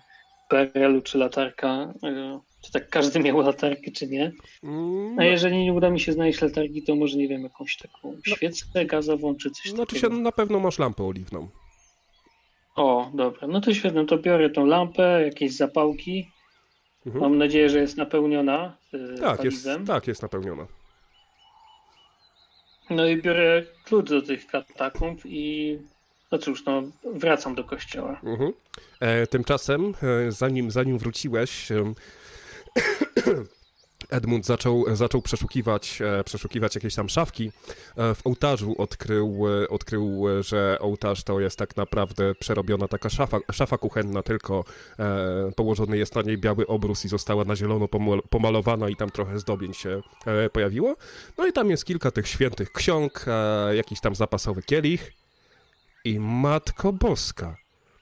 PRL-u, 0.49 1.01
czy 1.01 1.17
latarka 1.17 1.93
y, 2.03 2.39
czy 2.61 2.71
tak 2.71 2.89
każdy 2.89 3.19
miał 3.19 3.41
latarkę, 3.41 3.91
czy 3.91 4.07
nie. 4.07 4.31
Mm, 4.63 5.19
A 5.19 5.23
jeżeli 5.25 5.57
nie 5.63 5.73
uda 5.73 5.89
mi 5.89 5.99
się 5.99 6.11
znaleźć 6.13 6.41
latarki, 6.41 6.83
to 6.83 6.95
może, 6.95 7.17
nie 7.17 7.27
wiem, 7.27 7.43
jakąś 7.43 7.77
taką 7.77 8.17
świecę 8.27 8.85
gazową, 8.85 9.35
czy 9.35 9.51
coś 9.51 9.71
Znaczy 9.71 9.95
się, 9.95 10.01
takiego. 10.01 10.21
na 10.21 10.31
pewno 10.31 10.59
masz 10.59 10.79
lampę 10.79 11.03
oliwną. 11.03 11.47
O, 12.75 13.11
dobra, 13.13 13.47
no 13.47 13.61
to 13.61 13.73
świetnie, 13.73 14.05
to 14.05 14.17
biorę 14.17 14.49
tą 14.49 14.65
lampę, 14.65 15.21
jakieś 15.25 15.55
zapałki. 15.55 16.31
Mhm. 17.05 17.23
Mam 17.23 17.37
nadzieję, 17.37 17.69
że 17.69 17.79
jest 17.79 17.97
napełniona 17.97 18.77
y, 18.93 19.19
Tak, 19.19 19.43
jest, 19.43 19.67
tak, 19.87 20.07
jest 20.07 20.21
napełniona. 20.21 20.67
No 22.89 23.07
i 23.07 23.21
biorę 23.21 23.63
klucz 23.85 24.09
do 24.09 24.21
tych 24.21 24.47
katakumb 24.47 25.25
i 25.25 25.77
no 26.31 26.37
cóż, 26.37 26.65
no 26.65 26.83
wracam 27.13 27.55
do 27.55 27.63
kościoła. 27.63 28.19
Mhm. 28.23 28.53
E, 28.99 29.27
tymczasem, 29.27 29.93
e, 30.27 30.31
zanim, 30.31 30.71
zanim 30.71 30.97
wróciłeś, 30.97 31.71
em, 31.71 31.95
Edmund 34.09 34.45
zaczął, 34.45 34.95
zaczął 34.95 35.21
przeszukiwać, 35.21 36.01
e, 36.01 36.23
przeszukiwać 36.23 36.75
jakieś 36.75 36.95
tam 36.95 37.09
szafki. 37.09 37.51
E, 37.97 38.15
w 38.15 38.27
ołtarzu 38.27 38.75
odkrył, 38.77 39.47
e, 39.63 39.69
odkrył, 39.69 40.25
że 40.41 40.77
ołtarz 40.79 41.23
to 41.23 41.39
jest 41.39 41.57
tak 41.57 41.77
naprawdę 41.77 42.35
przerobiona 42.35 42.87
taka 42.87 43.09
szafa, 43.09 43.39
szafa 43.51 43.77
kuchenna, 43.77 44.23
tylko 44.23 44.63
położony 45.55 45.97
jest 45.97 46.15
na 46.15 46.21
niej 46.21 46.37
biały 46.37 46.67
obrus 46.67 47.05
i 47.05 47.07
została 47.07 47.43
na 47.45 47.55
zielono 47.55 47.85
pomal- 47.85 48.21
pomalowana 48.29 48.89
i 48.89 48.95
tam 48.95 49.09
trochę 49.09 49.39
zdobień 49.39 49.73
się 49.73 50.01
pojawiło. 50.53 50.95
No 51.37 51.47
i 51.47 51.53
tam 51.53 51.69
jest 51.69 51.85
kilka 51.85 52.11
tych 52.11 52.27
świętych 52.27 52.71
ksiąg, 52.71 53.25
jakiś 53.73 54.01
tam 54.01 54.15
zapasowy 54.15 54.61
kielich 54.61 55.13
i 56.05 56.19
Matko 56.19 56.93
Boska. 56.93 57.57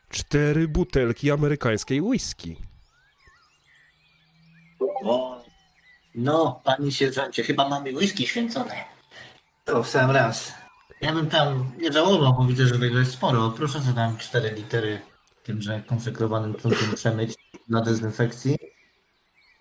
Cztery 0.09 0.67
butelki 0.67 1.31
amerykańskiej 1.31 2.01
whisky. 2.01 2.55
O, 5.03 5.40
no, 6.15 6.61
panie 6.63 6.91
sierżancie, 6.91 7.43
chyba 7.43 7.69
mamy 7.69 7.93
whisky 7.93 8.27
święcone. 8.27 8.75
To 9.65 9.83
w 9.83 9.89
sam 9.89 10.11
raz. 10.11 10.53
Ja 11.01 11.13
bym 11.13 11.27
tam 11.27 11.71
nie 11.77 11.91
żałował, 11.91 12.33
bo 12.33 12.45
widzę, 12.45 12.67
że 12.67 12.79
tego 12.79 12.99
jest 12.99 13.11
sporo. 13.11 13.49
Proszę 13.49 13.81
co 13.81 13.93
tam 13.93 14.17
4 14.17 14.55
litery 14.55 15.01
tymże 15.43 15.81
konsekrowanym 15.87 16.53
trunkiem 16.53 16.95
przemyć 16.95 17.33
na 17.69 17.81
dezynfekcji. 17.81 18.57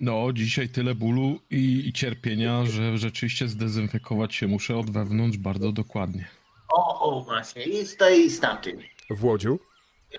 No, 0.01 0.33
dzisiaj 0.33 0.69
tyle 0.69 0.95
bólu 0.95 1.41
i, 1.51 1.89
i 1.89 1.93
cierpienia, 1.93 2.65
że 2.65 2.99
rzeczywiście 2.99 3.49
zdezynfekować 3.49 4.35
się 4.35 4.47
muszę 4.47 4.77
od 4.77 4.91
wewnątrz 4.91 5.39
bardzo 5.39 5.73
dokładnie. 5.73 6.29
O, 6.69 7.01
o, 7.01 7.21
właśnie. 7.21 7.63
I 7.63 7.87
z 7.87 7.97
tej 7.97 8.21
i 8.21 8.31
z 8.31 8.41
tamtej. 8.41 8.91
W 9.11 9.25
Łodziu. 9.25 9.59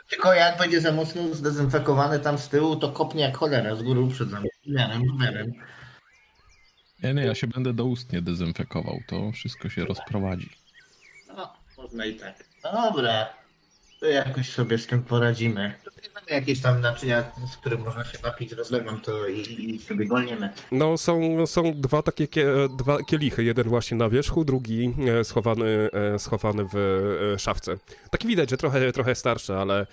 Tylko 0.10 0.34
jak 0.34 0.58
będzie 0.58 0.82
za 0.82 0.92
mocno 0.92 1.36
zdezynfekowany 1.36 2.20
tam 2.20 2.38
z 2.38 2.50
tyłu, 2.50 2.76
to 2.76 2.92
kopnie 2.92 3.22
jak 3.24 3.38
cholera 3.38 3.76
z 3.76 3.84
góry 3.84 4.00
uprzedzam. 4.00 4.44
Miarem, 4.68 5.02
miarem. 5.20 5.54
Nie, 7.04 7.14
nie, 7.14 7.26
ja 7.26 7.36
się 7.36 7.48
będę 7.48 7.74
doustnie 7.74 8.22
dezynfekował, 8.22 9.00
to 9.08 9.32
wszystko 9.32 9.70
się 9.70 9.86
rozprowadzi. 9.86 10.50
No, 11.28 11.54
można 11.78 12.06
i 12.06 12.16
tak. 12.16 12.44
Dobra. 12.64 13.30
To 14.00 14.06
jakoś 14.06 14.50
sobie 14.50 14.78
z 14.78 14.88
tym 14.88 15.04
poradzimy. 15.04 15.74
Mamy 16.16 16.28
jakieś 16.30 16.62
tam 16.62 16.82
naczynia, 16.82 17.24
z 17.54 17.58
których 17.58 17.80
można 17.80 18.06
się 18.06 18.18
napić, 18.24 18.52
rozlewam 18.52 19.02
to 19.02 19.28
i, 19.28 19.40
i 19.76 19.80
sobie 19.80 20.06
golniemy. 20.06 20.50
No, 20.72 20.98
są, 20.98 21.48
są 21.48 21.74
dwa 21.76 22.02
takie 22.02 22.28
kie, 22.28 22.46
dwa 22.78 23.04
kielichy. 23.04 23.44
Jeden 23.44 23.70
właśnie 23.70 23.98
na 23.98 24.10
wierzchu, 24.10 24.46
drugi 24.46 24.94
e, 25.20 25.24
schowany, 25.24 25.90
e, 25.94 26.20
schowany 26.20 26.66
w 26.74 26.76
e, 27.36 27.40
szafce. 27.40 27.78
Taki 28.10 28.28
widać, 28.28 28.50
że 28.50 28.58
trochę, 28.58 28.92
trochę 28.92 29.16
starszy, 29.16 29.54
ale 29.54 29.88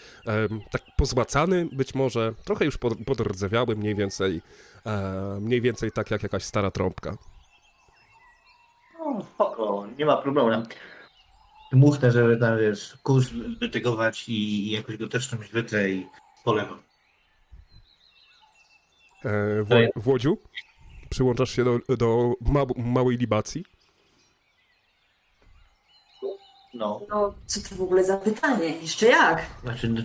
tak 0.70 0.82
pozłacany 0.96 1.68
być 1.72 1.94
może, 1.94 2.32
trochę 2.44 2.64
już 2.64 2.78
pod, 2.78 2.98
podrdzewiały, 3.06 3.76
mniej 3.76 3.94
więcej, 3.94 4.42
mniej 5.40 5.60
więcej 5.60 5.92
tak 5.92 6.10
jak 6.10 6.22
jakaś 6.22 6.44
stara 6.44 6.70
trąbka. 6.70 7.16
No, 8.98 9.22
spoko, 9.34 9.86
nie 9.98 10.06
ma 10.06 10.16
problemu. 10.16 10.62
Muchnę, 11.72 12.10
żeby 12.12 12.36
tam, 12.36 12.58
wiesz, 12.58 12.98
kurz 13.02 13.26
wytygować 13.60 14.28
i, 14.28 14.70
jakoś 14.70 14.96
go 14.96 15.08
też 15.08 15.28
czymś 15.28 15.48
wytrę 15.48 15.90
i 15.90 16.06
polewam. 16.44 16.82
E, 19.24 19.62
w, 19.62 19.70
Ło- 19.70 19.88
w 20.02 20.08
Łodziu 20.08 20.38
przyłączasz 21.10 21.50
się 21.50 21.64
do, 21.64 21.78
do 21.96 22.32
ma, 22.40 22.60
małej 22.76 23.16
libacji. 23.16 23.64
No, 26.74 27.00
No, 27.08 27.34
co 27.46 27.60
to 27.68 27.74
w 27.76 27.82
ogóle 27.82 28.04
za 28.04 28.16
pytanie? 28.16 28.68
Jeszcze 28.68 29.06
jak? 29.06 29.46
znaczy... 29.62 29.88
no, 29.88 30.02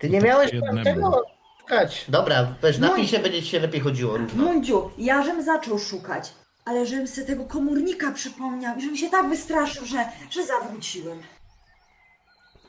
Ty 0.00 0.10
nie 0.10 0.20
miałeś 0.20 0.50
tam 0.50 0.76
jednemu. 0.76 0.84
tego 0.84 1.22
szukać. 1.68 2.04
Dobra, 2.08 2.54
weź 2.62 2.78
No 2.78 2.88
napij 2.88 3.04
i- 3.04 3.08
się, 3.08 3.18
będzie 3.18 3.42
ci 3.42 3.48
się 3.48 3.60
lepiej 3.60 3.80
chodziło 3.80 4.16
równo. 4.16 4.44
Mundziu, 4.44 4.90
ja 4.98 5.22
żem 5.22 5.42
zaczął 5.42 5.78
szukać, 5.78 6.32
ale 6.64 6.86
żem 6.86 7.08
sobie 7.08 7.26
tego 7.26 7.44
komórnika 7.44 8.12
przypomniał 8.12 8.76
i 8.78 8.82
żem 8.82 8.96
się 8.96 9.10
tak 9.10 9.28
wystraszył, 9.28 9.86
że, 9.86 10.04
że 10.30 10.46
zawróciłem. 10.46 11.18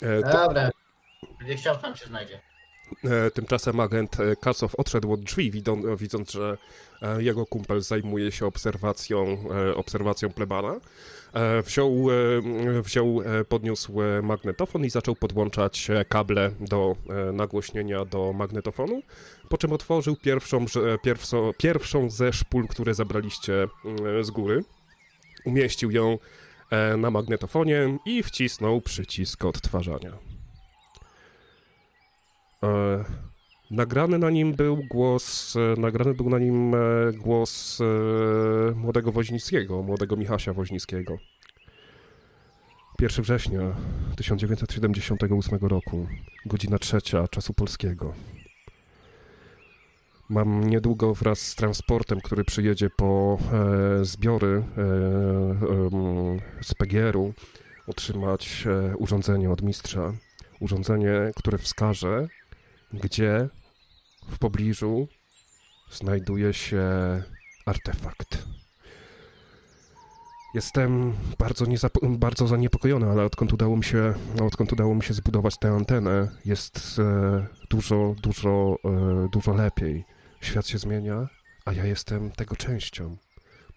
E, 0.02 0.22
to, 0.24 0.32
Dobra, 0.32 0.70
będzie 1.40 1.56
chciał, 1.56 1.78
tam 1.78 1.96
się 1.96 2.06
znajdzie. 2.06 2.40
E, 3.04 3.32
Tymczasem 3.32 3.80
agent 3.80 4.20
e, 4.20 4.36
Kasow 4.36 4.76
odszedł 4.76 5.14
od 5.14 5.22
drzwi, 5.22 5.52
widą, 5.52 5.96
widząc, 5.96 6.32
że 6.32 6.58
e, 7.02 7.24
jego 7.24 7.46
kumpel 7.46 7.82
zajmuje 7.82 8.32
się 8.32 8.46
obserwacją, 8.46 9.38
e, 9.70 9.76
obserwacją 9.76 10.30
plebana. 10.30 10.76
E, 11.34 11.62
Wziął, 11.62 12.08
e, 12.78 12.82
wziął, 12.82 13.22
e, 13.22 13.46
podniósł 13.46 14.02
e, 14.02 14.22
magnetofon 14.22 14.86
i 14.86 14.90
zaczął 14.90 15.16
podłączać 15.16 15.90
e, 15.90 16.06
kable 16.06 16.52
do 16.60 16.96
e, 17.10 17.32
nagłośnienia 17.32 18.06
do 18.06 18.34
magnetofonu, 18.34 19.02
po 19.50 19.58
czym 19.58 19.74
otworzył 19.74 20.16
pierwszą, 20.16 20.66
pierwszą, 21.04 21.52
pierwszą 21.58 22.10
ze 22.10 22.34
szpul, 22.34 22.68
które 22.68 22.94
zabraliście 22.94 23.68
mm, 23.86 24.24
z 24.24 24.32
góry. 24.32 24.64
Umieścił 25.46 25.92
ją 25.92 26.18
e, 26.70 26.98
na 26.98 27.12
magnetofonie 27.12 27.98
i 28.06 28.24
wcisnął 28.24 28.82
przycisk 28.82 29.46
odtwarzania. 29.46 30.27
E, 32.68 33.04
nagrany 33.72 34.20
na 34.20 34.30
nim 34.30 34.54
był 34.54 34.78
głos, 34.90 35.56
e, 35.56 35.82
nagrany 35.82 36.14
był 36.14 36.30
na 36.30 36.40
nim 36.40 36.76
e, 36.76 36.78
głos 37.14 37.82
e, 37.82 38.76
młodego 38.76 39.12
Woźnickiego, 39.12 39.84
młodego 39.84 40.16
Michasia 40.16 40.54
Woźnickiego. 40.54 41.18
1 43.02 43.24
września 43.24 43.76
1978 44.16 45.60
roku, 45.62 46.08
godzina 46.46 46.80
trzecia 46.80 47.28
czasu 47.28 47.54
polskiego. 47.54 48.14
Mam 50.30 50.70
niedługo 50.70 51.14
wraz 51.14 51.40
z 51.40 51.56
transportem, 51.56 52.22
który 52.22 52.44
przyjedzie 52.44 52.90
po 52.90 53.38
e, 54.02 54.06
zbiory 54.06 54.64
e, 54.78 54.82
em, 54.82 56.40
z 56.62 56.74
PGR-u, 56.74 57.34
otrzymać 57.88 58.64
e, 58.68 58.98
urządzenie 58.98 59.52
od 59.52 59.62
mistrza. 59.62 60.14
Urządzenie, 60.60 61.32
które 61.36 61.58
wskaże, 61.58 62.28
gdzie 62.94 63.50
w 64.30 64.38
pobliżu 64.40 65.08
znajduje 65.92 66.54
się 66.54 66.84
artefakt. 67.66 68.48
Jestem 70.54 71.16
bardzo, 71.40 71.66
bardzo 72.10 72.48
zaniepokojony, 72.48 73.10
ale 73.10 73.26
odkąd 73.26 73.54
udało 73.54 73.78
mi 73.78 73.84
się, 73.84 74.14
odkąd 74.42 74.74
udało 74.74 74.96
mi 74.96 75.04
się 75.04 75.14
zbudować 75.14 75.58
tę 75.58 75.70
antenę, 75.70 76.28
jest 76.46 77.00
e, 77.00 77.48
dużo, 77.70 78.16
dużo, 78.22 78.76
e, 78.86 79.30
dużo 79.32 79.54
lepiej. 79.54 80.06
Świat 80.42 80.68
się 80.68 80.78
zmienia, 80.78 81.28
a 81.66 81.74
ja 81.74 81.86
jestem 81.86 82.32
tego 82.32 82.56
częścią. 82.56 83.18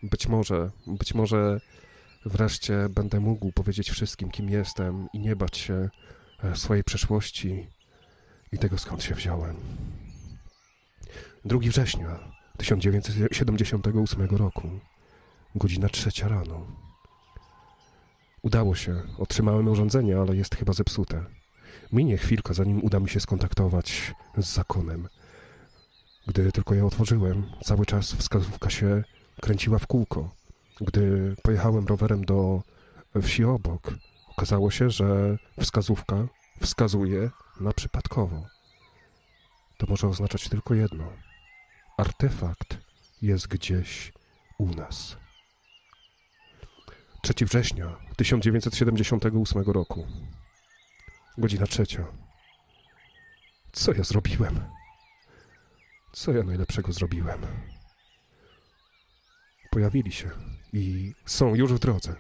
Być 0.03 0.29
może, 0.29 0.71
być 0.87 1.15
może 1.15 1.61
wreszcie 2.25 2.89
będę 2.91 3.21
mógł 3.21 3.53
powiedzieć 3.53 3.91
wszystkim, 3.91 4.31
kim 4.31 4.51
jestem 4.51 5.09
i 5.13 5.19
nie 5.19 5.37
bać 5.37 5.57
się 5.57 5.89
e, 6.43 6.57
swojej 6.57 6.85
przeszłości 6.85 7.67
i 8.53 8.59
tego 8.59 8.79
skąd 8.79 9.03
się 9.03 9.15
wziąłem. 9.15 9.57
2 11.45 11.59
września 11.59 12.19
1978 12.57 14.37
roku, 14.37 14.69
godzina 15.55 15.89
trzecia 15.89 16.29
rano. 16.29 16.67
Udało 18.43 18.75
się, 18.75 19.03
otrzymałem 19.19 19.69
urządzenie, 19.69 20.19
ale 20.19 20.37
jest 20.37 20.57
chyba 20.57 20.73
zepsute. 20.73 21.25
Minie 21.93 22.19
chwilka, 22.19 22.55
zanim 22.55 22.85
uda 22.85 23.01
mi 23.01 23.09
się 23.09 23.21
skontaktować 23.21 24.15
z 24.37 24.55
zakonem. 24.55 25.09
Gdy 26.27 26.53
tylko 26.53 26.75
je 26.75 26.87
otworzyłem, 26.87 27.47
cały 27.65 27.87
czas 27.87 28.13
wskazówka 28.13 28.71
się 28.71 29.05
kręciła 29.41 29.79
w 29.79 29.87
kółko. 29.87 30.31
Gdy 30.81 31.35
pojechałem 31.43 31.87
rowerem 31.87 32.25
do 32.25 32.63
wsi 33.23 33.45
obok, 33.45 33.95
okazało 34.37 34.71
się, 34.71 34.91
że 34.91 35.37
wskazówka 35.61 36.27
wskazuje 36.63 37.31
na 37.61 37.73
przypadkowo. 37.73 38.47
To 39.79 39.87
może 39.87 40.09
oznaczać 40.09 40.49
tylko 40.49 40.75
jedno. 40.75 41.13
Artefakt 41.99 42.79
jest 43.23 43.49
gdzieś 43.49 44.13
u 44.59 44.67
nas. 44.75 45.17
3 47.23 47.47
września 47.47 47.97
1978 48.17 49.63
roku. 49.63 50.07
Godzina 51.39 51.67
trzecia. 51.67 52.07
Co 53.73 53.93
ja 53.93 54.05
zrobiłem? 54.05 54.61
Co 56.13 56.33
ja 56.33 56.43
najlepszego 56.43 56.93
zrobiłem? 56.93 57.47
Pojawili 59.71 60.13
się 60.13 60.31
i 60.73 61.15
są 61.27 61.55
już 61.55 61.73
w 61.73 61.79
drodze. 61.79 62.15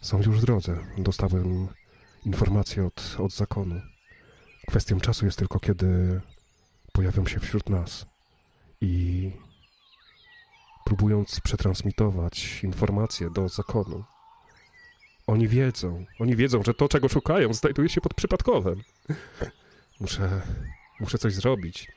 Są 0.00 0.18
już 0.18 0.28
w 0.28 0.40
drodze. 0.40 0.86
Dostałem 0.98 1.68
informację 2.26 2.86
od, 2.86 3.16
od 3.18 3.32
zakonu. 3.32 3.80
Kwestią 4.66 5.00
czasu 5.00 5.24
jest 5.24 5.38
tylko, 5.38 5.60
kiedy 5.60 6.20
pojawią 6.92 7.26
się 7.26 7.40
wśród 7.40 7.68
nas 7.68 8.06
i 8.80 9.32
próbując 10.84 11.40
przetransmitować 11.40 12.64
informacje 12.64 13.30
do 13.30 13.48
zakonu. 13.48 14.04
Oni 15.26 15.48
wiedzą, 15.48 16.04
oni 16.18 16.36
wiedzą, 16.36 16.62
że 16.62 16.74
to, 16.74 16.88
czego 16.88 17.08
szukają, 17.08 17.54
znajduje 17.54 17.88
się 17.88 18.00
pod 18.00 18.14
przypadkowem. 18.14 18.82
Muszę, 20.00 20.42
muszę 21.00 21.18
coś 21.18 21.34
zrobić. 21.34 21.92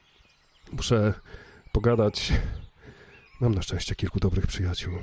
Muszę 0.72 1.14
pogadać. 1.72 2.34
Mam 3.42 3.56
na 3.56 3.62
szczęście 3.62 3.96
kilku 3.96 4.20
dobrych 4.20 4.48
przyjaciół. 4.48 4.94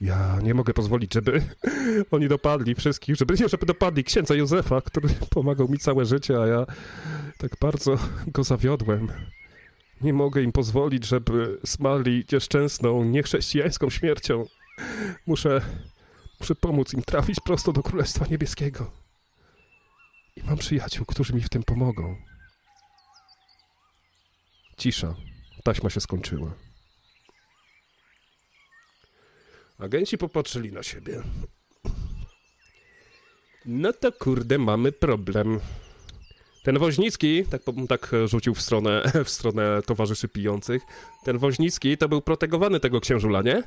Ja 0.00 0.40
nie 0.42 0.54
mogę 0.54 0.74
pozwolić, 0.74 1.14
żeby 1.14 1.42
oni 2.10 2.28
dopadli 2.28 2.74
wszystkich, 2.74 3.16
żeby 3.16 3.34
nie, 3.40 3.48
żeby 3.48 3.66
dopadli 3.66 4.04
księdza 4.04 4.34
Józefa, 4.34 4.80
który 4.80 5.08
pomagał 5.30 5.68
mi 5.68 5.78
całe 5.78 6.04
życie, 6.04 6.42
a 6.42 6.46
ja 6.46 6.66
tak 7.38 7.56
bardzo 7.60 7.98
go 8.26 8.44
zawiodłem. 8.44 9.08
Nie 10.00 10.12
mogę 10.12 10.42
im 10.42 10.52
pozwolić, 10.52 11.06
żeby 11.06 11.60
smarli 11.66 12.24
nieszczęsną, 12.32 13.04
niechrześcijańską 13.04 13.90
śmiercią. 13.90 14.46
Muszę, 15.26 15.60
muszę 16.40 16.54
pomóc 16.54 16.94
im 16.94 17.02
trafić 17.02 17.36
prosto 17.44 17.72
do 17.72 17.82
Królestwa 17.82 18.26
Niebieskiego. 18.30 18.90
I 20.36 20.42
mam 20.42 20.56
przyjaciół, 20.58 21.06
którzy 21.06 21.34
mi 21.34 21.40
w 21.40 21.48
tym 21.48 21.62
pomogą. 21.62 22.16
Cisza. 24.76 25.14
Taśma 25.64 25.90
się 25.90 26.00
skończyła. 26.00 26.63
Agenci 29.78 30.18
popatrzyli 30.18 30.72
na 30.72 30.82
siebie. 30.82 31.22
No 33.66 33.92
to 33.92 34.12
kurde, 34.12 34.58
mamy 34.58 34.92
problem. 34.92 35.60
Ten 36.64 36.78
Woźnicki, 36.78 37.44
tak, 37.44 37.62
tak 37.88 38.10
rzucił 38.24 38.54
w 38.54 38.60
stronę, 38.62 39.02
w 39.24 39.30
stronę 39.30 39.82
towarzyszy 39.86 40.28
pijących, 40.28 40.82
ten 41.24 41.38
Woźnicki 41.38 41.98
to 41.98 42.08
był 42.08 42.22
protegowany 42.22 42.80
tego 42.80 43.00
księżula, 43.00 43.42
nie? 43.42 43.62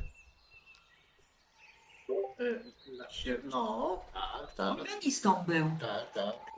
Znaczy, 2.94 3.40
no, 3.44 4.00
tak, 4.14 4.54
tak, 4.54 4.78
Organistą 4.78 5.44
był. 5.46 5.70
tak, 5.80 6.12
tak. 6.14 6.57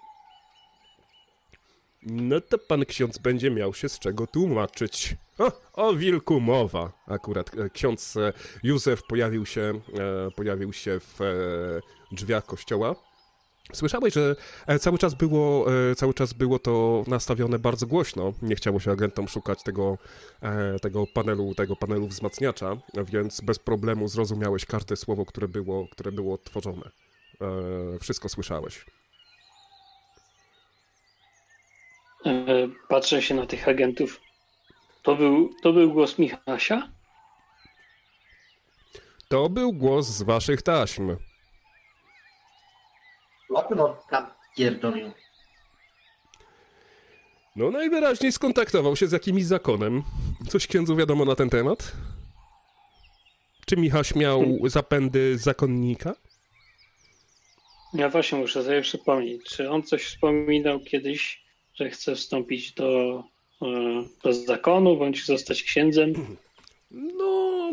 No 2.02 2.40
to 2.40 2.58
pan 2.58 2.84
ksiądz 2.84 3.18
będzie 3.18 3.50
miał 3.50 3.74
się 3.74 3.88
z 3.88 3.98
czego 3.98 4.26
tłumaczyć. 4.26 5.16
O, 5.38 5.52
o 5.72 5.94
wilku 5.94 6.40
mowa. 6.40 6.92
Akurat 7.06 7.58
e, 7.58 7.70
ksiądz 7.70 8.16
e, 8.16 8.32
Józef 8.62 9.02
pojawił 9.02 9.46
się, 9.46 9.60
e, 9.60 10.30
pojawił 10.30 10.72
się 10.72 11.00
w 11.00 11.18
drzwiach 12.12 12.46
kościoła. 12.46 12.94
Słyszałeś, 13.72 14.14
że 14.14 14.36
cały 14.80 14.98
czas 14.98 15.14
było, 15.14 15.66
cały 15.96 16.14
czas 16.14 16.32
było 16.32 16.58
to 16.58 17.04
nastawione 17.06 17.58
bardzo 17.58 17.86
głośno. 17.86 18.32
Nie 18.42 18.56
chciało 18.56 18.80
się 18.80 18.90
agentom 18.90 19.28
szukać 19.28 19.62
tego, 19.62 19.98
tego 20.82 21.06
panelu, 21.14 21.54
tego 21.54 21.76
panelu 21.76 22.06
wzmacniacza, 22.06 22.76
więc 23.04 23.40
bez 23.40 23.58
problemu 23.58 24.08
zrozumiałeś 24.08 24.64
każde 24.64 24.96
słowo, 24.96 25.26
które 25.26 25.48
było, 25.48 25.88
które 25.88 26.12
było 26.12 26.34
odtworzone. 26.34 26.90
E, 27.40 27.98
Wszystko 27.98 28.28
słyszałeś. 28.28 28.86
E, 28.86 28.90
Patrzę 32.88 33.22
się 33.22 33.34
na 33.34 33.46
tych 33.46 33.68
agentów. 33.68 34.20
To 35.02 35.16
był, 35.16 35.50
to 35.62 35.72
był 35.72 35.92
głos 35.92 36.18
Michasia? 36.18 36.88
To 39.28 39.48
był 39.48 39.72
głos 39.72 40.06
z 40.06 40.22
waszych 40.22 40.62
taśm. 40.62 41.16
O 43.54 43.62
tym 43.62 43.80
on 43.80 43.94
tam 44.10 44.26
pierdolił. 44.56 45.12
No 47.56 47.70
najwyraźniej 47.70 48.32
skontaktował 48.32 48.96
się 48.96 49.06
z 49.06 49.12
jakimś 49.12 49.44
zakonem. 49.44 50.02
Coś 50.48 50.66
księdzu 50.66 50.96
wiadomo 50.96 51.24
na 51.24 51.34
ten 51.34 51.50
temat? 51.50 51.92
Czy 53.66 53.76
Michaś 53.76 54.14
miał 54.14 54.44
zapędy 54.64 55.38
zakonnika? 55.38 56.14
Ja 57.94 58.08
właśnie 58.08 58.38
muszę 58.38 58.64
sobie 58.64 58.82
przypomnieć, 58.82 59.44
czy 59.44 59.70
on 59.70 59.82
coś 59.82 60.04
wspominał 60.04 60.80
kiedyś, 60.80 61.39
że 61.80 61.90
chce 61.90 62.14
wstąpić 62.14 62.72
do, 62.72 63.22
e, 63.62 63.66
do 64.24 64.32
zakonu, 64.32 64.96
bądź 64.96 65.26
zostać 65.26 65.62
księdzem? 65.62 66.36
No... 66.90 67.72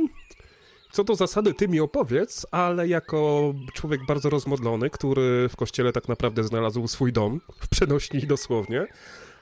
Co 0.91 1.03
do 1.03 1.15
zasady 1.15 1.53
ty 1.53 1.67
mi 1.67 1.79
opowiedz, 1.79 2.45
ale 2.51 2.87
jako 2.87 3.53
człowiek 3.73 4.01
bardzo 4.07 4.29
rozmodlony, 4.29 4.89
który 4.89 5.49
w 5.49 5.55
kościele 5.55 5.93
tak 5.93 6.07
naprawdę 6.07 6.43
znalazł 6.43 6.87
swój 6.87 7.13
dom, 7.13 7.41
w 7.61 7.67
przenośni 7.67 8.19
dosłownie, 8.27 8.87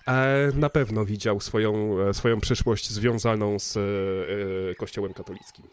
e, 0.08 0.52
na 0.56 0.70
pewno 0.70 1.06
widział 1.06 1.40
swoją, 1.40 2.00
e, 2.00 2.14
swoją 2.14 2.42
przyszłość 2.42 2.90
związaną 2.90 3.60
z 3.60 3.78
kościołem 4.78 5.14
katolickim. 5.14 5.66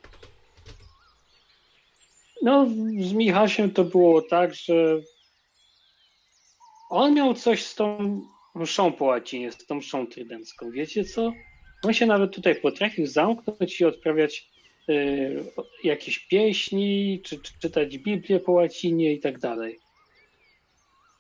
No, 2.43 2.67
z 3.01 3.13
Michasiem 3.13 3.71
to 3.71 3.85
było 3.85 4.23
tak, 4.23 4.55
że 4.55 5.01
on 6.91 7.15
miał 7.15 7.35
coś 7.35 7.65
z 7.65 7.75
tą 7.75 8.21
mszą 8.55 8.93
po 8.93 9.05
łacinie, 9.05 9.53
z 9.53 9.67
tą 9.67 9.75
mszą 9.75 10.07
trydencką. 10.07 10.71
Wiecie 10.71 11.05
co? 11.05 11.33
On 11.83 11.93
się 11.93 12.07
nawet 12.07 12.35
tutaj 12.35 12.55
potrafił 12.55 13.07
zamknąć 13.07 13.81
i 13.81 13.85
odprawiać 13.85 14.51
y, 14.89 15.45
jakieś 15.85 16.19
pieśni, 16.19 17.21
czy, 17.25 17.39
czy 17.41 17.53
czytać 17.59 17.99
Biblię 17.99 18.41
po 18.41 18.53
łacinie 18.53 19.13
i 19.13 19.21
tak 19.21 19.39
dalej. 19.39 19.79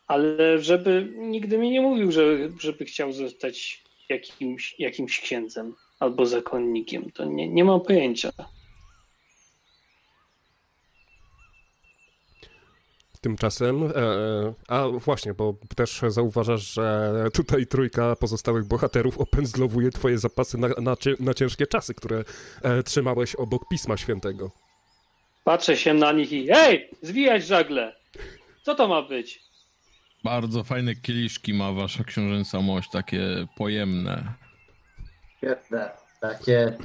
Ale 0.07 0.59
żeby 0.59 1.13
nigdy 1.17 1.59
mi 1.59 1.71
nie 1.71 1.81
mówił, 1.81 2.13
że, 2.13 2.39
żeby 2.61 2.85
chciał 2.85 3.13
zostać 3.13 3.83
jakimś, 4.09 4.75
jakimś 4.79 5.21
księdzem 5.21 5.75
albo 6.01 6.27
zakonnikiem. 6.27 7.11
To 7.11 7.25
nie, 7.25 7.49
nie 7.49 7.65
mam 7.65 7.81
pojęcia. 7.81 8.31
Tymczasem, 13.23 13.85
e, 13.85 13.93
a 14.69 14.89
właśnie, 14.89 15.35
bo 15.35 15.55
też 15.77 16.01
zauważasz, 16.09 16.75
że 16.75 17.13
tutaj 17.35 17.67
trójka 17.67 18.17
pozostałych 18.17 18.65
bohaterów 18.65 19.19
opędzlowuje 19.19 19.91
twoje 19.91 20.19
zapasy 20.19 20.59
na, 20.59 20.69
na, 20.69 20.97
na 21.21 21.35
ciężkie 21.35 21.67
czasy, 21.67 21.95
które 21.95 22.25
e, 22.63 22.83
trzymałeś 22.83 23.35
obok 23.35 23.69
Pisma 23.69 23.97
Świętego. 23.97 24.51
Patrzę 25.45 25.77
się 25.77 25.95
na 25.95 26.13
nich 26.13 26.33
i 26.33 26.49
hej, 26.49 26.91
zwijać 27.03 27.47
żagle! 27.47 27.97
Co 28.63 28.75
to 28.75 28.89
ma 28.89 29.03
być? 29.03 29.41
Bardzo 30.25 30.65
fajne 30.65 30.95
kieliszki 30.95 31.55
ma 31.55 31.73
wasza 31.73 32.05
książęca 32.05 32.61
mość, 32.61 32.91
takie 32.91 33.47
pojemne. 33.57 34.35
Świetne. 35.37 35.91
Takie 36.21 36.77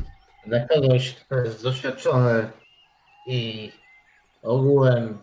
dla 0.47 0.67
kogoś, 0.67 1.13
kto 1.13 1.35
jest 1.35 1.63
doświadczony 1.63 2.49
i 3.27 3.71
ogółem 4.43 5.17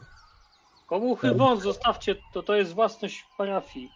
Komuchy 0.94 1.34
wąt, 1.34 1.62
zostawcie 1.62 2.14
to, 2.32 2.42
to 2.42 2.54
jest 2.54 2.72
własność 2.72 3.24
parafii. 3.38 3.90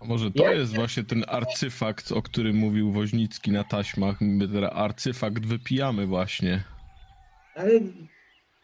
A 0.00 0.04
może 0.04 0.30
to 0.30 0.52
jest 0.52 0.74
właśnie 0.74 1.04
ten 1.04 1.24
arcyfakt, 1.28 2.12
o 2.12 2.22
którym 2.22 2.56
mówił 2.56 2.92
Woźnicki 2.92 3.50
na 3.50 3.64
taśmach. 3.64 4.16
My 4.20 4.48
teraz 4.48 4.70
arcyfakt 4.74 5.46
wypijamy 5.46 6.06
właśnie. 6.06 6.64
Ale 7.54 7.70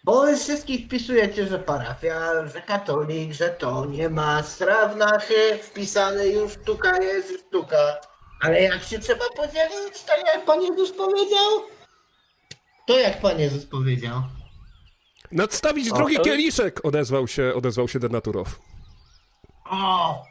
bo 0.05 0.23
wy 0.23 0.37
wszystkich 0.37 0.87
wpisujecie, 0.87 1.47
że 1.47 1.59
parafia, 1.59 2.49
że 2.49 2.61
katolik, 2.61 3.33
że 3.33 3.49
to 3.49 3.87
nie 3.87 4.09
ma 4.09 4.43
strawnachy 4.43 5.59
wpisane 5.63 6.29
już 6.29 6.53
sztuka 6.53 7.03
jest 7.03 7.47
sztuka. 7.47 8.01
Ale 8.41 8.63
jak 8.63 8.83
się 8.83 8.99
trzeba 8.99 9.25
podzielić, 9.37 10.05
to 10.07 10.17
jak 10.35 10.45
Pan 10.45 10.63
Jezus 10.63 10.93
powiedział? 10.93 11.51
To 12.87 12.99
jak 12.99 13.21
Pan 13.21 13.41
Jezus 13.41 13.67
powiedział? 13.67 14.23
Nadstawić 15.33 15.91
O, 15.91 15.95
drugi 15.97 16.17
to- 16.17 16.23
kieliszek! 16.23 16.85
Odezwał 16.85 17.29
się, 17.29 17.53
odezwał 17.55 17.89
się 17.89 17.99
Denaturow. 17.99 18.61
O! 19.65 20.23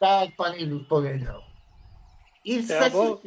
Tak 0.00 0.28
Pan 0.36 0.54
Jezus 0.54 0.88
powiedział. 0.88 1.40
I 2.44 2.66
Ja, 2.68 2.90
bo- 2.90 3.20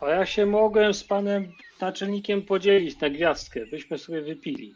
To 0.00 0.08
ja 0.08 0.26
się 0.26 0.46
mogłem 0.46 0.94
z 0.94 1.04
panem 1.04 1.52
naczelnikiem 1.80 2.42
podzielić 2.42 3.00
na 3.00 3.10
gwiazdkę, 3.10 3.66
byśmy 3.66 3.98
sobie 3.98 4.22
wypili. 4.22 4.74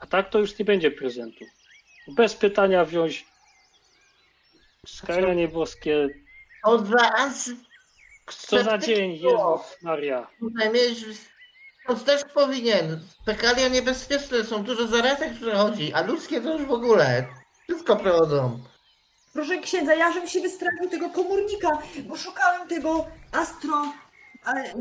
A 0.00 0.06
tak 0.06 0.30
to 0.30 0.38
już 0.38 0.58
nie 0.58 0.64
będzie 0.64 0.90
prezentu. 0.90 1.44
Bez 2.16 2.34
pytania 2.34 2.84
wziąć 2.84 3.26
skaranie 4.86 5.48
boskie. 5.48 6.08
To 6.64 6.78
za. 6.86 7.30
Co 8.26 8.62
za 8.64 8.78
dzień, 8.78 9.12
Jezus 9.12 9.82
Maria. 9.82 10.26
Tutaj 10.40 10.70
To 11.88 11.94
też 11.94 12.24
powinien. 12.24 13.00
Pekalia 13.24 13.68
niebezpieczne, 13.68 14.44
są 14.44 14.62
dużo 14.62 14.86
zarazek 14.86 15.34
przychodzi, 15.34 15.92
a 15.94 16.02
ludzkie 16.02 16.40
to 16.40 16.52
już 16.58 16.66
w 16.66 16.70
ogóle. 16.72 17.26
Wszystko 17.64 17.96
prowadzą. 17.96 18.58
Proszę 19.32 19.58
księdza, 19.58 19.94
ja 19.94 20.12
żem 20.12 20.28
się 20.28 20.40
wystraszył 20.40 20.88
tego 20.90 21.10
komórnika, 21.10 21.68
bo 22.08 22.16
szukałem 22.16 22.68
tego 22.68 23.06
astro... 23.32 23.92
e, 24.46 24.74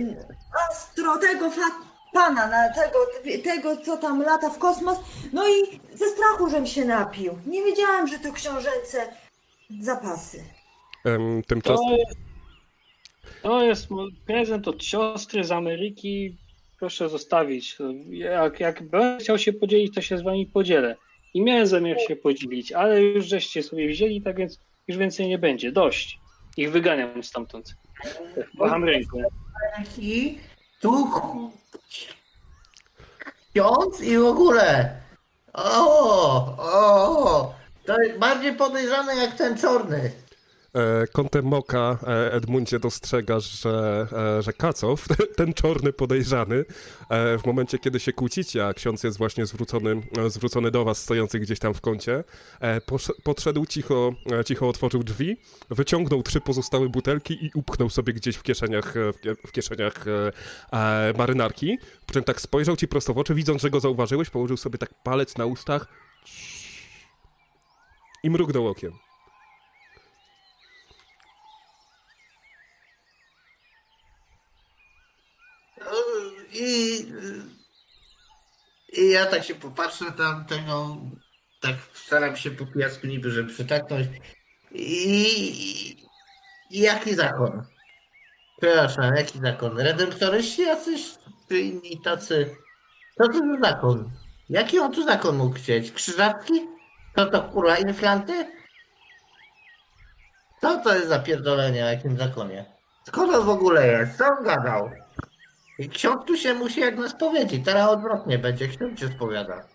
Astro, 0.70 1.18
tego 1.18 1.52
fa, 1.52 1.62
pana, 2.14 2.48
na 2.48 2.74
tego, 2.74 3.00
tego, 3.44 3.78
co 3.78 3.98
tam 3.98 4.22
lata 4.24 4.50
w 4.50 4.58
kosmos. 4.58 4.98
No 5.34 5.48
i 5.48 5.80
ze 5.94 6.06
strachu 6.10 6.50
żem 6.50 6.68
się 6.68 6.86
napił. 6.86 7.38
Nie 7.46 7.64
wiedziałam, 7.64 8.08
że 8.08 8.20
to 8.20 8.32
książęce 8.34 9.14
zapasy. 9.80 10.44
Em, 11.06 11.44
Tymczasem... 11.44 11.86
To 11.88 11.96
jest, 11.96 12.16
to 13.42 13.64
jest 13.64 13.88
prezent 14.26 14.68
od 14.68 14.84
siostry 14.84 15.44
z 15.44 15.52
Ameryki. 15.52 16.38
Proszę 16.80 17.10
zostawić. 17.10 17.78
Jak, 18.10 18.60
jak 18.60 18.84
chciał 19.20 19.38
się 19.38 19.54
podzielić, 19.54 19.96
to 19.96 20.02
się 20.02 20.18
z 20.18 20.22
wami 20.22 20.46
podzielę. 20.46 20.96
I 21.34 21.42
miałem 21.42 21.68
zamiar 21.68 21.98
się 22.08 22.16
podzielić, 22.16 22.72
ale 22.72 23.04
już 23.04 23.26
żeście 23.26 23.64
sobie 23.64 23.88
wzięli, 23.88 24.22
tak 24.22 24.38
więc 24.38 24.60
już 24.88 24.98
więcej 24.98 25.28
nie 25.28 25.38
będzie. 25.38 25.72
Dość. 25.72 26.20
Ich 26.58 26.72
wyganiam 26.72 27.24
stamtąd. 27.24 27.76
Macham 28.54 28.84
ręką. 28.84 29.18
Tu 30.82 31.08
ksiądz 33.54 34.02
i 34.02 34.18
w 34.18 34.26
ogóle. 34.26 34.98
O, 35.54 36.56
o, 36.58 37.56
to 37.86 38.02
jest 38.02 38.20
bardziej 38.20 38.54
podejrzane 38.54 39.16
jak 39.16 39.36
ten 39.36 39.58
czarny. 39.58 40.12
E, 40.78 41.08
Kątem 41.08 41.46
moka 41.46 41.98
e, 42.08 42.34
Edmundzie 42.34 42.80
dostrzegasz, 42.80 43.62
że, 43.62 44.08
e, 44.38 44.42
że 44.42 44.54
Kacow, 44.54 45.06
ten 45.38 45.54
czarny 45.54 45.94
podejrzany, 45.94 46.66
w 47.10 47.46
momencie, 47.46 47.80
kiedy 47.80 48.00
się 48.00 48.14
kłócicie, 48.14 48.68
a 48.68 48.74
ksiądz 48.74 49.04
jest 49.04 49.18
właśnie 49.18 49.46
zwrócony, 49.46 50.02
zwrócony 50.28 50.72
do 50.72 50.86
was, 50.86 50.98
stojących 50.98 51.42
gdzieś 51.42 51.60
tam 51.60 51.74
w 51.74 51.82
kącie, 51.82 52.24
podszedł 53.24 53.66
cicho, 53.66 54.14
cicho 54.46 54.70
otworzył 54.70 55.04
drzwi, 55.04 55.38
wyciągnął 55.70 56.24
trzy 56.24 56.42
pozostałe 56.42 56.90
butelki 56.90 57.46
i 57.46 57.52
upchnął 57.56 57.90
sobie 57.90 58.14
gdzieś 58.14 58.36
w 58.36 58.44
kieszeniach, 58.44 58.94
w, 58.94 59.22
kie- 59.22 59.36
w 59.48 59.52
kieszeniach 59.52 60.06
marynarki, 61.18 61.78
po 62.08 62.14
czym 62.14 62.24
tak 62.24 62.42
spojrzał 62.42 62.76
ci 62.76 62.88
prosto 62.88 63.14
w 63.14 63.18
oczy, 63.18 63.36
widząc, 63.36 63.62
że 63.62 63.70
go 63.70 63.80
zauważyłeś, 63.80 64.30
położył 64.30 64.58
sobie 64.58 64.78
tak 64.78 65.04
palec 65.04 65.38
na 65.38 65.46
ustach 65.46 65.88
i 68.24 68.30
mrugnął 68.30 68.68
okiem. 68.68 69.07
I, 76.60 77.06
I 78.94 79.10
ja 79.10 79.26
tak 79.26 79.44
się 79.44 79.56
popatrzę 79.56 80.12
tam 80.12 80.46
tego, 80.46 80.98
tak 81.62 81.76
staram 81.94 82.36
się 82.36 82.52
po 82.52 82.66
pijacku 82.66 83.08
niby, 83.08 83.32
żeby 83.32 83.54
przytaknąć. 83.54 84.08
I, 84.72 86.08
I 86.70 86.80
jaki 86.80 87.16
zakon? 87.16 87.64
Przepraszam, 88.62 89.16
jaki 89.16 89.40
zakon? 89.40 89.80
Redemptoryści 89.80 90.62
jacyś, 90.62 91.16
czy 91.50 91.60
inni 91.60 92.02
tacy? 92.02 92.56
Co 93.18 93.28
to 93.28 93.34
za 93.34 93.70
zakon? 93.70 94.12
Jaki 94.50 94.80
on 94.80 94.92
tu 94.92 95.04
zakon 95.04 95.38
mógł 95.38 95.56
chcieć? 95.56 95.92
Krzyżacki? 95.92 96.54
To 97.16 97.26
to 97.26 97.42
kurwa 97.42 97.78
inflanty? 97.78 98.52
Co 100.62 100.78
to 100.78 100.96
jest 100.96 101.08
za 101.08 101.20
pierdolenie 101.20 101.86
o 101.86 101.88
jakim 101.88 102.18
zakonie? 102.18 102.66
Skąd 103.08 103.34
on 103.34 103.46
w 103.46 103.50
ogóle 103.50 103.88
jest? 103.88 104.18
Co 104.18 104.26
on 104.26 104.44
gadał? 104.44 104.92
I 105.80 105.90
Ksiądz 105.90 106.26
tu 106.26 106.38
się 106.38 106.54
musi 106.54 106.80
jak 106.80 106.98
nas 106.98 107.16
powiedzieć. 107.16 107.66
Teraz 107.66 107.90
odwrotnie 107.90 108.40
będzie. 108.40 108.68
Ksiądz 108.68 109.00
się 109.00 109.08
spowiada. 109.08 109.68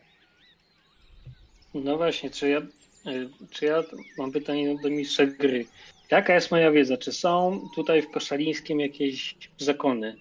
No 1.74 1.96
właśnie, 1.96 2.30
czy 2.30 2.48
ja, 2.48 2.59
y, 2.59 3.28
czy 3.50 3.64
ja 3.64 3.82
mam 4.18 4.32
pytanie 4.32 4.76
do 4.82 4.90
mistrza 4.90 5.26
gry. 5.26 5.66
Jaka 6.11 6.34
jest 6.34 6.50
moja 6.50 6.70
wiedza? 6.70 6.96
Czy 6.96 7.12
są 7.12 7.61
tutaj 7.74 8.03
w 8.03 8.11
Koszalińskim 8.11 8.80
jakieś 8.80 9.36
zakony? 9.59 10.16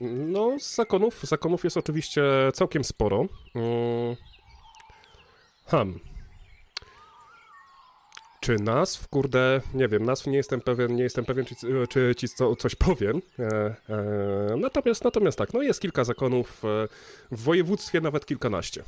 No, 0.00 0.60
z 0.60 0.74
zakonów, 0.74 1.20
zakonów 1.22 1.64
jest 1.64 1.76
oczywiście 1.76 2.22
całkiem 2.54 2.84
sporo. 2.84 3.26
Mm. 3.54 4.16
Hmm. 5.66 6.00
Czy 8.46 8.56
nazw, 8.56 9.08
kurde, 9.08 9.60
nie 9.74 9.88
wiem, 9.88 10.04
nazw 10.04 10.26
nie 10.26 10.36
jestem 10.36 10.60
pewien, 10.60 10.96
nie 10.96 11.02
jestem 11.02 11.24
pewien, 11.24 11.44
czy, 11.44 11.54
czy 11.88 12.14
ci 12.14 12.28
co, 12.28 12.56
coś 12.56 12.74
powiem. 12.74 13.22
E, 13.38 13.44
e, 13.88 14.56
natomiast, 14.56 15.04
natomiast 15.04 15.38
tak, 15.38 15.54
no 15.54 15.62
jest 15.62 15.80
kilka 15.80 16.04
zakonów, 16.04 16.64
e, 16.64 16.88
w 17.30 17.42
województwie 17.42 18.00
nawet 18.00 18.26
kilkanaście. 18.26 18.82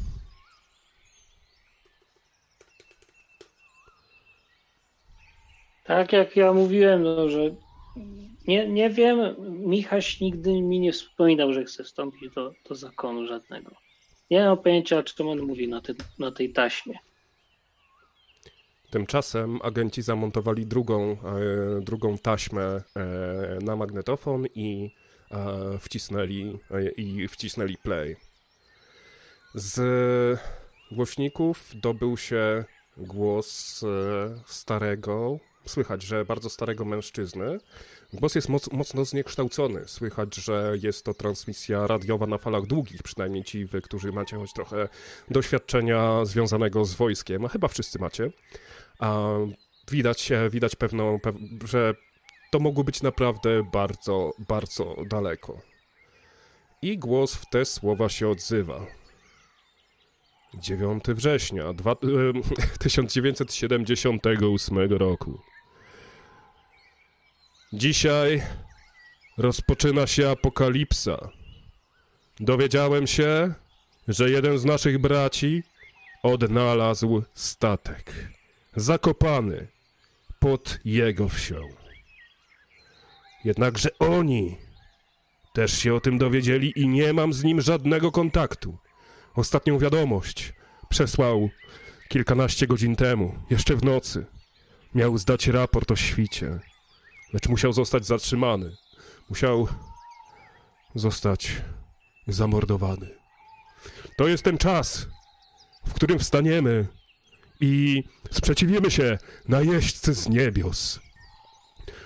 Tak 5.84 6.12
jak 6.12 6.36
ja 6.36 6.52
mówiłem, 6.52 7.02
no, 7.02 7.28
że 7.28 7.54
nie, 8.48 8.68
nie 8.68 8.90
wiem, 8.90 9.18
Michaś 9.66 10.20
nigdy 10.20 10.62
mi 10.62 10.80
nie 10.80 10.92
wspominał, 10.92 11.52
że 11.52 11.64
chce 11.64 11.84
wstąpić 11.84 12.34
do, 12.34 12.52
do 12.68 12.74
zakonu 12.74 13.26
żadnego. 13.26 13.70
Nie 14.30 14.44
mam 14.44 14.58
pojęcia, 14.58 15.02
czym 15.02 15.28
on 15.28 15.42
mówi 15.42 15.68
na, 15.68 15.80
tym, 15.80 15.96
na 16.18 16.32
tej 16.32 16.52
taśmie. 16.52 16.98
Tymczasem 18.90 19.58
agenci 19.62 20.02
zamontowali 20.02 20.66
drugą, 20.66 21.12
e, 21.12 21.16
drugą 21.80 22.18
taśmę 22.18 22.62
e, 22.62 22.82
na 23.62 23.76
magnetofon 23.76 24.46
i 24.54 24.94
e, 25.30 25.78
wcisnęli, 25.78 26.58
i 26.96 27.28
wcisnęli 27.28 27.76
play. 27.76 28.16
Z 29.54 30.40
głośników 30.92 31.70
dobył 31.74 32.16
się 32.16 32.64
głos 32.96 33.80
starego, 34.46 35.38
słychać, 35.66 36.02
że 36.02 36.24
bardzo 36.24 36.50
starego 36.50 36.84
mężczyzny. 36.84 37.58
Głos 38.12 38.34
jest 38.34 38.48
moc, 38.48 38.72
mocno 38.72 39.04
zniekształcony. 39.04 39.82
Słychać, 39.86 40.34
że 40.34 40.72
jest 40.82 41.04
to 41.04 41.14
transmisja 41.14 41.86
radiowa 41.86 42.26
na 42.26 42.38
falach 42.38 42.66
długich, 42.66 43.02
przynajmniej 43.02 43.44
ci 43.44 43.64
wy, 43.64 43.80
którzy 43.80 44.12
macie 44.12 44.36
choć 44.36 44.52
trochę 44.52 44.88
doświadczenia 45.30 46.24
związanego 46.24 46.84
z 46.84 46.94
wojskiem, 46.94 47.44
a 47.44 47.48
chyba 47.48 47.68
wszyscy 47.68 47.98
macie. 47.98 48.30
A 48.98 49.28
widać 49.90 50.20
się, 50.20 50.50
widać 50.50 50.76
pewną, 50.76 51.20
pew, 51.20 51.34
że 51.64 51.94
to 52.50 52.58
mogło 52.58 52.84
być 52.84 53.02
naprawdę 53.02 53.62
bardzo, 53.72 54.32
bardzo 54.48 54.96
daleko. 55.06 55.60
I 56.82 56.98
głos 56.98 57.34
w 57.34 57.46
te 57.50 57.64
słowa 57.64 58.08
się 58.08 58.28
odzywa. 58.28 58.86
9 60.54 61.04
września 61.08 61.72
dwa, 61.72 61.92
e, 61.92 61.96
1978 62.80 64.78
roku. 64.78 65.40
Dzisiaj 67.72 68.42
rozpoczyna 69.38 70.06
się 70.06 70.30
apokalipsa. 70.30 71.28
Dowiedziałem 72.40 73.06
się, 73.06 73.54
że 74.08 74.30
jeden 74.30 74.58
z 74.58 74.64
naszych 74.64 74.98
braci 74.98 75.62
odnalazł 76.22 77.22
statek 77.34 78.37
zakopany 78.76 79.66
pod 80.38 80.78
jego 80.84 81.28
wsią. 81.28 81.68
Jednakże 83.44 83.98
oni 83.98 84.56
też 85.52 85.78
się 85.78 85.94
o 85.94 86.00
tym 86.00 86.18
dowiedzieli 86.18 86.72
i 86.76 86.88
nie 86.88 87.12
mam 87.12 87.32
z 87.32 87.44
nim 87.44 87.60
żadnego 87.60 88.12
kontaktu. 88.12 88.78
Ostatnią 89.34 89.78
wiadomość 89.78 90.52
przesłał 90.88 91.50
kilkanaście 92.08 92.66
godzin 92.66 92.96
temu, 92.96 93.34
jeszcze 93.50 93.76
w 93.76 93.84
nocy. 93.84 94.26
Miał 94.94 95.18
zdać 95.18 95.46
raport 95.46 95.90
o 95.90 95.96
świcie, 95.96 96.60
lecz 97.32 97.48
musiał 97.48 97.72
zostać 97.72 98.06
zatrzymany. 98.06 98.76
Musiał 99.28 99.68
zostać 100.94 101.62
zamordowany. 102.26 103.18
To 104.16 104.28
jest 104.28 104.44
ten 104.44 104.58
czas, 104.58 105.06
w 105.86 105.94
którym 105.94 106.18
wstaniemy 106.18 106.86
i 107.60 108.04
sprzeciwimy 108.30 108.90
się 108.90 109.18
najeźdźcy 109.48 110.14
z 110.14 110.28
niebios. 110.28 111.00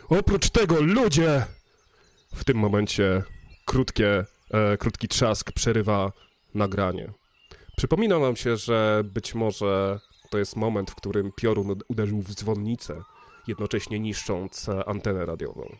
Oprócz 0.09 0.51
tego 0.51 0.81
ludzie... 0.81 1.47
W 2.35 2.45
tym 2.45 2.57
momencie 2.57 3.23
krótkie, 3.65 4.25
e, 4.51 4.77
krótki 4.77 5.09
trzask 5.09 5.53
przerywa 5.53 6.13
nagranie. 6.55 7.13
Przypomina 7.77 8.19
nam 8.19 8.37
się, 8.37 8.57
że 8.57 9.03
być 9.05 9.35
może 9.35 10.01
to 10.31 10.39
jest 10.39 10.57
moment, 10.57 10.91
w 10.91 10.95
którym 10.95 11.33
piorun 11.33 11.71
ud- 11.71 11.85
uderzył 11.89 12.23
w 12.23 12.35
dzwonnicę, 12.35 13.03
jednocześnie 13.47 14.01
niszcząc 14.01 14.69
antenę 14.87 15.27
radiową. 15.27 15.77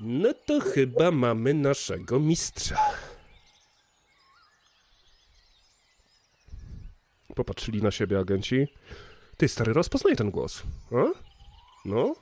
No 0.00 0.34
to 0.46 0.60
chyba 0.60 1.10
mamy 1.10 1.54
naszego 1.54 2.20
mistrza. 2.20 2.76
Popatrzyli 7.34 7.82
na 7.82 7.90
siebie 7.90 8.18
agenci. 8.18 8.68
Ty, 9.36 9.48
stary, 9.48 9.72
rozpoznaj 9.72 10.16
ten 10.16 10.30
głos. 10.30 10.62
A? 10.92 11.04
No? 11.84 12.14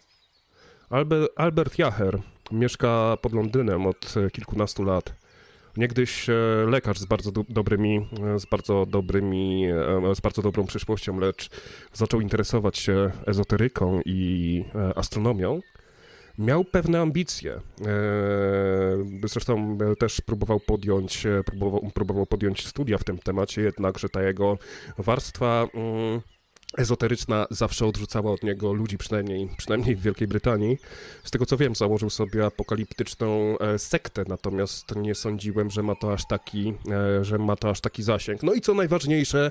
Albert, 1.36 1.78
Jacher 1.78 2.20
mieszka 2.52 3.16
pod 3.22 3.32
Londynem 3.32 3.86
od 3.86 4.14
e, 4.16 4.30
kilkunastu 4.30 4.82
lat. 4.82 5.14
Niegdyś 5.76 6.30
e, 6.30 6.34
lekarz 6.66 6.98
z 6.98 7.04
bardzo 7.04 7.32
do, 7.32 7.44
dobrymi, 7.48 8.06
e, 8.34 8.38
z 8.38 8.46
bardzo 8.46 8.86
dobrymi, 8.86 9.66
z 10.14 10.20
bardzo 10.20 10.42
dobrą 10.42 10.66
przyszłością, 10.66 11.18
lecz 11.18 11.50
zaczął 11.92 12.20
interesować 12.20 12.78
się 12.78 13.10
ezoteryką 13.26 14.00
i 14.04 14.64
astronomią. 14.96 15.60
Miał 16.40 16.64
pewne 16.64 17.00
ambicje. 17.00 17.52
E, 17.52 17.60
Zresztą 19.24 19.78
e, 19.92 19.96
też 19.96 20.20
próbował 20.20 20.60
podjąć, 20.60 21.26
e, 21.26 21.44
próbował, 21.44 21.90
próbował 21.94 22.26
podjąć 22.26 22.66
studia 22.66 22.98
w 22.98 23.04
tym 23.04 23.18
temacie, 23.18 23.62
jednakże 23.62 24.08
ta 24.08 24.22
jego 24.22 24.58
warstwa 24.98 25.66
mm, 25.74 26.20
ezoteryczna 26.78 27.46
zawsze 27.50 27.86
odrzucała 27.86 28.32
od 28.32 28.42
niego 28.42 28.72
ludzi, 28.72 28.98
przynajmniej, 28.98 29.48
przynajmniej 29.56 29.96
w 29.96 30.02
Wielkiej 30.02 30.28
Brytanii. 30.28 30.78
Z 31.24 31.30
tego 31.30 31.46
co 31.46 31.56
wiem, 31.56 31.74
założył 31.74 32.10
sobie 32.10 32.46
apokaliptyczną 32.46 33.56
sektę, 33.78 34.24
natomiast 34.28 34.96
nie 34.96 35.14
sądziłem, 35.14 35.70
że 35.70 35.82
ma 35.82 35.94
to 35.94 36.12
aż 36.12 36.26
taki, 36.26 36.74
że 37.22 37.38
ma 37.38 37.56
to 37.56 37.70
aż 37.70 37.80
taki 37.80 38.02
zasięg. 38.02 38.42
No 38.42 38.54
i 38.54 38.60
co 38.60 38.74
najważniejsze, 38.74 39.50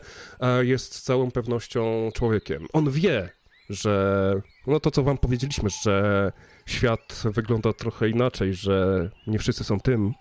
jest 0.62 0.96
z 0.96 1.02
całą 1.02 1.32
pewnością 1.32 2.10
człowiekiem. 2.14 2.68
On 2.74 2.92
wie, 2.92 3.30
że 3.70 4.34
no 4.68 4.80
to 4.80 4.92
co 4.92 5.04
wam 5.04 5.18
powiedzieliśmy, 5.18 5.70
że 5.84 6.32
świat 6.70 7.24
wygląda 7.26 7.74
trochę 7.74 8.10
inaczej, 8.10 8.54
że 8.54 9.10
nie 9.28 9.40
wszyscy 9.40 9.64
są 9.64 9.80
tym, 9.80 10.14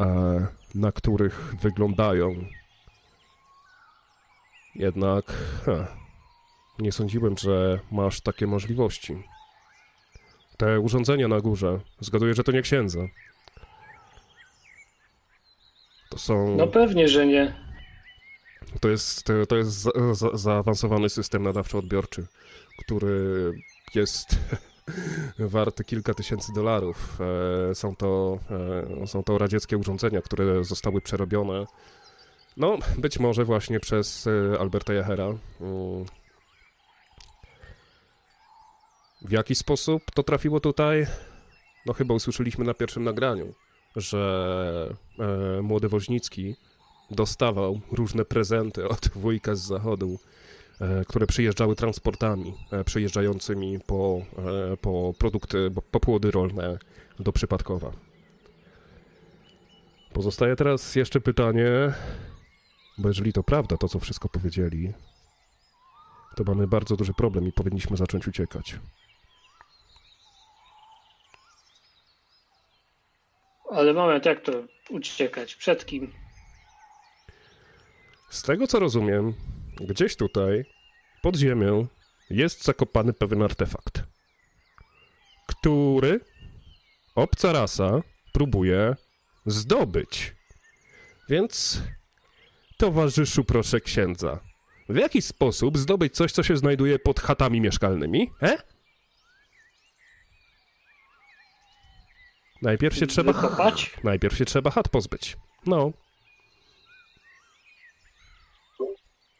e, 0.00 0.46
na 0.74 0.92
których 0.92 1.54
wyglądają. 1.62 2.34
Jednak 4.74 5.24
he, 5.64 5.86
nie 6.78 6.92
sądziłem, 6.92 7.38
że 7.38 7.80
masz 7.92 8.20
takie 8.20 8.46
możliwości. 8.46 9.22
Te 10.56 10.80
urządzenia 10.80 11.28
na 11.28 11.40
górze, 11.40 11.80
zgaduję, 12.00 12.34
że 12.34 12.44
to 12.44 12.52
nie 12.52 12.62
księdza. 12.62 13.00
To 16.10 16.18
są. 16.18 16.56
No 16.56 16.66
pewnie, 16.66 17.08
że 17.08 17.26
nie. 17.26 17.64
To 18.80 18.88
jest, 18.88 19.26
to 19.48 19.56
jest 19.56 19.70
za, 19.70 19.90
za, 20.12 20.36
zaawansowany 20.36 21.08
system 21.08 21.42
nadawczo-odbiorczy, 21.42 22.26
który 22.78 23.52
jest 23.94 24.26
warty 25.38 25.84
kilka 25.84 26.14
tysięcy 26.14 26.52
dolarów. 26.52 27.18
E, 27.70 27.74
Są 27.74 27.96
to, 27.96 28.38
e, 29.02 29.06
są 29.06 29.24
to 29.24 29.38
radzieckie 29.38 29.78
urządzenia, 29.78 30.22
które 30.22 30.64
zostały 30.64 31.00
przerobione. 31.00 31.66
No, 32.56 32.78
być 32.98 33.18
może 33.18 33.44
właśnie 33.44 33.80
przez 33.80 34.26
e, 34.26 34.58
Alberta 34.60 34.92
Jachera. 34.92 35.24
Mm. 35.60 36.04
W 39.22 39.30
jaki 39.30 39.54
sposób 39.54 40.02
to 40.14 40.22
trafiło 40.22 40.60
tutaj? 40.60 41.06
No 41.86 41.92
chyba 41.92 42.14
usłyszeliśmy 42.14 42.64
na 42.64 42.74
pierwszym 42.74 43.04
nagraniu, 43.04 43.54
że 43.96 44.94
młody 45.62 45.88
Woźnicki 45.88 46.56
dostawał 47.10 47.80
różne 47.92 48.24
prezenty 48.24 48.88
od 48.88 49.08
wujka 49.08 49.54
z 49.54 49.60
zachodu, 49.60 50.18
które 51.08 51.26
przyjeżdżały 51.26 51.74
transportami 51.74 52.54
e, 52.72 52.84
przyjeżdżającymi 52.84 53.78
po, 53.86 54.20
e, 54.72 54.76
po 54.76 55.14
produkty, 55.18 55.70
po 55.90 56.00
płody 56.00 56.30
rolne 56.30 56.78
do 57.18 57.32
Przypadkowa. 57.32 57.92
Pozostaje 60.12 60.56
teraz 60.56 60.94
jeszcze 60.94 61.20
pytanie, 61.20 61.68
bo 62.98 63.08
jeżeli 63.08 63.32
to 63.32 63.42
prawda, 63.42 63.76
to 63.76 63.88
co 63.88 63.98
wszystko 63.98 64.28
powiedzieli, 64.28 64.92
to 66.36 66.44
mamy 66.44 66.66
bardzo 66.66 66.96
duży 66.96 67.14
problem 67.14 67.48
i 67.48 67.52
powinniśmy 67.52 67.96
zacząć 67.96 68.28
uciekać. 68.28 68.78
Ale 73.70 73.92
moment, 73.92 74.26
jak 74.26 74.40
to 74.40 74.52
uciekać? 74.90 75.54
Przed 75.54 75.86
kim? 75.86 76.12
Z 78.30 78.42
tego 78.42 78.66
co 78.66 78.78
rozumiem, 78.78 79.34
gdzieś 79.80 80.16
tutaj, 80.16 80.64
pod 81.22 81.36
ziemią, 81.36 81.86
jest 82.30 82.64
zakopany 82.64 83.12
pewien 83.12 83.42
artefakt, 83.42 84.02
który 85.46 86.20
obca 87.14 87.52
rasa 87.52 88.02
próbuje 88.32 88.96
zdobyć. 89.46 90.34
Więc, 91.28 91.82
towarzyszu, 92.76 93.44
proszę 93.44 93.80
księdza, 93.80 94.40
w 94.88 94.96
jaki 94.96 95.22
sposób 95.22 95.78
zdobyć 95.78 96.14
coś, 96.14 96.32
co 96.32 96.42
się 96.42 96.56
znajduje 96.56 96.98
pod 96.98 97.20
chatami 97.20 97.60
mieszkalnymi, 97.60 98.30
e? 98.42 98.58
Najpierw 102.62 102.96
się 102.96 103.06
trzeba... 103.06 103.32
Wykopać? 103.32 103.90
Najpierw 104.04 104.36
się 104.36 104.44
trzeba 104.44 104.70
chat 104.70 104.88
pozbyć. 104.88 105.36
No, 105.66 105.92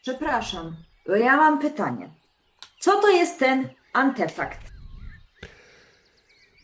Przepraszam, 0.05 0.76
bo 1.07 1.16
ja 1.16 1.36
mam 1.36 1.59
pytanie. 1.59 2.11
Co 2.80 3.00
to 3.00 3.11
jest 3.11 3.38
ten 3.38 3.68
antefakt? 3.92 4.61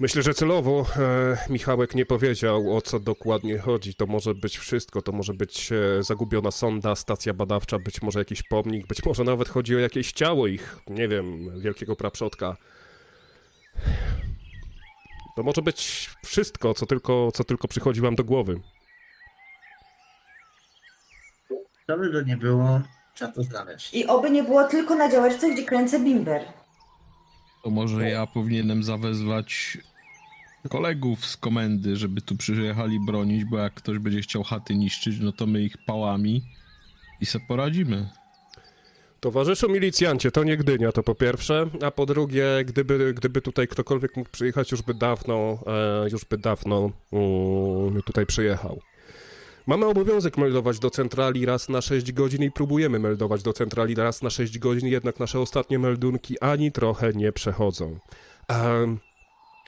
Myślę, 0.01 0.23
że 0.23 0.35
celowo 0.35 0.87
e, 0.97 1.37
Michałek 1.51 1.95
nie 1.95 2.07
powiedział, 2.07 2.77
o 2.77 2.83
co 2.83 3.01
dokładnie 3.01 3.59
chodzi. 3.59 3.95
To 3.95 4.07
może 4.07 4.35
być 4.35 4.59
wszystko. 4.59 5.03
To 5.03 5.13
może 5.13 5.35
być 5.35 5.73
e, 5.73 6.03
zagubiona 6.03 6.51
sonda, 6.51 6.95
stacja 6.95 7.35
badawcza, 7.35 7.79
być 7.79 8.03
może 8.03 8.19
jakiś 8.19 8.43
pomnik, 8.43 8.87
być 8.87 9.05
może 9.05 9.25
nawet 9.25 9.49
chodzi 9.49 9.77
o 9.77 9.79
jakieś 9.79 10.13
ciało 10.13 10.47
ich, 10.47 10.79
nie 10.87 11.09
wiem, 11.09 11.61
wielkiego 11.61 11.97
praprzodka. 11.97 12.57
To 15.37 15.43
może 15.43 15.63
być 15.63 16.11
wszystko, 16.25 16.75
co 16.75 16.87
tylko, 16.87 17.33
co 17.33 17.45
tylko 17.45 17.69
przychodzi 17.69 18.01
wam 18.01 18.15
do 18.15 18.25
głowy. 18.25 18.61
Co 21.87 21.99
by 21.99 22.13
to 22.13 22.23
nie 22.23 22.37
było, 22.37 22.81
trzeba 23.21 23.33
to 23.33 23.43
znaleźć. 23.43 23.95
I 23.95 24.07
oby 24.07 24.31
nie 24.31 24.43
było 24.43 24.65
tylko 24.65 24.95
na 24.95 25.11
działeczce, 25.11 25.51
gdzie 25.55 25.65
kręcę 25.65 26.01
bimber. 26.01 26.43
To 27.65 27.71
może 27.71 28.11
ja 28.11 28.27
powinienem 28.27 28.83
zawezwać 28.83 29.79
kolegów 30.69 31.27
z 31.27 31.37
komendy, 31.37 31.97
żeby 31.97 32.21
tu 32.21 32.37
przyjechali 32.37 33.01
bronić, 33.01 33.45
bo 33.45 33.59
jak 33.59 33.75
ktoś 33.75 33.99
będzie 33.99 34.21
chciał 34.21 34.43
chaty 34.43 34.75
niszczyć, 34.75 35.21
no 35.21 35.33
to 35.33 35.47
my 35.47 35.63
ich 35.63 35.77
pałami 35.87 36.43
i 37.21 37.27
se 37.27 37.41
poradzimy. 37.49 38.09
Towarzyszu 39.21 39.69
milicjancie, 39.69 40.31
to 40.31 40.45
nie 40.45 40.57
Gdynia, 40.57 40.93
to 40.93 41.03
po 41.03 41.15
pierwsze, 41.15 41.67
a 41.87 41.91
po 41.91 42.07
drugie, 42.07 42.45
gdyby, 42.65 43.15
gdyby 43.15 43.43
tutaj 43.43 43.69
ktokolwiek 43.69 44.17
mógł 44.17 44.31
przyjechać, 44.31 44.73
już 44.73 44.83
by 44.83 44.95
dawno, 44.95 45.59
e, 45.67 46.11
już 46.11 46.25
by 46.25 46.39
dawno 46.39 46.91
mm, 47.13 48.03
tutaj 48.03 48.27
przyjechał. 48.27 48.81
Mamy 49.71 49.87
obowiązek 49.87 50.39
meldować 50.39 50.79
do 50.79 50.91
centrali 50.91 51.47
raz 51.47 51.69
na 51.69 51.81
6 51.81 52.13
godzin 52.13 52.43
i 52.43 52.51
próbujemy 52.51 52.99
meldować 52.99 53.43
do 53.43 53.53
centrali 53.53 53.95
raz 53.95 54.23
na 54.23 54.31
6 54.31 54.59
godzin, 54.59 54.89
jednak 54.89 55.21
nasze 55.21 55.41
ostatnie 55.41 55.79
meldunki 55.79 56.41
ani 56.41 56.73
trochę 56.73 57.13
nie 57.13 57.33
przechodzą. 57.33 57.99
Em, 58.49 58.99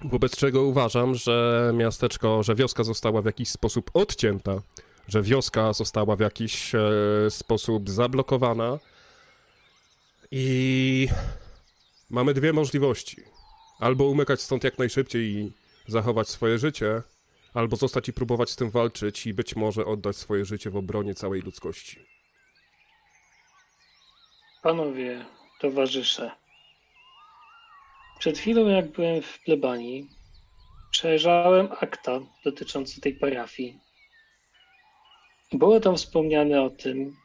wobec 0.04 0.36
czego 0.36 0.62
uważam, 0.62 1.14
że 1.14 1.70
miasteczko, 1.74 2.42
że 2.42 2.54
wioska 2.54 2.84
została 2.84 3.22
w 3.22 3.24
jakiś 3.24 3.48
sposób 3.48 3.90
odcięta, 3.94 4.62
że 5.08 5.22
wioska 5.22 5.72
została 5.72 6.16
w 6.16 6.20
jakiś 6.20 6.74
e, 6.74 6.80
sposób 7.30 7.90
zablokowana, 7.90 8.78
i 10.30 11.08
mamy 12.10 12.34
dwie 12.34 12.52
możliwości. 12.52 13.16
Albo 13.80 14.04
umykać 14.04 14.40
stąd 14.40 14.64
jak 14.64 14.78
najszybciej 14.78 15.22
i 15.22 15.52
zachować 15.88 16.28
swoje 16.28 16.58
życie, 16.58 17.02
albo 17.54 17.76
zostać 17.76 18.08
i 18.08 18.12
próbować 18.12 18.50
z 18.50 18.56
tym 18.56 18.70
walczyć 18.70 19.26
i 19.26 19.34
być 19.34 19.56
może 19.56 19.84
oddać 19.84 20.16
swoje 20.16 20.44
życie 20.44 20.70
w 20.70 20.76
obronie 20.76 21.14
całej 21.14 21.40
ludzkości. 21.40 21.98
Panowie, 24.62 25.24
towarzysze. 25.60 26.30
Przed 28.18 28.38
chwilą, 28.38 28.68
jak 28.68 28.90
byłem 28.90 29.22
w 29.22 29.40
plebanii, 29.44 30.08
przejrzałem 30.90 31.68
akta 31.80 32.20
dotyczące 32.44 33.00
tej 33.00 33.14
parafii. 33.14 33.78
Było 35.52 35.80
tam 35.80 35.96
wspomniane 35.96 36.62
o 36.62 36.70
tym, 36.70 37.16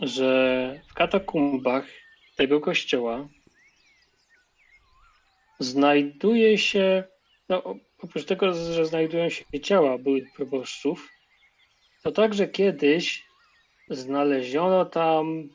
że 0.00 0.80
w 0.88 0.94
katakumbach 0.94 1.84
tego 2.36 2.60
kościoła 2.60 3.28
znajduje 5.58 6.58
się, 6.58 7.04
no 7.48 7.74
oprócz 8.02 8.24
tego, 8.24 8.52
że 8.52 8.86
znajdują 8.86 9.28
się 9.28 9.44
ciała 9.62 9.98
byłych 9.98 10.32
proboszczów, 10.36 11.08
to 12.02 12.12
także 12.12 12.48
kiedyś 12.48 13.24
znaleziono 13.88 14.84
tam 14.84 15.48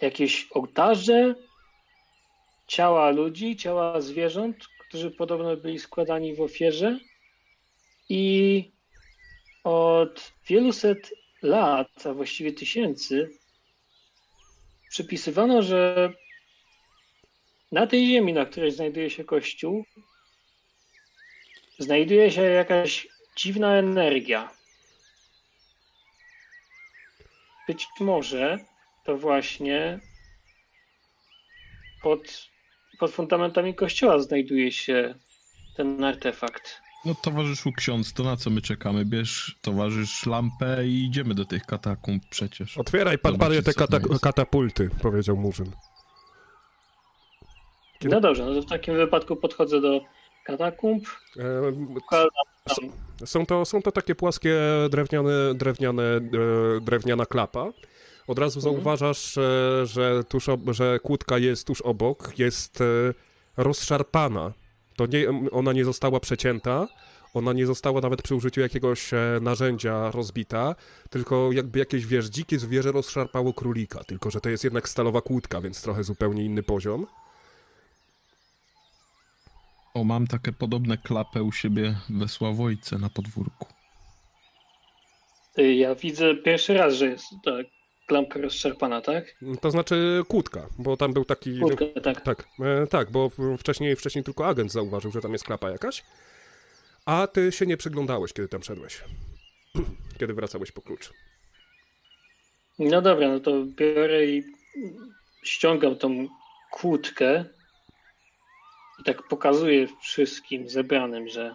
jakieś 0.00 0.46
ołtarze, 0.50 1.34
ciała 2.66 3.10
ludzi, 3.10 3.56
ciała 3.56 4.00
zwierząt, 4.00 4.56
którzy 4.88 5.10
podobno 5.10 5.56
byli 5.56 5.78
składani 5.78 6.34
w 6.34 6.40
ofierze. 6.40 6.98
I 8.08 8.72
od 9.64 10.32
wielu 10.46 10.72
set 10.72 11.10
lat, 11.42 12.06
a 12.06 12.12
właściwie 12.12 12.52
tysięcy, 12.52 13.30
przypisywano, 14.90 15.62
że 15.62 16.12
na 17.72 17.86
tej 17.86 18.06
ziemi, 18.06 18.32
na 18.32 18.46
której 18.46 18.72
znajduje 18.72 19.10
się 19.10 19.24
kościół, 19.24 19.84
znajduje 21.78 22.30
się 22.30 22.42
jakaś 22.42 23.08
dziwna 23.36 23.74
energia. 23.76 24.50
Być 27.68 27.86
może 28.00 28.58
to 29.04 29.16
właśnie 29.16 30.00
pod, 32.02 32.48
pod 32.98 33.10
fundamentami 33.10 33.74
kościoła 33.74 34.18
znajduje 34.18 34.72
się 34.72 35.14
ten 35.76 36.04
artefakt. 36.04 36.80
No 37.04 37.14
towarzyszu 37.14 37.72
ksiądz, 37.72 38.12
to 38.12 38.22
na 38.22 38.36
co 38.36 38.50
my 38.50 38.60
czekamy? 38.62 39.04
Bierz 39.04 39.56
towarzysz 39.62 40.26
lampę 40.26 40.86
i 40.86 41.04
idziemy 41.04 41.34
do 41.34 41.44
tych 41.44 41.64
katakumb 41.66 42.22
przecież. 42.30 42.78
Otwieraj 42.78 43.18
pan 43.18 43.38
panie 43.38 43.62
te 43.62 43.72
kata- 43.72 44.18
katapulty, 44.22 44.90
powiedział 45.02 45.36
Murzyn. 45.36 45.72
Kiedy- 47.98 48.14
No 48.14 48.20
dobrze, 48.20 48.44
no 48.46 48.54
to 48.54 48.62
w 48.62 48.66
takim 48.66 48.94
wypadku 48.96 49.36
podchodzę 49.36 49.80
do 49.80 50.00
katakumb. 50.44 51.04
E, 51.38 53.26
Są 53.26 53.46
to, 53.46 53.64
są 53.64 53.82
to 53.82 53.92
takie 53.92 54.14
płaskie 54.14 54.58
drewniane, 54.90 55.54
drewniane, 55.54 56.02
e, 56.02 56.20
drewniana 56.80 57.26
klapa. 57.26 57.72
Od 58.26 58.38
razu 58.38 58.58
Mhm. 58.58 58.74
zauważasz, 58.74 59.38
e, 59.38 59.86
że, 59.86 60.24
tuż 60.24 60.46
że 60.70 60.98
kłódka 61.02 61.38
jest 61.38 61.66
tuż 61.66 61.80
obok, 61.80 62.38
jest 62.38 62.78
rozszarpana. 63.56 64.52
To 64.96 65.06
nie, 65.06 65.26
ona 65.52 65.72
nie 65.72 65.84
została 65.84 66.20
przecięta, 66.20 66.88
ona 67.34 67.52
nie 67.52 67.66
została 67.66 68.00
nawet 68.00 68.22
przy 68.22 68.34
użyciu 68.34 68.60
jakiegoś 68.60 69.10
narzędzia 69.40 70.10
rozbita, 70.10 70.74
tylko 71.10 71.52
jakby 71.52 71.78
jakieś, 71.78 72.06
wiesz, 72.06 72.26
dzikie 72.26 72.58
zwierzę 72.58 72.92
rozszarpało 72.92 73.52
królika, 73.54 74.04
tylko 74.04 74.30
że 74.30 74.40
to 74.40 74.50
jest 74.50 74.64
jednak 74.64 74.88
stalowa 74.88 75.20
kłódka, 75.20 75.60
więc 75.60 75.82
trochę 75.82 76.04
zupełnie 76.04 76.44
inny 76.44 76.62
poziom. 76.62 77.06
O, 79.94 80.04
mam 80.04 80.26
takie 80.26 80.52
podobne 80.52 80.98
klapy 80.98 81.42
u 81.42 81.52
siebie 81.52 81.94
we 82.10 82.28
Sławojce 82.28 82.98
na 82.98 83.08
podwórku. 83.08 83.66
Y, 85.58 85.74
Ja 85.74 85.94
widzę 85.94 86.34
pierwszy 86.34 86.74
raz, 86.74 86.94
że 86.94 87.06
jest 87.06 87.24
ta 87.44 87.50
lampka 88.10 88.40
rozszarpana, 88.40 89.00
tak? 89.00 89.24
To 89.60 89.70
znaczy 89.70 90.22
kłódka, 90.28 90.66
bo 90.78 90.96
tam 90.96 91.12
był 91.12 91.24
taki... 91.24 91.58
Kłódkę, 91.58 91.86
tak. 91.86 92.20
Tak, 92.20 92.48
e, 92.60 92.86
tak, 92.86 93.10
bo 93.10 93.30
wcześniej, 93.58 93.96
wcześniej 93.96 94.24
tylko 94.24 94.46
agent 94.46 94.72
zauważył, 94.72 95.12
że 95.12 95.20
tam 95.20 95.32
jest 95.32 95.44
klapa 95.44 95.70
jakaś, 95.70 96.02
a 97.06 97.26
ty 97.26 97.52
się 97.52 97.66
nie 97.66 97.76
przyglądałeś, 97.76 98.32
kiedy 98.32 98.48
tam 98.48 98.62
szedłeś. 98.62 99.04
Kiedy 100.18 100.34
wracałeś 100.34 100.72
po 100.72 100.82
klucz. 100.82 101.12
No 102.78 103.02
dobra, 103.02 103.28
no 103.28 103.40
to 103.40 103.64
biorę 103.76 104.26
i 104.26 104.42
ściągam 105.42 105.96
tą 105.96 106.28
kłódkę 106.70 107.44
i 109.00 109.04
tak 109.04 109.28
pokazuję 109.28 109.86
wszystkim 110.02 110.68
zebranym, 110.68 111.28
że 111.28 111.54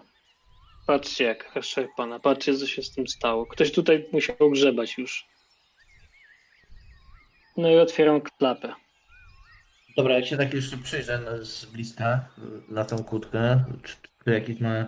patrzcie 0.88 1.24
jak 1.24 1.56
rozszarpana, 1.56 2.20
patrzcie 2.20 2.56
co 2.58 2.68
się 2.68 2.82
z 2.82 2.92
tym 2.92 3.08
stało. 3.08 3.46
Ktoś 3.46 3.72
tutaj 3.72 4.06
musiał 4.12 4.36
grzebać 4.52 4.98
już. 4.98 5.26
No 7.58 7.70
i 7.70 7.78
otwieram 7.78 8.22
klapę. 8.22 8.74
Dobra, 9.98 10.16
jak 10.16 10.26
się 10.26 10.38
tak 10.38 10.54
jeszcze 10.54 10.78
przyjrzę 10.78 11.20
na- 11.20 11.46
z 11.46 11.66
bliska 11.66 12.28
na 12.70 12.86
tą 12.86 13.04
kłódkę, 13.04 13.64
czy, 13.84 13.96
czy 14.26 14.32
jakieś 14.32 14.60
ma 14.60 14.86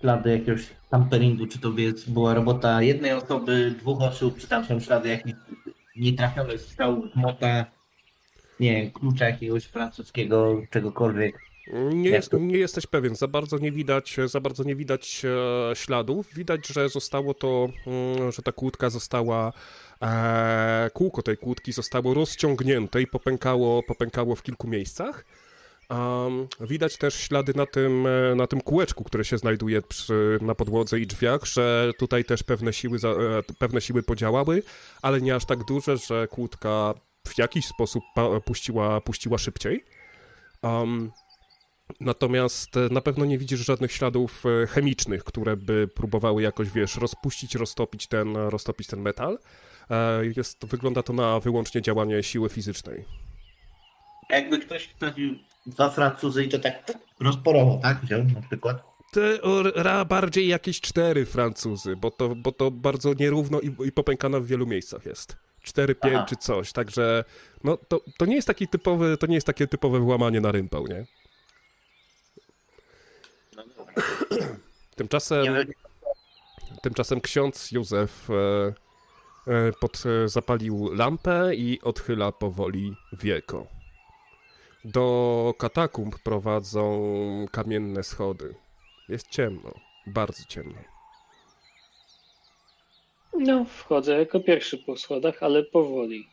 ślady 0.00 0.30
jakiegoś 0.30 0.66
tamperingu, 0.90 1.46
czy 1.46 1.58
to 1.58 1.68
była 2.06 2.34
robota 2.34 2.82
jednej 2.82 3.12
osoby, 3.12 3.74
dwóch 3.78 4.02
osób, 4.02 4.38
czy 4.38 4.48
tam 4.48 4.64
są 4.64 4.80
ślady 4.80 5.08
jakichś 5.08 5.38
nietrafionych 5.96 6.60
strzał, 6.60 7.02
mota, 7.14 7.66
nie 8.60 8.90
klucza 8.90 9.24
jakiegoś 9.24 9.64
francuskiego, 9.64 10.62
czegokolwiek. 10.70 11.38
Nie, 11.92 12.10
jest, 12.10 12.32
nie 12.32 12.58
jesteś 12.58 12.86
pewien, 12.86 13.16
za 13.16 13.28
bardzo 13.28 13.58
nie 13.58 13.72
widać, 13.72 14.16
za 14.26 14.40
bardzo 14.40 14.64
nie 14.64 14.76
widać 14.76 15.22
e, 15.24 15.76
śladów. 15.76 16.34
Widać, 16.34 16.66
że 16.66 16.88
zostało 16.88 17.34
to, 17.34 17.68
mm, 17.86 18.32
że 18.32 18.42
ta 18.42 18.52
kłódka 18.52 18.90
została, 18.90 19.52
e, 20.02 20.90
kółko 20.94 21.22
tej 21.22 21.36
kłódki 21.36 21.72
zostało 21.72 22.14
rozciągnięte 22.14 23.02
i 23.02 23.06
popękało, 23.06 23.82
popękało 23.82 24.34
w 24.34 24.42
kilku 24.42 24.68
miejscach. 24.68 25.24
Um, 25.90 26.48
widać 26.60 26.98
też 26.98 27.14
ślady 27.14 27.52
na 27.56 27.66
tym, 27.66 28.06
e, 28.06 28.34
na 28.34 28.46
tym 28.46 28.60
kółeczku, 28.60 29.04
które 29.04 29.24
się 29.24 29.38
znajduje 29.38 29.82
przy, 29.82 30.38
na 30.42 30.54
podłodze 30.54 31.00
i 31.00 31.06
drzwiach, 31.06 31.44
że 31.44 31.92
tutaj 31.98 32.24
też 32.24 32.42
pewne 32.42 32.72
siły, 32.72 32.98
za, 32.98 33.08
e, 33.08 33.42
pewne 33.58 33.80
siły 33.80 34.02
podziałały, 34.02 34.62
ale 35.02 35.20
nie 35.20 35.34
aż 35.34 35.44
tak 35.44 35.64
duże, 35.64 35.96
że 35.96 36.28
kłódka 36.28 36.94
w 37.28 37.38
jakiś 37.38 37.66
sposób 37.66 38.04
puściła, 38.44 39.00
puściła 39.00 39.38
szybciej. 39.38 39.84
Um, 40.62 41.12
Natomiast 42.00 42.76
e, 42.76 42.88
na 42.90 43.00
pewno 43.00 43.24
nie 43.24 43.38
widzisz 43.38 43.60
żadnych 43.60 43.92
śladów 43.92 44.44
e, 44.46 44.66
chemicznych, 44.66 45.24
które 45.24 45.56
by 45.56 45.88
próbowały 45.88 46.42
jakoś, 46.42 46.70
wiesz, 46.70 46.96
rozpuścić, 46.96 47.54
roztopić 47.54 48.06
ten, 48.06 48.36
roztopić 48.36 48.86
ten 48.86 49.00
metal. 49.00 49.38
E, 49.90 50.26
Jest, 50.36 50.66
wygląda 50.66 51.02
to 51.02 51.12
na 51.12 51.40
wyłącznie 51.40 51.82
działanie 51.82 52.22
siły 52.22 52.48
fizycznej. 52.48 53.04
Jakby 54.30 54.58
ktoś 54.58 54.88
wsadził 54.96 55.34
dwa 55.66 55.90
Francuzy 55.90 56.44
i 56.44 56.48
to 56.48 56.58
tak 56.58 56.92
rozporowo, 57.20 57.78
tak? 57.82 58.00
Wziął 58.00 58.24
na 58.24 58.42
przykład. 58.42 58.96
O, 59.42 59.62
ra, 59.62 60.04
bardziej 60.04 60.48
jakieś 60.48 60.80
cztery 60.80 61.26
Francuzy, 61.26 61.96
bo 61.96 62.10
to, 62.10 62.34
bo 62.34 62.52
to 62.52 62.70
bardzo 62.70 63.14
nierówno 63.14 63.60
i, 63.60 63.74
i 63.86 63.92
popękane 63.92 64.40
w 64.40 64.46
wielu 64.46 64.66
miejscach 64.66 65.06
jest. 65.06 65.36
Cztery, 65.62 65.94
pięć 65.94 66.14
Aha. 66.16 66.26
czy 66.28 66.36
coś, 66.36 66.72
także 66.72 67.24
no 67.64 67.76
to, 67.76 68.00
to 68.18 68.26
nie 68.26 68.34
jest 68.34 68.46
taki 68.46 68.68
typowy, 68.68 69.16
to 69.16 69.26
nie 69.26 69.34
jest 69.34 69.46
takie 69.46 69.66
typowe 69.66 69.98
włamanie 70.00 70.40
na 70.40 70.52
rympał, 70.52 70.86
nie? 70.86 71.06
Tymczasem... 74.96 75.46
Tymczasem 76.82 77.20
ksiądz 77.20 77.72
Józef 77.72 78.28
e, 78.30 78.34
e, 79.52 79.72
pod, 79.80 80.02
e, 80.06 80.28
zapalił 80.28 80.94
lampę 80.94 81.54
i 81.54 81.80
odchyla 81.82 82.32
powoli 82.32 82.96
wieko. 83.12 83.66
Do 84.84 85.54
katakumb 85.58 86.18
prowadzą 86.18 87.46
kamienne 87.52 88.02
schody. 88.02 88.54
Jest 89.08 89.28
ciemno, 89.28 89.72
bardzo 90.06 90.44
ciemno. 90.48 90.78
No, 93.38 93.64
wchodzę 93.64 94.18
jako 94.18 94.40
pierwszy 94.40 94.78
po 94.78 94.96
schodach, 94.96 95.42
ale 95.42 95.62
powoli. 95.62 96.28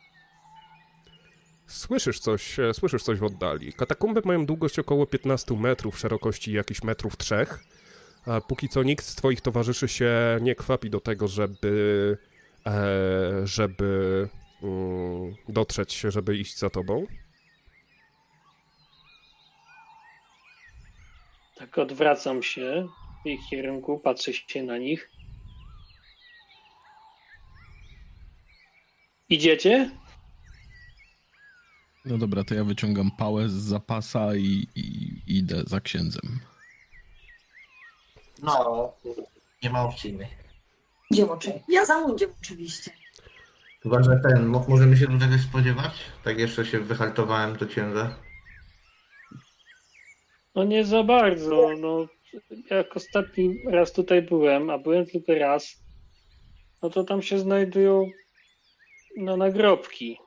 Słyszysz 1.66 2.18
coś, 2.18 2.58
e, 2.58 2.74
słyszysz 2.74 3.02
coś 3.02 3.18
w 3.18 3.24
oddali. 3.24 3.72
Katakumby 3.72 4.22
mają 4.24 4.46
długość 4.46 4.78
około 4.78 5.06
15 5.06 5.56
metrów, 5.56 5.98
szerokości 5.98 6.52
jakichś 6.52 6.82
metrów 6.82 7.16
trzech. 7.16 7.64
A 8.26 8.40
póki 8.40 8.68
co 8.68 8.82
nikt 8.82 9.04
z 9.04 9.14
twoich 9.14 9.40
towarzyszy 9.40 9.88
się 9.88 10.38
nie 10.40 10.54
kwapi 10.54 10.90
do 10.90 11.00
tego, 11.00 11.28
żeby, 11.28 12.18
e, 12.66 13.46
żeby 13.46 14.28
mm, 14.62 15.34
dotrzeć, 15.48 16.00
żeby 16.00 16.36
iść 16.36 16.58
za 16.58 16.70
tobą. 16.70 17.06
Tak 21.54 21.78
odwracam 21.78 22.42
się 22.42 22.88
w 23.24 23.28
ich 23.28 23.40
kierunku, 23.50 23.98
patrzę 23.98 24.32
się 24.32 24.62
na 24.62 24.78
nich. 24.78 25.10
Idziecie? 29.28 29.90
No 32.04 32.18
dobra, 32.18 32.44
to 32.44 32.54
ja 32.54 32.64
wyciągam 32.64 33.10
pałę 33.10 33.48
z 33.48 33.52
zapasa 33.52 34.34
i, 34.36 34.66
i 34.74 35.18
idę 35.26 35.62
za 35.66 35.80
księdzem. 35.80 36.40
No, 38.42 38.92
nie 39.62 39.70
ma 39.70 39.82
opcji 39.82 40.10
innej. 40.10 40.28
Idziemy 41.10 41.30
oczywiście. 41.32 41.62
Ja 41.68 41.84
za 41.84 42.00
mną 42.00 42.14
idziemy 42.14 42.32
oczywiście. 42.42 42.90
Chyba, 43.82 44.02
że 44.02 44.20
ten, 44.28 44.46
mo- 44.46 44.64
możemy 44.68 44.96
się 44.96 45.06
tu 45.06 45.18
czegoś 45.18 45.40
spodziewać? 45.40 45.92
Tak 46.24 46.38
jeszcze 46.38 46.66
się 46.66 46.80
wyhaltowałem 46.80 47.56
do 47.56 47.66
księdza. 47.66 48.16
No 50.54 50.64
nie 50.64 50.84
za 50.84 51.02
bardzo. 51.02 51.68
No, 51.80 52.06
jak 52.70 52.96
ostatni 52.96 53.54
raz 53.66 53.92
tutaj 53.92 54.22
byłem, 54.22 54.70
a 54.70 54.78
byłem 54.78 55.06
tylko 55.06 55.34
raz, 55.34 55.76
no 56.82 56.90
to 56.90 57.04
tam 57.04 57.22
się 57.22 57.38
znajdują 57.38 58.10
no, 59.16 59.36
nagrobki 59.36 60.18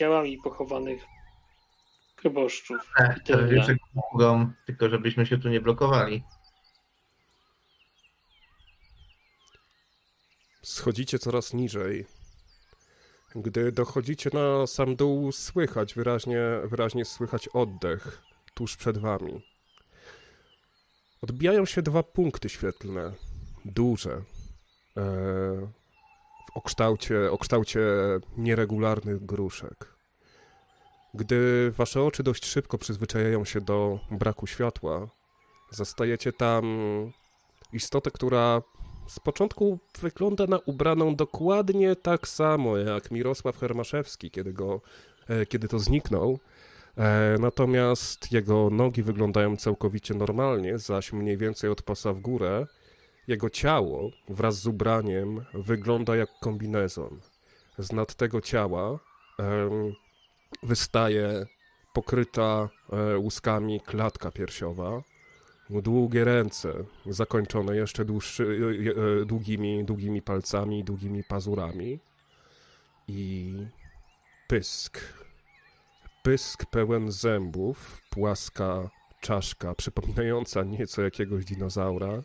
ciałami 0.00 0.38
pochowanych 0.38 1.02
proboszczów. 2.16 2.92
Tak, 2.96 3.22
tyle. 3.24 3.38
to 3.38 3.48
wieczek 3.48 3.78
mogą, 3.94 4.52
tylko 4.66 4.88
żebyśmy 4.88 5.26
się 5.26 5.38
tu 5.38 5.48
nie 5.48 5.60
blokowali. 5.60 6.22
Schodzicie 10.62 11.18
coraz 11.18 11.52
niżej. 11.54 12.06
Gdy 13.34 13.72
dochodzicie 13.72 14.30
na 14.32 14.66
sam 14.66 14.96
dół, 14.96 15.32
słychać 15.32 15.94
wyraźnie, 15.94 16.40
wyraźnie 16.64 17.04
słychać 17.04 17.48
oddech 17.48 18.22
tuż 18.54 18.76
przed 18.76 18.98
wami. 18.98 19.42
Odbijają 21.22 21.66
się 21.66 21.82
dwa 21.82 22.02
punkty 22.02 22.48
świetlne, 22.48 23.12
duże, 23.64 24.22
e, 24.96 25.79
o 26.54 26.60
kształcie, 26.60 27.30
o 27.30 27.38
kształcie 27.38 27.80
nieregularnych 28.36 29.26
gruszek. 29.26 29.94
Gdy 31.14 31.70
wasze 31.70 32.02
oczy 32.02 32.22
dość 32.22 32.46
szybko 32.46 32.78
przyzwyczajają 32.78 33.44
się 33.44 33.60
do 33.60 33.98
braku 34.10 34.46
światła, 34.46 35.08
zastajecie 35.70 36.32
tam 36.32 36.64
istotę, 37.72 38.10
która 38.10 38.62
z 39.08 39.20
początku 39.20 39.78
wygląda 40.00 40.46
na 40.46 40.58
ubraną 40.58 41.16
dokładnie 41.16 41.96
tak 41.96 42.28
samo 42.28 42.76
jak 42.76 43.10
Mirosław 43.10 43.56
Hermaszewski, 43.58 44.30
kiedy, 44.30 44.52
go, 44.52 44.80
e, 45.28 45.46
kiedy 45.46 45.68
to 45.68 45.78
zniknął. 45.78 46.38
E, 46.96 47.36
Natomiast 47.40 48.32
jego 48.32 48.70
nogi 48.70 49.02
wyglądają 49.02 49.56
całkowicie 49.56 50.14
normalnie, 50.14 50.78
zaś 50.78 51.12
mniej 51.12 51.36
więcej 51.36 51.70
od 51.70 51.82
pasa 51.82 52.12
w 52.12 52.20
górę 52.20 52.66
jego 53.28 53.50
ciało 53.50 54.10
wraz 54.28 54.60
z 54.60 54.66
ubraniem 54.66 55.44
wygląda 55.54 56.16
jak 56.16 56.30
kombinezon. 56.40 57.20
Z 57.78 57.92
nad 57.92 58.14
tego 58.14 58.40
ciała 58.40 58.98
em, 59.38 59.92
wystaje 60.62 61.46
pokryta 61.92 62.68
e, 62.92 63.18
łuskami 63.18 63.80
klatka 63.80 64.30
piersiowa, 64.30 65.02
długie 65.70 66.24
ręce 66.24 66.72
zakończone 67.06 67.76
jeszcze 67.76 68.04
dłuższy, 68.04 68.44
e, 68.44 69.22
e, 69.22 69.24
długimi, 69.24 69.84
długimi 69.84 70.22
palcami, 70.22 70.84
długimi 70.84 71.24
pazurami 71.24 71.98
i 73.08 73.52
pysk. 74.48 75.00
Pysk 76.22 76.66
pełen 76.66 77.12
zębów, 77.12 78.02
płaska 78.10 78.90
czaszka 79.20 79.74
przypominająca 79.74 80.62
nieco 80.64 81.02
jakiegoś 81.02 81.44
dinozaura 81.44 82.22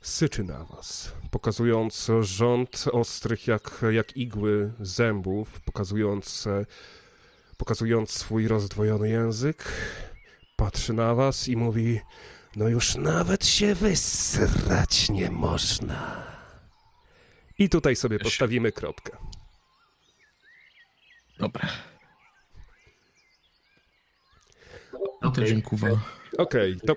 syczy 0.00 0.44
na 0.44 0.64
was, 0.64 1.12
pokazując 1.30 2.10
rząd 2.20 2.84
ostrych 2.92 3.46
jak, 3.46 3.84
jak 3.90 4.16
igły 4.16 4.72
zębów, 4.80 5.60
pokazując, 5.60 6.48
pokazując 7.56 8.10
swój 8.10 8.48
rozdwojony 8.48 9.08
język, 9.08 9.64
patrzy 10.56 10.92
na 10.92 11.14
was 11.14 11.48
i 11.48 11.56
mówi: 11.56 12.00
No 12.56 12.68
już 12.68 12.94
nawet 12.96 13.46
się 13.46 13.74
wysrać 13.74 15.08
nie 15.10 15.30
można. 15.30 16.28
I 17.58 17.68
tutaj 17.68 17.96
sobie 17.96 18.18
postawimy 18.18 18.72
kropkę. 18.72 19.16
Dobra. 21.38 21.68
To 25.22 25.28
Okej. 25.28 25.46
dziękuję. 25.46 25.98
Okej, 26.38 26.80
to, 26.86 26.94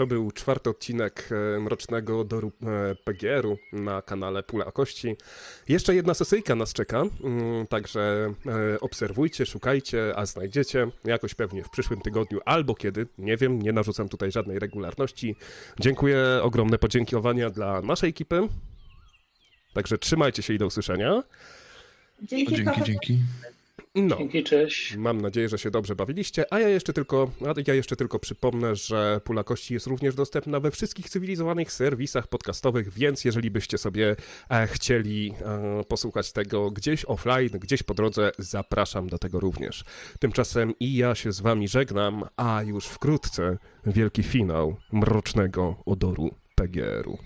to 0.00 0.06
był 0.06 0.30
czwarty 0.30 0.70
odcinek 0.70 1.28
e, 1.56 1.60
Mrocznego 1.60 2.24
Doru 2.24 2.52
e, 2.62 2.94
PGR-u 3.04 3.58
na 3.72 4.02
kanale 4.02 4.42
Pula 4.42 4.64
Kości. 4.64 5.16
Jeszcze 5.68 5.94
jedna 5.94 6.14
sesyjka 6.14 6.54
nas 6.54 6.72
czeka, 6.72 7.02
mm, 7.24 7.66
także 7.66 8.34
e, 8.46 8.80
obserwujcie, 8.80 9.46
szukajcie, 9.46 10.12
a 10.16 10.26
znajdziecie 10.26 10.86
jakoś 11.04 11.34
pewnie 11.34 11.64
w 11.64 11.70
przyszłym 11.70 12.00
tygodniu 12.00 12.40
albo 12.44 12.74
kiedy, 12.74 13.06
nie 13.18 13.36
wiem, 13.36 13.62
nie 13.62 13.72
narzucam 13.72 14.08
tutaj 14.08 14.32
żadnej 14.32 14.58
regularności. 14.58 15.36
Dziękuję, 15.80 16.18
ogromne 16.42 16.78
podziękowania 16.78 17.50
dla 17.50 17.82
naszej 17.82 18.10
ekipy. 18.10 18.48
Także 19.74 19.98
trzymajcie 19.98 20.42
się 20.42 20.54
i 20.54 20.58
do 20.58 20.66
usłyszenia. 20.66 21.22
Dzięki, 22.22 22.54
Dzięki, 22.54 22.82
dzięki. 22.82 23.18
No. 23.94 24.16
Dzięki, 24.16 24.44
cześć. 24.44 24.96
Mam 24.96 25.20
nadzieję, 25.20 25.48
że 25.48 25.58
się 25.58 25.70
dobrze 25.70 25.96
bawiliście, 25.96 26.52
a 26.52 26.60
ja 26.60 26.68
jeszcze 26.68 26.92
tylko, 26.92 27.30
ja 27.66 27.74
jeszcze 27.74 27.96
tylko 27.96 28.18
przypomnę, 28.18 28.76
że 28.76 29.20
Pula 29.24 29.44
Kości 29.44 29.74
jest 29.74 29.86
również 29.86 30.14
dostępna 30.14 30.60
we 30.60 30.70
wszystkich 30.70 31.08
cywilizowanych 31.08 31.72
serwisach 31.72 32.26
podcastowych, 32.26 32.92
więc 32.92 33.24
jeżeli 33.24 33.50
byście 33.50 33.78
sobie 33.78 34.16
e, 34.50 34.66
chcieli 34.66 35.34
e, 35.80 35.84
posłuchać 35.84 36.32
tego 36.32 36.70
gdzieś 36.70 37.04
offline, 37.04 37.58
gdzieś 37.60 37.82
po 37.82 37.94
drodze, 37.94 38.32
zapraszam 38.38 39.08
do 39.08 39.18
tego 39.18 39.40
również. 39.40 39.84
Tymczasem 40.18 40.74
i 40.80 40.96
ja 40.96 41.14
się 41.14 41.32
z 41.32 41.40
wami 41.40 41.68
żegnam, 41.68 42.24
a 42.36 42.62
już 42.62 42.86
wkrótce 42.86 43.58
wielki 43.86 44.22
finał 44.22 44.76
mrocznego 44.92 45.76
odoru 45.86 46.34
PGR-u. 46.54 47.18